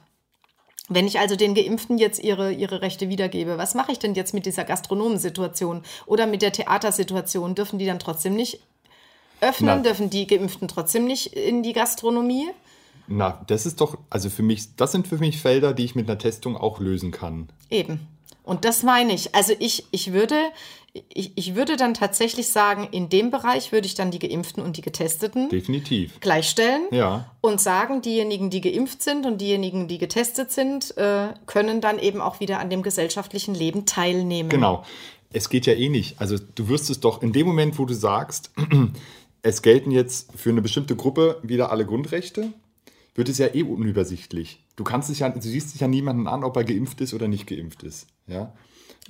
Wenn 0.89 1.07
ich 1.07 1.19
also 1.19 1.35
den 1.35 1.55
Geimpften 1.55 1.99
jetzt 1.99 2.23
ihre, 2.23 2.53
ihre 2.53 2.81
Rechte 2.81 3.09
wiedergebe, 3.09 3.59
was 3.59 3.75
mache 3.75 3.91
ich 3.93 3.99
denn 3.99 4.15
jetzt 4.15 4.35
mit 4.35 4.47
dieser 4.47 4.65
Gastronomensituation 4.65 5.83
oder 6.07 6.27
mit 6.27 6.43
der 6.43 6.53
Theatersituation? 6.53 7.57
Dürfen 7.57 7.79
die 7.79 7.87
dann 7.87 7.99
trotzdem 7.99 8.37
nicht 8.37 8.61
öffnen? 9.41 9.79
Na, 9.79 9.83
Dürfen 9.83 10.11
die 10.11 10.27
Geimpften 10.27 10.69
trotzdem 10.69 11.07
nicht 11.07 11.35
in 11.35 11.63
die 11.63 11.73
Gastronomie? 11.73 12.49
Na, 13.09 13.43
das 13.47 13.67
ist 13.67 13.81
doch, 13.81 13.99
also 14.11 14.31
für 14.31 14.43
mich, 14.43 14.77
das 14.77 14.93
sind 14.93 15.09
für 15.09 15.19
mich 15.19 15.41
Felder, 15.41 15.75
die 15.75 15.85
ich 15.85 15.95
mit 15.95 16.09
einer 16.09 16.19
Testung 16.19 16.57
auch 16.57 16.81
lösen 16.81 17.11
kann. 17.11 17.49
Eben. 17.71 18.07
Und 18.43 18.65
das 18.65 18.85
meine 18.85 19.13
ich. 19.13 19.35
Also 19.35 19.55
ich, 19.59 19.87
ich 19.91 20.13
würde, 20.13 20.37
ich, 21.13 21.33
ich 21.37 21.55
würde 21.55 21.77
dann 21.77 21.95
tatsächlich 21.95 22.49
sagen, 22.49 22.89
in 22.91 23.09
dem 23.09 23.31
Bereich 23.31 23.73
würde 23.73 23.87
ich 23.87 23.95
dann 23.95 24.11
die 24.11 24.19
Geimpften 24.19 24.63
und 24.63 24.77
die 24.77 24.81
Getesteten 24.81 25.49
definitiv 25.49 26.21
gleichstellen 26.21 26.87
ja. 26.91 27.31
und 27.41 27.61
sagen, 27.61 28.03
diejenigen, 28.03 28.51
die 28.51 28.61
geimpft 28.61 29.03
sind 29.03 29.27
und 29.27 29.41
diejenigen, 29.41 29.89
die 29.89 29.99
getestet 29.99 30.53
sind, 30.53 30.97
äh, 30.97 31.29
können 31.47 31.81
dann 31.81 31.99
eben 31.99 32.21
auch 32.21 32.41
wieder 32.41 32.59
an 32.59 32.71
dem 32.71 32.83
gesellschaftlichen 32.83 33.55
Leben 33.55 33.87
teilnehmen. 33.87 34.49
Genau. 34.49 34.85
Es 35.33 35.49
geht 35.49 35.67
ja 35.67 35.75
eh 35.75 35.89
nicht. 35.89 36.21
Also 36.21 36.37
du 36.55 36.69
wirst 36.69 36.89
es 36.91 37.01
doch 37.01 37.23
in 37.23 37.33
dem 37.33 37.47
Moment, 37.47 37.79
wo 37.79 37.85
du 37.85 37.95
sagst, 37.95 38.53
es 39.43 39.63
gelten 39.63 39.91
jetzt 39.91 40.31
für 40.37 40.51
eine 40.51 40.63
bestimmte 40.63 40.97
Gruppe 40.97 41.41
wieder 41.43 41.71
alle 41.71 41.85
Grundrechte, 41.85 42.53
wird 43.15 43.29
es 43.29 43.39
ja 43.39 43.55
eh 43.55 43.63
unübersichtlich. 43.63 44.63
Du 44.77 44.85
kannst 44.85 45.09
dich 45.09 45.21
ja, 45.21 45.29
du 45.29 45.41
siehst 45.41 45.75
dich 45.75 45.81
ja 45.81 45.89
niemanden 45.89 46.27
an, 46.27 46.45
ob 46.45 46.57
er 46.57 46.65
geimpft 46.65 47.01
ist 47.01 47.15
oder 47.15 47.29
nicht 47.29 47.47
geimpft 47.47 47.83
ist. 47.83 48.07
Ja. 48.27 48.53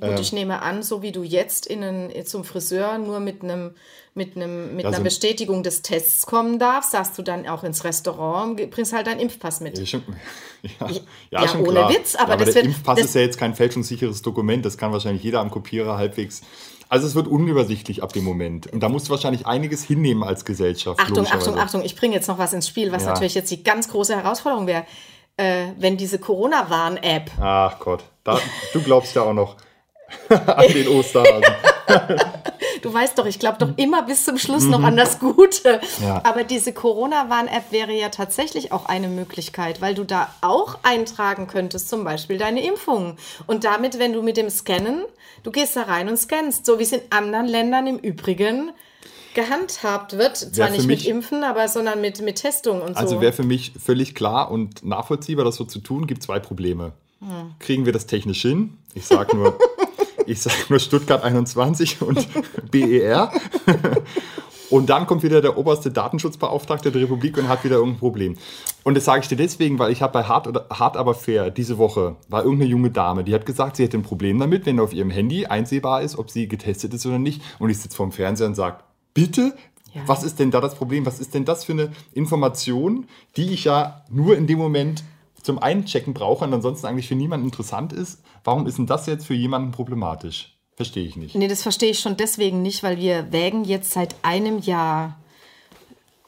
Gut, 0.00 0.10
ähm, 0.10 0.16
ich 0.20 0.32
nehme 0.32 0.62
an, 0.62 0.82
so 0.82 1.02
wie 1.02 1.12
du 1.12 1.22
jetzt 1.22 1.66
in 1.66 1.82
einen, 1.82 2.26
zum 2.26 2.44
Friseur 2.44 2.98
nur 2.98 3.20
mit 3.20 3.42
einem 3.42 3.74
mit 4.14 4.34
einem 4.34 4.74
mit 4.74 4.86
also, 4.86 4.96
einer 4.96 5.04
Bestätigung 5.04 5.62
des 5.62 5.82
Tests 5.82 6.24
kommen 6.24 6.58
darfst, 6.58 6.92
sagst 6.92 7.18
du 7.18 7.22
dann 7.22 7.46
auch 7.46 7.64
ins 7.64 7.84
Restaurant 7.84 8.58
und 8.60 8.70
bringst 8.70 8.94
halt 8.94 9.06
deinen 9.06 9.20
Impfpass 9.20 9.60
mit. 9.60 9.78
Ja, 9.78 9.84
schon, 9.84 10.02
ja, 10.62 10.88
ja, 10.88 11.00
ja 11.30 11.48
schon 11.48 11.60
ohne 11.60 11.72
klar. 11.72 11.90
Witz, 11.90 12.14
aber, 12.14 12.32
aber 12.32 12.44
das 12.44 12.54
der 12.54 12.64
wird, 12.64 12.74
Impfpass 12.74 12.98
ist 12.98 13.14
ja 13.14 13.20
jetzt 13.20 13.38
kein 13.38 13.54
fälschungssicheres 13.54 14.22
Dokument, 14.22 14.64
das 14.64 14.78
kann 14.78 14.90
wahrscheinlich 14.92 15.22
jeder 15.22 15.40
am 15.40 15.50
Kopierer 15.50 15.98
halbwegs 15.98 16.42
also 16.88 17.06
es 17.06 17.14
wird 17.14 17.26
unübersichtlich 17.26 18.02
ab 18.02 18.12
dem 18.12 18.24
Moment. 18.24 18.72
Und 18.72 18.80
da 18.80 18.88
musst 18.88 19.08
du 19.08 19.10
wahrscheinlich 19.10 19.46
einiges 19.46 19.82
hinnehmen 19.82 20.22
als 20.22 20.44
Gesellschaft. 20.44 21.00
Achtung, 21.00 21.26
Achtung, 21.26 21.58
Achtung, 21.58 21.82
ich 21.82 21.96
bringe 21.96 22.14
jetzt 22.14 22.28
noch 22.28 22.38
was 22.38 22.52
ins 22.52 22.68
Spiel, 22.68 22.92
was 22.92 23.02
ja. 23.02 23.10
natürlich 23.10 23.34
jetzt 23.34 23.50
die 23.50 23.64
ganz 23.64 23.88
große 23.88 24.14
Herausforderung 24.14 24.66
wäre. 24.66 24.84
Äh, 25.36 25.72
wenn 25.78 25.96
diese 25.96 26.18
Corona-Warn-App. 26.18 27.30
Ach 27.40 27.78
Gott, 27.80 28.04
da, 28.24 28.38
du 28.72 28.80
glaubst 28.80 29.14
ja 29.14 29.22
auch 29.22 29.34
noch. 29.34 29.56
an 30.28 30.72
den 30.72 30.88
Osterhasen. 30.88 31.44
du 32.82 32.92
weißt 32.92 33.18
doch, 33.18 33.26
ich 33.26 33.38
glaube 33.38 33.58
doch 33.58 33.70
immer 33.76 34.02
bis 34.02 34.24
zum 34.24 34.38
Schluss 34.38 34.64
noch 34.64 34.82
an 34.82 34.96
das 34.96 35.18
Gute. 35.18 35.80
Ja. 36.00 36.20
Aber 36.24 36.44
diese 36.44 36.72
Corona-Warn-App 36.72 37.70
wäre 37.70 37.92
ja 37.92 38.08
tatsächlich 38.08 38.72
auch 38.72 38.86
eine 38.86 39.08
Möglichkeit, 39.08 39.80
weil 39.80 39.94
du 39.94 40.04
da 40.04 40.32
auch 40.40 40.78
eintragen 40.82 41.46
könntest, 41.46 41.88
zum 41.88 42.04
Beispiel 42.04 42.38
deine 42.38 42.64
Impfungen. 42.64 43.18
Und 43.46 43.64
damit, 43.64 43.98
wenn 43.98 44.12
du 44.12 44.22
mit 44.22 44.36
dem 44.36 44.50
Scannen, 44.50 45.04
du 45.42 45.50
gehst 45.50 45.76
da 45.76 45.82
rein 45.82 46.08
und 46.08 46.16
scannst, 46.16 46.66
so 46.66 46.78
wie 46.78 46.84
es 46.84 46.92
in 46.92 47.02
anderen 47.10 47.46
Ländern 47.46 47.86
im 47.86 47.98
Übrigen 47.98 48.72
gehandhabt 49.34 50.16
wird. 50.16 50.36
Zwar 50.36 50.70
nicht 50.70 50.86
mich, 50.86 51.04
mit 51.04 51.06
Impfen, 51.06 51.44
aber 51.44 51.68
sondern 51.68 52.00
mit, 52.00 52.22
mit 52.22 52.36
Testung 52.36 52.80
und 52.80 52.96
also 52.96 53.00
so. 53.00 53.06
Also 53.06 53.20
wäre 53.20 53.32
für 53.32 53.42
mich 53.42 53.72
völlig 53.78 54.14
klar 54.14 54.50
und 54.50 54.84
nachvollziehbar, 54.84 55.44
das 55.44 55.56
so 55.56 55.64
zu 55.64 55.78
tun, 55.78 56.06
gibt 56.06 56.22
zwei 56.22 56.40
Probleme. 56.40 56.92
Hm. 57.20 57.54
Kriegen 57.58 57.84
wir 57.84 57.92
das 57.92 58.06
technisch 58.06 58.42
hin? 58.42 58.78
Ich 58.94 59.04
sage 59.04 59.36
nur, 59.36 59.58
ich 60.26 60.40
sage 60.40 60.56
nur 60.68 60.78
Stuttgart 60.78 61.22
21 61.22 62.02
und 62.02 62.26
BER. 62.70 63.30
Und 64.68 64.90
dann 64.90 65.06
kommt 65.06 65.22
wieder 65.22 65.40
der 65.40 65.56
oberste 65.56 65.90
Datenschutzbeauftragte 65.90 66.90
der 66.90 67.02
Republik 67.02 67.38
und 67.38 67.48
hat 67.48 67.64
wieder 67.64 67.76
irgendein 67.76 68.00
Problem. 68.00 68.36
Und 68.82 68.96
das 68.96 69.04
sage 69.04 69.20
ich 69.20 69.28
dir 69.28 69.36
deswegen, 69.36 69.78
weil 69.78 69.92
ich 69.92 70.02
habe 70.02 70.12
bei 70.12 70.24
Hart, 70.24 70.46
oder, 70.46 70.66
Hart 70.70 70.96
aber 70.96 71.14
fair 71.14 71.50
diese 71.50 71.78
Woche 71.78 72.16
war 72.28 72.42
irgendeine 72.42 72.70
junge 72.70 72.90
Dame, 72.90 73.24
die 73.24 73.34
hat 73.34 73.46
gesagt, 73.46 73.76
sie 73.76 73.84
hätte 73.84 73.96
ein 73.96 74.02
Problem 74.02 74.38
damit, 74.38 74.66
wenn 74.66 74.80
auf 74.80 74.92
ihrem 74.92 75.10
Handy 75.10 75.46
einsehbar 75.46 76.02
ist, 76.02 76.18
ob 76.18 76.30
sie 76.30 76.48
getestet 76.48 76.94
ist 76.94 77.06
oder 77.06 77.18
nicht. 77.18 77.42
Und 77.58 77.70
ich 77.70 77.78
sitze 77.78 77.96
vorm 77.96 78.12
Fernseher 78.12 78.48
und 78.48 78.54
sage, 78.54 78.78
bitte? 79.14 79.54
Ja. 79.92 80.02
Was 80.06 80.24
ist 80.24 80.40
denn 80.40 80.50
da 80.50 80.60
das 80.60 80.74
Problem? 80.74 81.06
Was 81.06 81.20
ist 81.20 81.34
denn 81.34 81.44
das 81.44 81.64
für 81.64 81.72
eine 81.72 81.90
Information, 82.12 83.06
die 83.36 83.52
ich 83.52 83.64
ja 83.64 84.02
nur 84.10 84.36
in 84.36 84.46
dem 84.46 84.58
Moment 84.58 85.04
zum 85.46 85.58
Einchecken 85.58 86.12
brauche 86.12 86.44
und 86.44 86.52
ansonsten 86.52 86.86
eigentlich 86.86 87.08
für 87.08 87.14
niemanden 87.14 87.46
interessant 87.46 87.92
ist? 87.92 88.22
Warum 88.44 88.66
ist 88.66 88.78
denn 88.78 88.86
das 88.86 89.06
jetzt 89.06 89.26
für 89.26 89.34
jemanden 89.34 89.70
problematisch? 89.70 90.58
Verstehe 90.74 91.06
ich 91.06 91.16
nicht. 91.16 91.34
Nee, 91.34 91.48
das 91.48 91.62
verstehe 91.62 91.90
ich 91.90 92.00
schon 92.00 92.18
deswegen 92.18 92.60
nicht, 92.60 92.82
weil 92.82 92.98
wir 92.98 93.32
wägen 93.32 93.64
jetzt 93.64 93.92
seit 93.92 94.14
einem 94.22 94.58
Jahr 94.58 95.18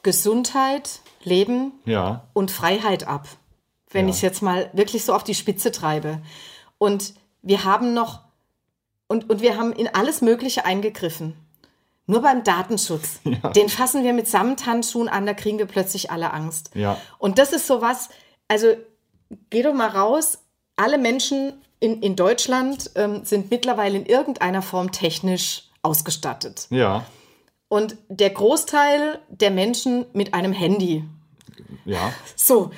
Gesundheit, 0.01 1.01
Leben 1.23 1.73
ja. 1.85 2.27
und 2.33 2.49
Freiheit 2.49 3.07
ab. 3.07 3.27
Wenn 3.91 4.05
ja. 4.05 4.09
ich 4.09 4.15
es 4.17 4.21
jetzt 4.21 4.41
mal 4.41 4.69
wirklich 4.73 5.03
so 5.03 5.13
auf 5.13 5.23
die 5.23 5.35
Spitze 5.35 5.71
treibe. 5.71 6.21
Und 6.77 7.13
wir 7.41 7.65
haben 7.65 7.93
noch, 7.93 8.21
und, 9.07 9.29
und 9.29 9.41
wir 9.41 9.57
haben 9.57 9.73
in 9.73 9.87
alles 9.93 10.21
Mögliche 10.21 10.65
eingegriffen. 10.65 11.35
Nur 12.07 12.21
beim 12.21 12.43
Datenschutz. 12.43 13.19
Ja. 13.43 13.49
Den 13.51 13.69
fassen 13.69 14.03
wir 14.03 14.13
mit 14.13 14.27
Samthandschuhen 14.27 15.09
an, 15.09 15.25
da 15.25 15.33
kriegen 15.33 15.59
wir 15.59 15.67
plötzlich 15.67 16.09
alle 16.09 16.33
Angst. 16.33 16.71
Ja. 16.73 16.97
Und 17.19 17.37
das 17.37 17.53
ist 17.53 17.67
so 17.67 17.81
was, 17.81 18.09
also 18.47 18.75
geh 19.49 19.63
doch 19.63 19.73
mal 19.73 19.89
raus, 19.89 20.39
alle 20.75 20.97
Menschen 20.97 21.53
in, 21.79 22.01
in 22.01 22.15
Deutschland 22.15 22.91
ähm, 22.95 23.23
sind 23.23 23.51
mittlerweile 23.51 23.97
in 23.97 24.05
irgendeiner 24.05 24.61
Form 24.61 24.91
technisch 24.91 25.63
ausgestattet. 25.81 26.67
Ja. 26.69 27.05
Und 27.67 27.97
der 28.09 28.31
Großteil 28.31 29.19
der 29.29 29.51
Menschen 29.51 30.05
mit 30.13 30.33
einem 30.33 30.53
Handy. 30.53 31.03
Ja. 31.85 32.13
So. 32.35 32.71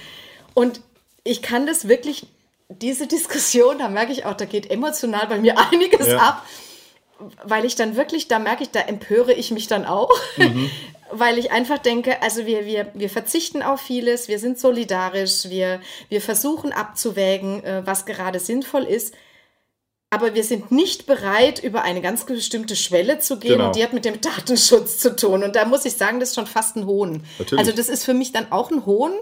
Und 0.53 0.81
ich 1.23 1.41
kann 1.41 1.65
das 1.65 1.87
wirklich, 1.87 2.27
diese 2.69 3.07
Diskussion, 3.07 3.79
da 3.79 3.87
merke 3.87 4.11
ich 4.11 4.25
auch, 4.25 4.35
da 4.35 4.45
geht 4.45 4.69
emotional 4.69 5.27
bei 5.27 5.39
mir 5.39 5.57
einiges 5.71 6.07
ja. 6.07 6.17
ab, 6.17 6.45
weil 7.43 7.65
ich 7.65 7.75
dann 7.75 7.95
wirklich, 7.95 8.27
da 8.27 8.39
merke 8.39 8.63
ich, 8.63 8.71
da 8.71 8.81
empöre 8.81 9.33
ich 9.33 9.51
mich 9.51 9.67
dann 9.67 9.85
auch. 9.85 10.11
Mhm. 10.37 10.69
weil 11.12 11.38
ich 11.38 11.52
einfach 11.52 11.78
denke, 11.78 12.21
also 12.21 12.45
wir, 12.45 12.65
wir, 12.65 12.91
wir 12.93 13.10
verzichten 13.10 13.62
auf 13.62 13.82
vieles, 13.82 14.28
wir 14.28 14.39
sind 14.39 14.60
solidarisch, 14.60 15.50
wir, 15.50 15.82
wir 16.10 16.21
versuchen 16.21 16.71
abzuwägen, 16.71 17.63
äh, 17.63 17.82
was 17.86 18.06
gerade 18.06 18.39
sinnvoll 18.39 18.84
ist. 18.84 19.13
Aber 20.13 20.36
wir 20.36 20.43
sind 20.43 20.71
nicht 20.71 21.06
bereit, 21.06 21.63
über 21.63 21.84
eine 21.84 22.02
ganz 22.02 22.26
bestimmte 22.26 22.76
Schwelle 22.76 23.19
zu 23.19 23.39
gehen 23.39 23.54
genau. 23.54 23.67
und 23.67 23.78
die 23.78 23.84
hat 23.84 23.93
mit 23.93 24.04
dem 24.04 24.19
Datenschutz 24.19 24.97
zu 25.00 25.15
tun. 25.15 25.41
Und 25.41 25.56
da 25.56 25.63
muss 25.63 25.86
ich 25.86 25.93
sagen, 25.93 26.19
das 26.19 26.30
ist 26.30 26.36
schon 26.36 26.47
fast 26.47 26.76
ein 26.76 26.86
Hohn. 26.86 27.24
Natürlich. 27.39 27.60
Also 27.60 27.71
das 27.71 27.88
ist 27.88 28.04
für 28.04 28.13
mich 28.13 28.34
dann 28.34 28.52
auch 28.52 28.71
ein 28.71 28.86
Hohn 28.86 29.13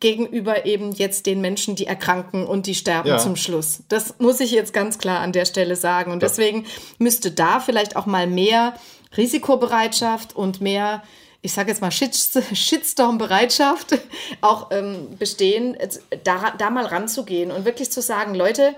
gegenüber 0.00 0.66
eben 0.66 0.92
jetzt 0.92 1.24
den 1.24 1.40
Menschen, 1.40 1.74
die 1.74 1.86
erkranken 1.86 2.46
und 2.46 2.66
die 2.66 2.74
sterben 2.74 3.08
ja. 3.08 3.18
zum 3.18 3.36
Schluss. 3.36 3.82
Das 3.88 4.16
muss 4.18 4.40
ich 4.40 4.50
jetzt 4.50 4.74
ganz 4.74 4.98
klar 4.98 5.20
an 5.20 5.32
der 5.32 5.46
Stelle 5.46 5.74
sagen. 5.74 6.12
Und 6.12 6.22
deswegen 6.22 6.66
müsste 6.98 7.30
da 7.30 7.60
vielleicht 7.60 7.96
auch 7.96 8.04
mal 8.04 8.26
mehr 8.26 8.74
Risikobereitschaft 9.16 10.36
und 10.36 10.60
mehr 10.60 11.02
ich 11.46 11.52
sage 11.52 11.70
jetzt 11.70 11.80
mal, 11.80 11.92
Shitstorm-Bereitschaft 11.92 13.96
auch 14.40 14.72
ähm, 14.72 15.16
bestehen, 15.16 15.76
da, 16.24 16.52
da 16.58 16.70
mal 16.70 16.86
ranzugehen 16.86 17.52
und 17.52 17.64
wirklich 17.64 17.92
zu 17.92 18.02
sagen, 18.02 18.34
Leute, 18.34 18.74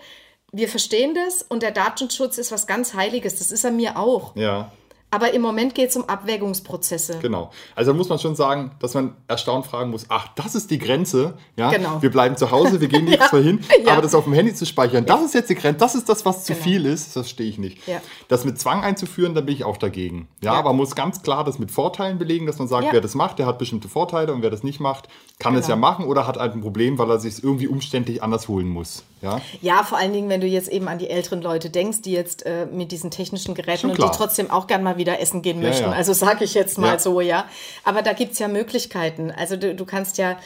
wir 0.52 0.68
verstehen 0.68 1.14
das 1.14 1.40
und 1.42 1.62
der 1.62 1.70
Datenschutz 1.70 2.36
ist 2.36 2.52
was 2.52 2.66
ganz 2.66 2.92
Heiliges. 2.92 3.38
Das 3.38 3.50
ist 3.50 3.64
er 3.64 3.70
mir 3.70 3.98
auch. 3.98 4.36
Ja. 4.36 4.70
Aber 5.10 5.32
im 5.32 5.40
Moment 5.40 5.74
geht 5.74 5.88
es 5.88 5.96
um 5.96 6.04
Abwägungsprozesse. 6.06 7.18
Genau. 7.22 7.50
Also 7.74 7.92
da 7.92 7.96
muss 7.96 8.10
man 8.10 8.18
schon 8.18 8.36
sagen, 8.36 8.72
dass 8.78 8.92
man 8.92 9.14
erstaunt 9.26 9.64
fragen 9.64 9.90
muss, 9.90 10.04
ach, 10.08 10.28
das 10.34 10.54
ist 10.54 10.70
die 10.70 10.78
Grenze. 10.78 11.34
Ja? 11.56 11.70
Genau. 11.70 12.02
Wir 12.02 12.10
bleiben 12.10 12.36
zu 12.36 12.50
Hause, 12.50 12.80
wir 12.82 12.88
gehen 12.88 13.04
nicht 13.06 13.18
ja. 13.18 13.38
hin. 13.38 13.60
Ja. 13.84 13.92
Aber 13.92 14.02
das 14.02 14.14
auf 14.14 14.24
dem 14.24 14.34
Handy 14.34 14.54
zu 14.54 14.66
speichern, 14.66 15.06
das 15.06 15.22
ist 15.22 15.34
jetzt 15.34 15.48
die 15.48 15.54
Grenze, 15.54 15.78
das 15.78 15.94
ist 15.94 16.08
das, 16.10 16.26
was 16.26 16.44
zu 16.44 16.52
genau. 16.52 16.64
viel 16.64 16.84
ist, 16.84 17.06
das 17.06 17.12
verstehe 17.12 17.48
ich 17.48 17.58
nicht. 17.58 17.86
Ja. 17.88 18.02
Das 18.28 18.44
mit 18.44 18.60
Zwang 18.60 18.82
einzuführen, 18.82 19.34
da 19.34 19.40
bin 19.40 19.54
ich 19.54 19.64
auch 19.64 19.78
dagegen. 19.78 20.28
Ja, 20.42 20.52
aber 20.52 20.70
man 20.70 20.76
muss 20.76 20.94
ganz 20.94 21.22
klar 21.22 21.42
das 21.42 21.58
mit 21.58 21.70
Vorteilen 21.70 22.18
belegen, 22.18 22.46
dass 22.46 22.58
man 22.58 22.68
sagt, 22.68 22.88
wer 22.90 23.00
das 23.00 23.14
macht, 23.14 23.38
der 23.38 23.46
hat 23.46 23.58
bestimmte 23.58 23.88
Vorteile 23.88 24.34
und 24.34 24.42
wer 24.42 24.50
das 24.50 24.62
nicht 24.62 24.78
macht, 24.78 25.08
kann 25.38 25.54
genau. 25.54 25.62
es 25.62 25.68
ja 25.68 25.76
machen 25.76 26.04
oder 26.04 26.26
hat 26.26 26.36
halt 26.36 26.52
ein 26.52 26.60
Problem, 26.60 26.98
weil 26.98 27.10
er 27.10 27.18
sich 27.18 27.42
irgendwie 27.42 27.68
umständlich 27.68 28.22
anders 28.22 28.48
holen 28.48 28.68
muss. 28.68 29.04
Ja? 29.22 29.40
ja, 29.60 29.82
vor 29.82 29.98
allen 29.98 30.12
Dingen, 30.12 30.28
wenn 30.28 30.40
du 30.40 30.46
jetzt 30.46 30.68
eben 30.68 30.88
an 30.88 30.98
die 30.98 31.10
älteren 31.10 31.42
Leute 31.42 31.70
denkst, 31.70 32.02
die 32.02 32.12
jetzt 32.12 32.46
äh, 32.46 32.66
mit 32.66 32.92
diesen 32.92 33.10
technischen 33.10 33.54
Geräten 33.54 33.90
und 33.90 33.98
die 33.98 34.08
trotzdem 34.14 34.50
auch 34.50 34.66
gern 34.66 34.82
mal 34.82 34.96
wieder 34.96 35.20
essen 35.20 35.42
gehen 35.42 35.60
möchten. 35.60 35.84
Ja, 35.84 35.90
ja. 35.90 35.96
Also 35.96 36.12
sage 36.12 36.44
ich 36.44 36.54
jetzt 36.54 36.78
mal 36.78 36.98
so, 36.98 37.20
ja. 37.20 37.46
Aber 37.84 38.02
da 38.02 38.12
gibt 38.12 38.32
es 38.32 38.38
ja 38.38 38.48
Möglichkeiten. 38.48 39.30
Also 39.30 39.56
du, 39.56 39.74
du 39.74 39.84
kannst 39.84 40.18
ja 40.18 40.36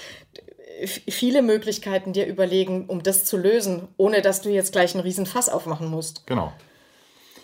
viele 0.86 1.42
Möglichkeiten 1.42 2.12
dir 2.12 2.26
überlegen, 2.26 2.86
um 2.86 3.02
das 3.02 3.24
zu 3.24 3.36
lösen, 3.36 3.88
ohne 3.96 4.22
dass 4.22 4.40
du 4.40 4.50
jetzt 4.50 4.72
gleich 4.72 4.94
einen 4.94 5.02
riesen 5.02 5.26
Fass 5.26 5.48
aufmachen 5.48 5.88
musst. 5.88 6.26
Genau. 6.26 6.52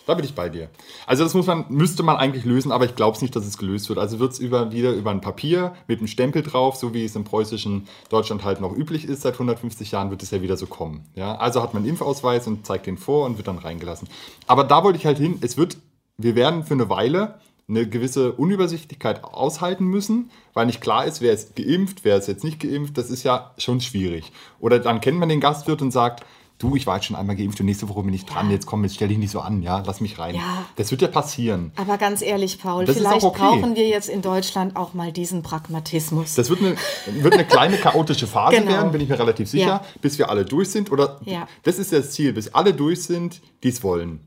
Da 0.09 0.15
bin 0.15 0.25
ich 0.25 0.33
bei 0.33 0.49
dir. 0.49 0.69
Also 1.05 1.23
das 1.23 1.35
muss 1.35 1.45
man, 1.45 1.65
müsste 1.69 2.01
man 2.01 2.15
eigentlich 2.15 2.43
lösen, 2.43 2.71
aber 2.71 2.85
ich 2.85 2.95
glaube 2.95 3.15
es 3.15 3.21
nicht, 3.21 3.35
dass 3.35 3.45
es 3.45 3.59
gelöst 3.59 3.89
wird. 3.89 3.99
Also 3.99 4.17
wird 4.17 4.31
es 4.31 4.39
über, 4.39 4.71
wieder 4.71 4.91
über 4.91 5.11
ein 5.11 5.21
Papier 5.21 5.75
mit 5.85 5.99
einem 5.99 6.07
Stempel 6.07 6.41
drauf, 6.41 6.77
so 6.77 6.95
wie 6.95 7.05
es 7.05 7.15
im 7.15 7.25
preußischen 7.25 7.87
Deutschland 8.09 8.43
halt 8.43 8.59
noch 8.59 8.75
üblich 8.75 9.05
ist, 9.05 9.21
seit 9.21 9.33
150 9.33 9.91
Jahren 9.91 10.09
wird 10.09 10.23
es 10.23 10.31
ja 10.31 10.41
wieder 10.41 10.57
so 10.57 10.65
kommen. 10.65 11.05
Ja? 11.13 11.35
Also 11.35 11.61
hat 11.61 11.75
man 11.75 11.83
einen 11.83 11.91
Impfausweis 11.91 12.47
und 12.47 12.65
zeigt 12.65 12.87
den 12.87 12.97
vor 12.97 13.27
und 13.27 13.37
wird 13.37 13.47
dann 13.47 13.59
reingelassen. 13.59 14.07
Aber 14.47 14.63
da 14.63 14.83
wollte 14.83 14.97
ich 14.97 15.05
halt 15.05 15.19
hin, 15.19 15.37
es 15.41 15.57
wird, 15.57 15.77
wir 16.17 16.33
werden 16.33 16.63
für 16.63 16.73
eine 16.73 16.89
Weile 16.89 17.35
eine 17.67 17.87
gewisse 17.87 18.31
Unübersichtlichkeit 18.31 19.23
aushalten 19.23 19.85
müssen, 19.85 20.31
weil 20.55 20.65
nicht 20.65 20.81
klar 20.81 21.05
ist, 21.05 21.21
wer 21.21 21.33
ist 21.33 21.55
geimpft, 21.55 21.99
wer 22.03 22.17
ist 22.17 22.27
jetzt 22.27 22.43
nicht 22.43 22.59
geimpft. 22.59 22.97
Das 22.97 23.11
ist 23.11 23.21
ja 23.21 23.53
schon 23.59 23.79
schwierig. 23.79 24.31
Oder 24.59 24.79
dann 24.79 25.01
kennt 25.01 25.19
man 25.19 25.29
den 25.29 25.39
Gastwirt 25.39 25.83
und 25.83 25.91
sagt, 25.91 26.25
du, 26.59 26.75
ich 26.75 26.85
war 26.85 26.97
jetzt 26.97 27.05
schon 27.05 27.15
einmal 27.15 27.35
geimpft 27.35 27.59
und 27.59 27.65
nächste 27.65 27.89
Woche 27.89 28.03
bin 28.03 28.13
ich 28.13 28.25
dran, 28.25 28.47
ja. 28.47 28.53
jetzt 28.53 28.65
komm, 28.65 28.83
jetzt 28.83 28.95
stell 28.95 29.07
dich 29.07 29.17
nicht 29.17 29.31
so 29.31 29.39
an, 29.39 29.63
ja, 29.63 29.81
lass 29.85 30.01
mich 30.01 30.19
rein. 30.19 30.35
Ja. 30.35 30.65
Das 30.75 30.91
wird 30.91 31.01
ja 31.01 31.07
passieren. 31.07 31.71
Aber 31.77 31.97
ganz 31.97 32.21
ehrlich, 32.21 32.59
Paul, 32.61 32.85
das 32.85 32.97
vielleicht 32.97 33.23
okay. 33.23 33.39
brauchen 33.39 33.75
wir 33.75 33.87
jetzt 33.87 34.09
in 34.09 34.21
Deutschland 34.21 34.75
auch 34.75 34.93
mal 34.93 35.11
diesen 35.11 35.41
Pragmatismus. 35.41 36.35
Das 36.35 36.49
wird 36.49 36.59
eine, 36.59 36.75
wird 37.23 37.33
eine 37.33 37.45
kleine 37.45 37.77
chaotische 37.81 38.27
Phase 38.27 38.57
genau. 38.57 38.71
werden, 38.71 38.91
bin 38.91 39.01
ich 39.01 39.09
mir 39.09 39.17
relativ 39.17 39.49
sicher, 39.49 39.65
ja. 39.65 39.85
bis 40.01 40.17
wir 40.17 40.29
alle 40.29 40.45
durch 40.45 40.69
sind. 40.69 40.91
Oder 40.91 41.19
das 41.63 41.79
ist 41.79 41.93
das 41.93 42.11
Ziel, 42.11 42.33
bis 42.33 42.53
alle 42.53 42.73
durch 42.73 43.03
sind, 43.03 43.41
die 43.63 43.69
es 43.69 43.81
wollen. 43.81 44.19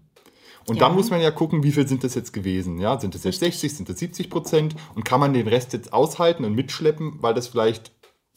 Und 0.67 0.77
ja. 0.77 0.87
dann 0.87 0.95
muss 0.95 1.11
man 1.11 1.21
ja 1.21 1.31
gucken, 1.31 1.63
wie 1.63 1.73
viel 1.73 1.87
sind 1.87 2.05
das 2.05 2.15
jetzt 2.15 2.33
gewesen. 2.33 2.79
Ja, 2.79 2.99
sind 2.99 3.15
das 3.15 3.25
jetzt 3.25 3.41
60, 3.41 3.75
sind 3.75 3.89
das 3.89 3.99
70 3.99 4.31
Prozent? 4.31 4.77
Und 4.95 5.05
kann 5.05 5.21
man 5.21 5.35
den 5.35 5.49
Rest 5.49 5.73
jetzt 5.73 5.93
aushalten 5.93 6.45
und 6.45 6.55
mitschleppen, 6.55 7.19
weil 7.21 7.35
das 7.35 7.49
vielleicht 7.49 7.91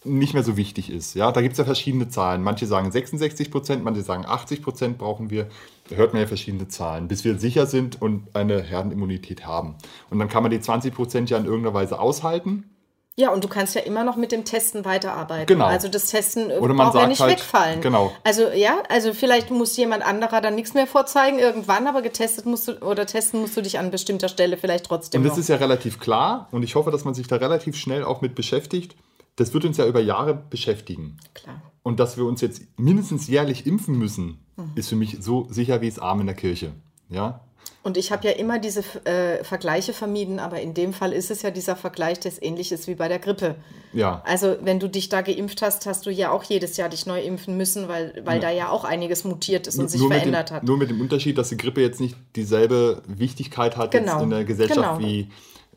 nicht 0.06 0.34
mehr 0.34 0.44
so 0.44 0.58
wichtig 0.58 0.90
ist. 0.90 1.16
Ja, 1.16 1.32
da 1.32 1.42
gibt 1.42 1.54
es 1.54 1.58
ja 1.58 1.66
verschiedene 1.66 2.10
Zahlen. 2.10 2.44
Manche 2.44 2.68
sagen 2.68 2.92
66 2.92 3.52
Prozent, 3.52 3.84
manche 3.84 4.02
sagen 4.02 4.26
80 4.26 4.62
Prozent 4.62 4.98
brauchen 4.98 5.30
wir. 5.30 5.48
Da 5.90 5.96
hört 5.96 6.14
man 6.14 6.22
ja 6.22 6.28
verschiedene 6.28 6.68
Zahlen, 6.68 7.08
bis 7.08 7.24
wir 7.24 7.38
sicher 7.38 7.66
sind 7.66 8.02
und 8.02 8.36
eine 8.36 8.62
Herdenimmunität 8.62 9.46
haben. 9.46 9.76
Und 10.10 10.20
dann 10.20 10.30
kann 10.30 10.44
man 10.44 10.52
die 10.52 10.60
20 10.60 10.94
Prozent 10.94 11.30
ja 11.30 11.38
in 11.38 11.46
irgendeiner 11.46 11.74
Weise 11.74 12.00
aushalten. 12.00 12.70
Ja, 13.18 13.30
und 13.30 13.46
du 13.46 13.48
kannst 13.48 13.76
ja 13.76 13.82
immer 13.82 14.04
noch 14.04 14.18
mit 14.18 14.34
dem 14.34 14.44
Testen 14.44 14.84
weiterarbeiten. 14.84 15.46
Genau. 15.46 15.66
Also 15.66 15.88
das 15.88 16.08
Testen 16.08 16.52
Oder 16.52 16.74
man 16.74 16.88
braucht 16.88 17.00
ja 17.00 17.08
nicht 17.08 17.22
halt, 17.22 17.32
wegfallen. 17.32 17.80
Genau. 17.80 18.12
Also 18.26 18.50
ja, 18.50 18.84
also 18.90 19.14
vielleicht 19.14 19.52
muss 19.52 19.78
jemand 19.78 20.06
anderer 20.06 20.42
dann 20.42 20.56
nichts 20.56 20.74
mehr 20.74 20.86
vorzeigen 20.86 21.40
irgendwann, 21.40 21.88
aber 21.88 22.02
getestet 22.02 22.46
musst 22.46 22.68
du 22.68 22.74
oder 22.82 23.06
testen 23.06 23.40
musst 23.40 23.56
du 23.56 23.62
dich 23.62 23.80
an 23.80 23.90
bestimmter 23.90 24.28
Stelle 24.28 24.58
vielleicht 24.58 24.88
trotzdem. 24.88 25.22
Und 25.22 25.28
das 25.28 25.38
noch. 25.38 25.40
ist 25.40 25.48
ja 25.48 25.56
relativ 25.56 25.98
klar 25.98 26.50
und 26.52 26.64
ich 26.64 26.76
hoffe, 26.76 26.92
dass 26.92 27.06
man 27.06 27.14
sich 27.14 27.28
da 27.28 27.38
relativ 27.38 27.78
schnell 27.78 28.04
auch 28.04 28.20
mit 28.20 28.36
beschäftigt 28.36 28.96
das 29.36 29.54
wird 29.54 29.66
uns 29.66 29.78
ja 29.78 29.86
über 29.86 30.00
Jahre 30.00 30.34
beschäftigen. 30.34 31.18
Klar. 31.34 31.62
Und 31.84 32.00
dass 32.00 32.18
wir 32.18 32.26
uns 32.26 32.42
jetzt 32.42 32.64
mindestens 32.78 33.28
jährlich 33.28 33.68
impfen 33.68 33.98
müssen, 33.98 34.40
mhm. 34.56 34.72
ist 34.76 34.90
für 34.90 34.96
mich 34.96 35.18
so 35.20 35.48
sicher 35.50 35.82
wie 35.82 35.88
es 35.88 36.00
Arm 36.00 36.22
in 36.22 36.26
der 36.26 36.36
Kirche. 36.36 36.72
Ja? 37.10 37.42
Und 37.84 37.98
ich 37.98 38.12
habe 38.12 38.28
ja 38.28 38.34
immer 38.34 38.58
diese 38.58 38.84
äh, 39.06 39.44
Vergleiche 39.44 39.94
vermieden, 39.94 40.40
aber 40.40 40.60
in 40.60 40.74
dem 40.74 40.92
Fall 40.92 41.14
ist 41.14 41.30
es 41.30 41.44
ja 41.44 41.52
dieser 41.52 41.76
Vergleich, 41.76 42.20
das 42.20 42.42
ähnlich 42.42 42.72
ist 42.72 42.88
wie 42.88 42.96
bei 42.96 43.08
der 43.08 43.20
Grippe. 43.20 43.56
Ja. 43.94 44.24
Also 44.26 44.58
wenn 44.62 44.80
du 44.80 44.90
dich 44.90 45.10
da 45.10 45.22
geimpft 45.22 45.62
hast, 45.62 45.86
hast 45.86 46.08
du 46.08 46.10
ja 46.10 46.32
auch 46.32 46.44
jedes 46.44 46.78
Jahr 46.78 46.90
dich 46.90 47.06
neu 47.06 47.22
impfen 47.22 47.58
müssen, 47.58 47.88
weil, 47.88 48.22
weil 48.26 48.42
ja. 48.42 48.50
da 48.50 48.52
ja 48.52 48.70
auch 48.70 48.86
einiges 48.86 49.24
mutiert 49.24 49.68
ist 49.68 49.76
und 49.76 49.82
nur, 49.82 49.90
sich 49.90 50.02
verändert 50.02 50.50
dem, 50.50 50.56
hat. 50.56 50.64
Nur 50.64 50.78
mit 50.78 50.90
dem 50.90 51.00
Unterschied, 51.00 51.38
dass 51.38 51.50
die 51.50 51.58
Grippe 51.58 51.82
jetzt 51.82 52.00
nicht 52.00 52.16
dieselbe 52.36 53.04
Wichtigkeit 53.08 53.78
hat 53.78 53.92
genau. 53.92 54.24
in 54.24 54.32
der 54.32 54.46
Gesellschaft 54.46 54.98
genau. 54.98 55.00
wie 55.00 55.30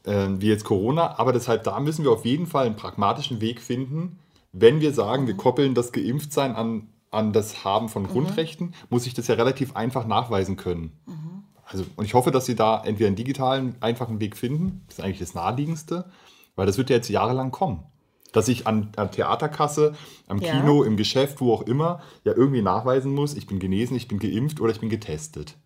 äh, 0.08 0.40
wie 0.40 0.48
jetzt 0.48 0.64
Corona. 0.64 1.18
Aber 1.18 1.32
deshalb, 1.32 1.64
da 1.64 1.78
müssen 1.80 2.04
wir 2.04 2.10
auf 2.10 2.24
jeden 2.24 2.46
Fall 2.46 2.66
einen 2.66 2.76
pragmatischen 2.76 3.40
Weg 3.40 3.60
finden. 3.60 4.18
Wenn 4.52 4.80
wir 4.80 4.92
sagen, 4.94 5.26
wir 5.26 5.36
koppeln 5.36 5.74
das 5.74 5.92
Geimpftsein 5.92 6.56
an, 6.56 6.88
an 7.10 7.32
das 7.32 7.64
Haben 7.64 7.88
von 7.88 8.04
mhm. 8.04 8.08
Grundrechten, 8.08 8.74
muss 8.88 9.06
ich 9.06 9.14
das 9.14 9.28
ja 9.28 9.34
relativ 9.34 9.76
einfach 9.76 10.06
nachweisen 10.06 10.56
können. 10.56 10.92
Mhm. 11.06 11.44
Also, 11.64 11.84
und 11.96 12.06
ich 12.06 12.14
hoffe, 12.14 12.30
dass 12.30 12.46
Sie 12.46 12.54
da 12.54 12.82
entweder 12.82 13.08
einen 13.08 13.16
digitalen, 13.16 13.76
einfachen 13.80 14.20
Weg 14.20 14.36
finden. 14.36 14.84
Das 14.86 14.98
ist 14.98 15.04
eigentlich 15.04 15.18
das 15.18 15.34
Naheliegendste, 15.34 16.10
weil 16.56 16.66
das 16.66 16.78
wird 16.78 16.88
ja 16.88 16.96
jetzt 16.96 17.10
jahrelang 17.10 17.50
kommen. 17.50 17.84
Dass 18.32 18.48
ich 18.48 18.66
an, 18.66 18.92
an 18.96 19.10
Theaterkasse, 19.10 19.94
am 20.26 20.38
ja. 20.38 20.52
Kino, 20.52 20.82
im 20.82 20.96
Geschäft, 20.96 21.40
wo 21.40 21.52
auch 21.52 21.62
immer, 21.62 22.00
ja 22.24 22.32
irgendwie 22.34 22.62
nachweisen 22.62 23.14
muss, 23.14 23.34
ich 23.34 23.46
bin 23.46 23.58
genesen, 23.58 23.96
ich 23.96 24.08
bin 24.08 24.18
geimpft 24.18 24.60
oder 24.60 24.72
ich 24.72 24.80
bin 24.80 24.88
getestet. 24.88 25.56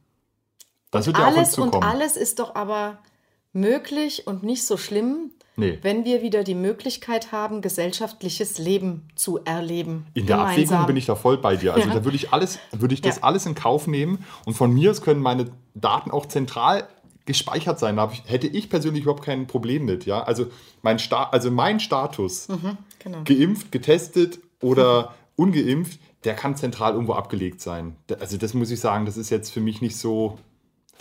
Das 0.90 1.07
wird 1.07 1.18
ja 1.18 1.24
alles, 1.24 1.36
auf 1.36 1.45
uns 1.45 1.53
zukommen. 1.53 1.74
Und 1.74 1.84
alles 1.84 2.16
ist 2.16 2.38
doch 2.40 2.55
aber 2.55 2.99
möglich 3.53 4.26
und 4.26 4.42
nicht 4.42 4.66
so 4.66 4.76
schlimm, 4.76 5.30
nee. 5.57 5.78
wenn 5.82 6.05
wir 6.05 6.22
wieder 6.22 6.44
die 6.44 6.55
Möglichkeit 6.55 7.32
haben, 7.32 7.61
gesellschaftliches 7.61 8.59
Leben 8.59 9.09
zu 9.14 9.38
erleben. 9.44 10.07
In 10.14 10.26
der 10.26 10.36
gemeinsam. 10.36 10.62
Abwägung 10.62 10.86
bin 10.86 10.96
ich 10.96 11.07
da 11.07 11.14
voll 11.14 11.38
bei 11.38 11.57
dir. 11.57 11.74
Also 11.74 11.88
ja. 11.88 11.94
da 11.94 12.05
würde 12.05 12.16
ich 12.16 12.32
alles, 12.32 12.59
würde 12.72 12.94
ich 12.94 13.03
das 13.03 13.16
ja. 13.16 13.22
alles 13.22 13.46
in 13.46 13.55
Kauf 13.55 13.86
nehmen 13.86 14.24
und 14.46 14.55
von 14.55 14.72
mir 14.72 14.90
aus 14.90 15.03
können 15.03 15.20
meine 15.20 15.46
Daten 15.74 16.11
auch 16.11 16.26
zentral 16.26 16.88
gespeichert 17.24 17.78
sein. 17.78 17.96
Da 17.96 18.11
hätte 18.26 18.46
ich 18.46 18.68
persönlich 18.68 19.03
überhaupt 19.03 19.24
kein 19.24 19.46
Problem 19.46 19.84
mit. 19.84 20.07
Ja? 20.07 20.22
Also, 20.22 20.46
mein 20.82 20.98
Sta 20.98 21.24
also 21.24 21.50
mein 21.50 21.78
Status, 21.78 22.48
mhm, 22.48 22.76
genau. 22.98 23.22
geimpft, 23.24 23.70
getestet 23.70 24.40
oder 24.61 25.14
ungeimpft, 25.36 26.00
der 26.24 26.34
kann 26.34 26.57
zentral 26.57 26.94
irgendwo 26.94 27.14
abgelegt 27.14 27.61
sein. 27.61 27.96
Also 28.20 28.36
das 28.36 28.55
muss 28.55 28.70
ich 28.70 28.80
sagen, 28.80 29.07
das 29.07 29.16
ist 29.16 29.30
jetzt 29.30 29.50
für 29.50 29.61
mich 29.61 29.80
nicht 29.80 29.96
so 29.96 30.38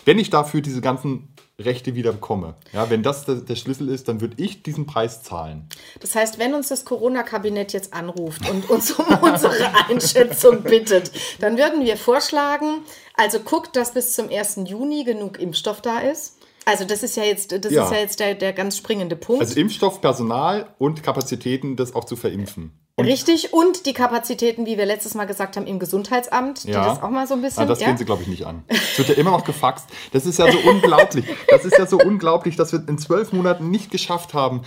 wenn 0.05 0.19
ich 0.19 0.29
dafür 0.29 0.61
diese 0.61 0.81
ganzen 0.81 1.33
Rechte 1.59 1.95
wieder 1.95 2.11
bekomme, 2.11 2.55
ja, 2.73 2.89
wenn 2.89 3.03
das 3.03 3.25
der, 3.25 3.35
der 3.35 3.55
Schlüssel 3.55 3.89
ist, 3.89 4.07
dann 4.07 4.21
würde 4.21 4.41
ich 4.41 4.63
diesen 4.63 4.85
Preis 4.85 5.23
zahlen. 5.23 5.67
Das 5.99 6.15
heißt, 6.15 6.39
wenn 6.39 6.53
uns 6.53 6.69
das 6.69 6.85
Corona-Kabinett 6.85 7.73
jetzt 7.73 7.93
anruft 7.93 8.49
und 8.49 8.69
uns 8.69 8.91
um 8.91 9.05
unsere 9.21 9.71
Einschätzung 9.87 10.63
bittet, 10.63 11.11
dann 11.39 11.57
würden 11.57 11.85
wir 11.85 11.97
vorschlagen, 11.97 12.81
also 13.15 13.39
guckt, 13.39 13.75
dass 13.75 13.93
bis 13.93 14.13
zum 14.13 14.29
1. 14.29 14.61
Juni 14.65 15.03
genug 15.03 15.39
Impfstoff 15.39 15.81
da 15.81 15.99
ist. 15.99 16.37
Also 16.65 16.85
das 16.85 17.03
ist 17.03 17.17
ja 17.17 17.23
jetzt, 17.23 17.51
das 17.51 17.71
ja. 17.71 17.85
ist 17.85 17.91
ja 17.91 17.97
jetzt 17.99 18.19
der, 18.19 18.35
der 18.35 18.53
ganz 18.53 18.77
springende 18.77 19.15
Punkt. 19.15 19.41
Also 19.41 19.59
Impfstoff, 19.59 20.01
Personal 20.01 20.73
und 20.77 21.01
Kapazitäten, 21.03 21.75
das 21.75 21.95
auch 21.95 22.05
zu 22.05 22.15
verimpfen. 22.15 22.80
Und 23.01 23.07
Richtig, 23.07 23.53
und 23.53 23.85
die 23.85 23.93
Kapazitäten, 23.93 24.65
wie 24.65 24.77
wir 24.77 24.85
letztes 24.85 25.15
Mal 25.15 25.25
gesagt 25.25 25.57
haben, 25.57 25.67
im 25.67 25.79
Gesundheitsamt, 25.79 26.63
ja. 26.63 26.81
die 26.81 26.89
das 26.89 27.03
auch 27.03 27.09
mal 27.09 27.27
so 27.27 27.33
ein 27.33 27.41
bisschen. 27.41 27.63
Ah, 27.63 27.65
das 27.65 27.79
ja? 27.79 27.87
gehen 27.87 27.97
sie, 27.97 28.05
glaube 28.05 28.21
ich, 28.23 28.27
nicht 28.27 28.45
an. 28.45 28.63
Es 28.67 28.97
wird 28.97 29.09
ja 29.09 29.15
immer 29.15 29.31
noch 29.31 29.43
gefaxt. 29.43 29.87
Das 30.11 30.25
ist 30.25 30.39
ja 30.39 30.51
so 30.51 30.57
unglaublich. 30.59 31.25
Das 31.47 31.65
ist 31.65 31.77
ja 31.77 31.85
so 31.85 31.97
unglaublich, 31.97 32.55
dass 32.55 32.71
wir 32.71 32.87
in 32.87 32.97
zwölf 32.97 33.33
Monaten 33.33 33.69
nicht 33.69 33.91
geschafft 33.91 34.33
haben, 34.33 34.61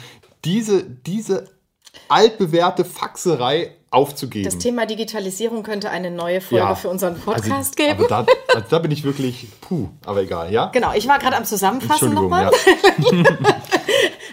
diese, 0.45 0.85
diese 0.85 1.49
altbewährte 2.09 2.85
Faxerei 2.85 3.75
aufzugeben. 3.91 4.45
Das 4.45 4.59
Thema 4.59 4.87
Digitalisierung 4.87 5.63
könnte 5.63 5.91
eine 5.91 6.11
neue 6.11 6.41
Folge 6.41 6.65
ja. 6.65 6.75
für 6.75 6.89
unseren 6.89 7.15
also, 7.15 7.25
Podcast 7.25 7.79
also, 7.79 7.91
geben. 7.91 8.07
Da, 8.09 8.27
also 8.53 8.67
da 8.69 8.79
bin 8.81 8.91
ich 8.91 9.05
wirklich, 9.05 9.47
puh, 9.61 9.89
aber 10.05 10.23
egal, 10.23 10.53
ja? 10.53 10.67
Genau, 10.67 10.93
ich 10.95 11.07
war 11.07 11.19
gerade 11.19 11.37
am 11.37 11.45
Zusammenfassen 11.45 12.13
nochmal. 12.13 12.51
Ja. 12.51 13.23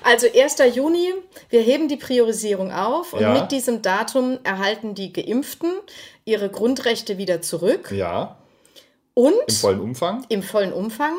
also 0.04 0.28
1. 0.28 0.76
Juni, 0.76 1.14
wir 1.50 1.62
heben 1.62 1.88
die 1.88 1.98
Priorisierung 1.98 2.72
auf 2.72 3.14
und 3.14 3.22
ja. 3.22 3.34
mit 3.34 3.52
diesem 3.52 3.82
Datum 3.82 4.40
erhalten 4.44 4.96
die 4.96 5.14
Geimpften 5.14 5.72
ihre 6.26 6.50
Grundrechte 6.50 7.18
wieder 7.18 7.42
zurück. 7.42 7.92
Ja. 7.92 8.38
Und 9.14 9.34
im 9.48 9.56
vollen 9.56 9.80
Umfang. 9.80 10.26
Im 10.30 10.44
vollen 10.44 10.74
Umfang. 10.74 11.16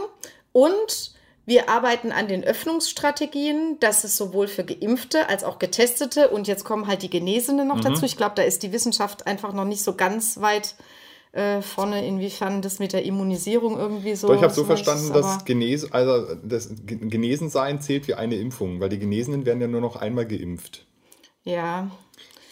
Und 0.53 1.12
wir 1.45 1.68
arbeiten 1.68 2.12
an 2.12 2.28
den 2.28 2.45
Öffnungsstrategien, 2.45 3.78
dass 3.80 4.05
es 4.05 4.16
sowohl 4.16 4.47
für 4.47 4.64
Geimpfte 4.64 5.28
als 5.28 5.43
auch 5.43 5.59
Getestete 5.59 6.28
und 6.28 6.47
jetzt 6.47 6.64
kommen 6.64 6.87
halt 6.87 7.03
die 7.03 7.11
Genesenen 7.11 7.66
noch 7.68 7.76
mhm. 7.76 7.83
dazu. 7.83 8.05
Ich 8.05 8.16
glaube, 8.16 8.35
da 8.37 8.43
ist 8.43 8.62
die 8.62 8.72
Wissenschaft 8.72 9.26
einfach 9.26 9.53
noch 9.53 9.64
nicht 9.64 9.83
so 9.83 9.95
ganz 9.95 10.41
weit 10.41 10.76
äh, 11.33 11.62
vorne, 11.62 12.07
inwiefern 12.07 12.62
das 12.62 12.78
mit 12.78 12.93
der 12.93 13.05
Immunisierung 13.05 13.78
irgendwie 13.78 14.14
so. 14.14 14.28
Doch, 14.28 14.37
ich 14.37 14.43
habe 14.43 14.53
so 14.53 14.64
verstanden, 14.64 15.12
dass 15.12 15.45
Genes 15.45 15.91
also 15.93 16.35
das 16.43 16.70
Genesensein 16.87 17.80
zählt 17.80 18.07
wie 18.09 18.14
eine 18.14 18.37
Impfung, 18.37 18.80
weil 18.80 18.89
die 18.89 18.99
Genesenen 18.99 19.47
werden 19.47 19.61
ja 19.61 19.68
nur 19.68 19.80
noch 19.80 19.97
einmal 19.97 20.26
geimpft. 20.26 20.87
Ja, 21.45 21.91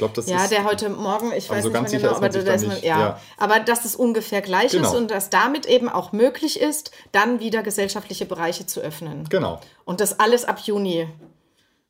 glaube, 0.01 0.14
das 0.16 0.26
ja, 0.26 0.45
ist. 0.45 0.51
Ja, 0.51 0.59
der 0.59 0.64
heute 0.64 0.89
Morgen, 0.89 1.33
ich 1.33 1.49
weiß 1.49 1.62
so 1.62 1.68
nicht 1.68 1.91
mehr 1.93 2.01
genau, 2.01 2.16
aber, 2.16 2.28
da 2.28 2.55
ist 2.55 2.66
man, 2.66 2.83
ja. 2.83 2.99
ja. 2.99 3.20
aber 3.37 3.61
dass 3.61 3.85
es 3.85 3.95
ungefähr 3.95 4.41
gleich 4.41 4.72
genau. 4.72 4.89
ist 4.89 4.97
und 4.97 5.11
dass 5.11 5.31
damit 5.31 5.66
eben 5.66 5.89
auch 5.89 6.12
möglich 6.12 6.61
ist, 6.61 6.91
dann 7.12 7.39
wieder 7.39 7.62
gesellschaftliche 7.62 8.26
Bereiche 8.26 8.66
zu 8.66 8.81
öffnen. 8.81 9.28
Genau. 9.28 9.61
Und 9.85 10.01
das 10.01 10.18
alles 10.18 10.45
ab 10.45 10.59
Juni. 10.61 11.07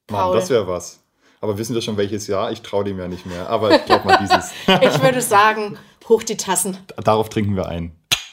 Paul. 0.07 0.31
Mann, 0.31 0.33
das 0.35 0.51
wäre 0.51 0.67
was. 0.67 1.01
Aber 1.41 1.57
wissen 1.57 1.75
wir 1.75 1.81
schon 1.81 1.97
welches 1.97 2.27
Jahr? 2.27 2.53
Ich 2.53 2.61
traue 2.61 2.85
dem 2.85 2.99
ja 2.99 3.09
nicht 3.09 3.25
mehr. 3.25 3.49
Aber 3.49 3.75
ich 3.75 3.85
glaube 3.87 4.07
mal 4.07 4.19
dieses. 4.21 4.51
ich 4.67 5.03
würde 5.03 5.23
sagen, 5.23 5.79
hoch 6.11 6.23
die 6.23 6.37
Tassen. 6.37 6.77
Darauf 7.03 7.31
trinken 7.31 7.57
wir 7.57 7.69
ein, 7.69 7.93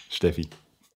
Steffi. 0.09 0.49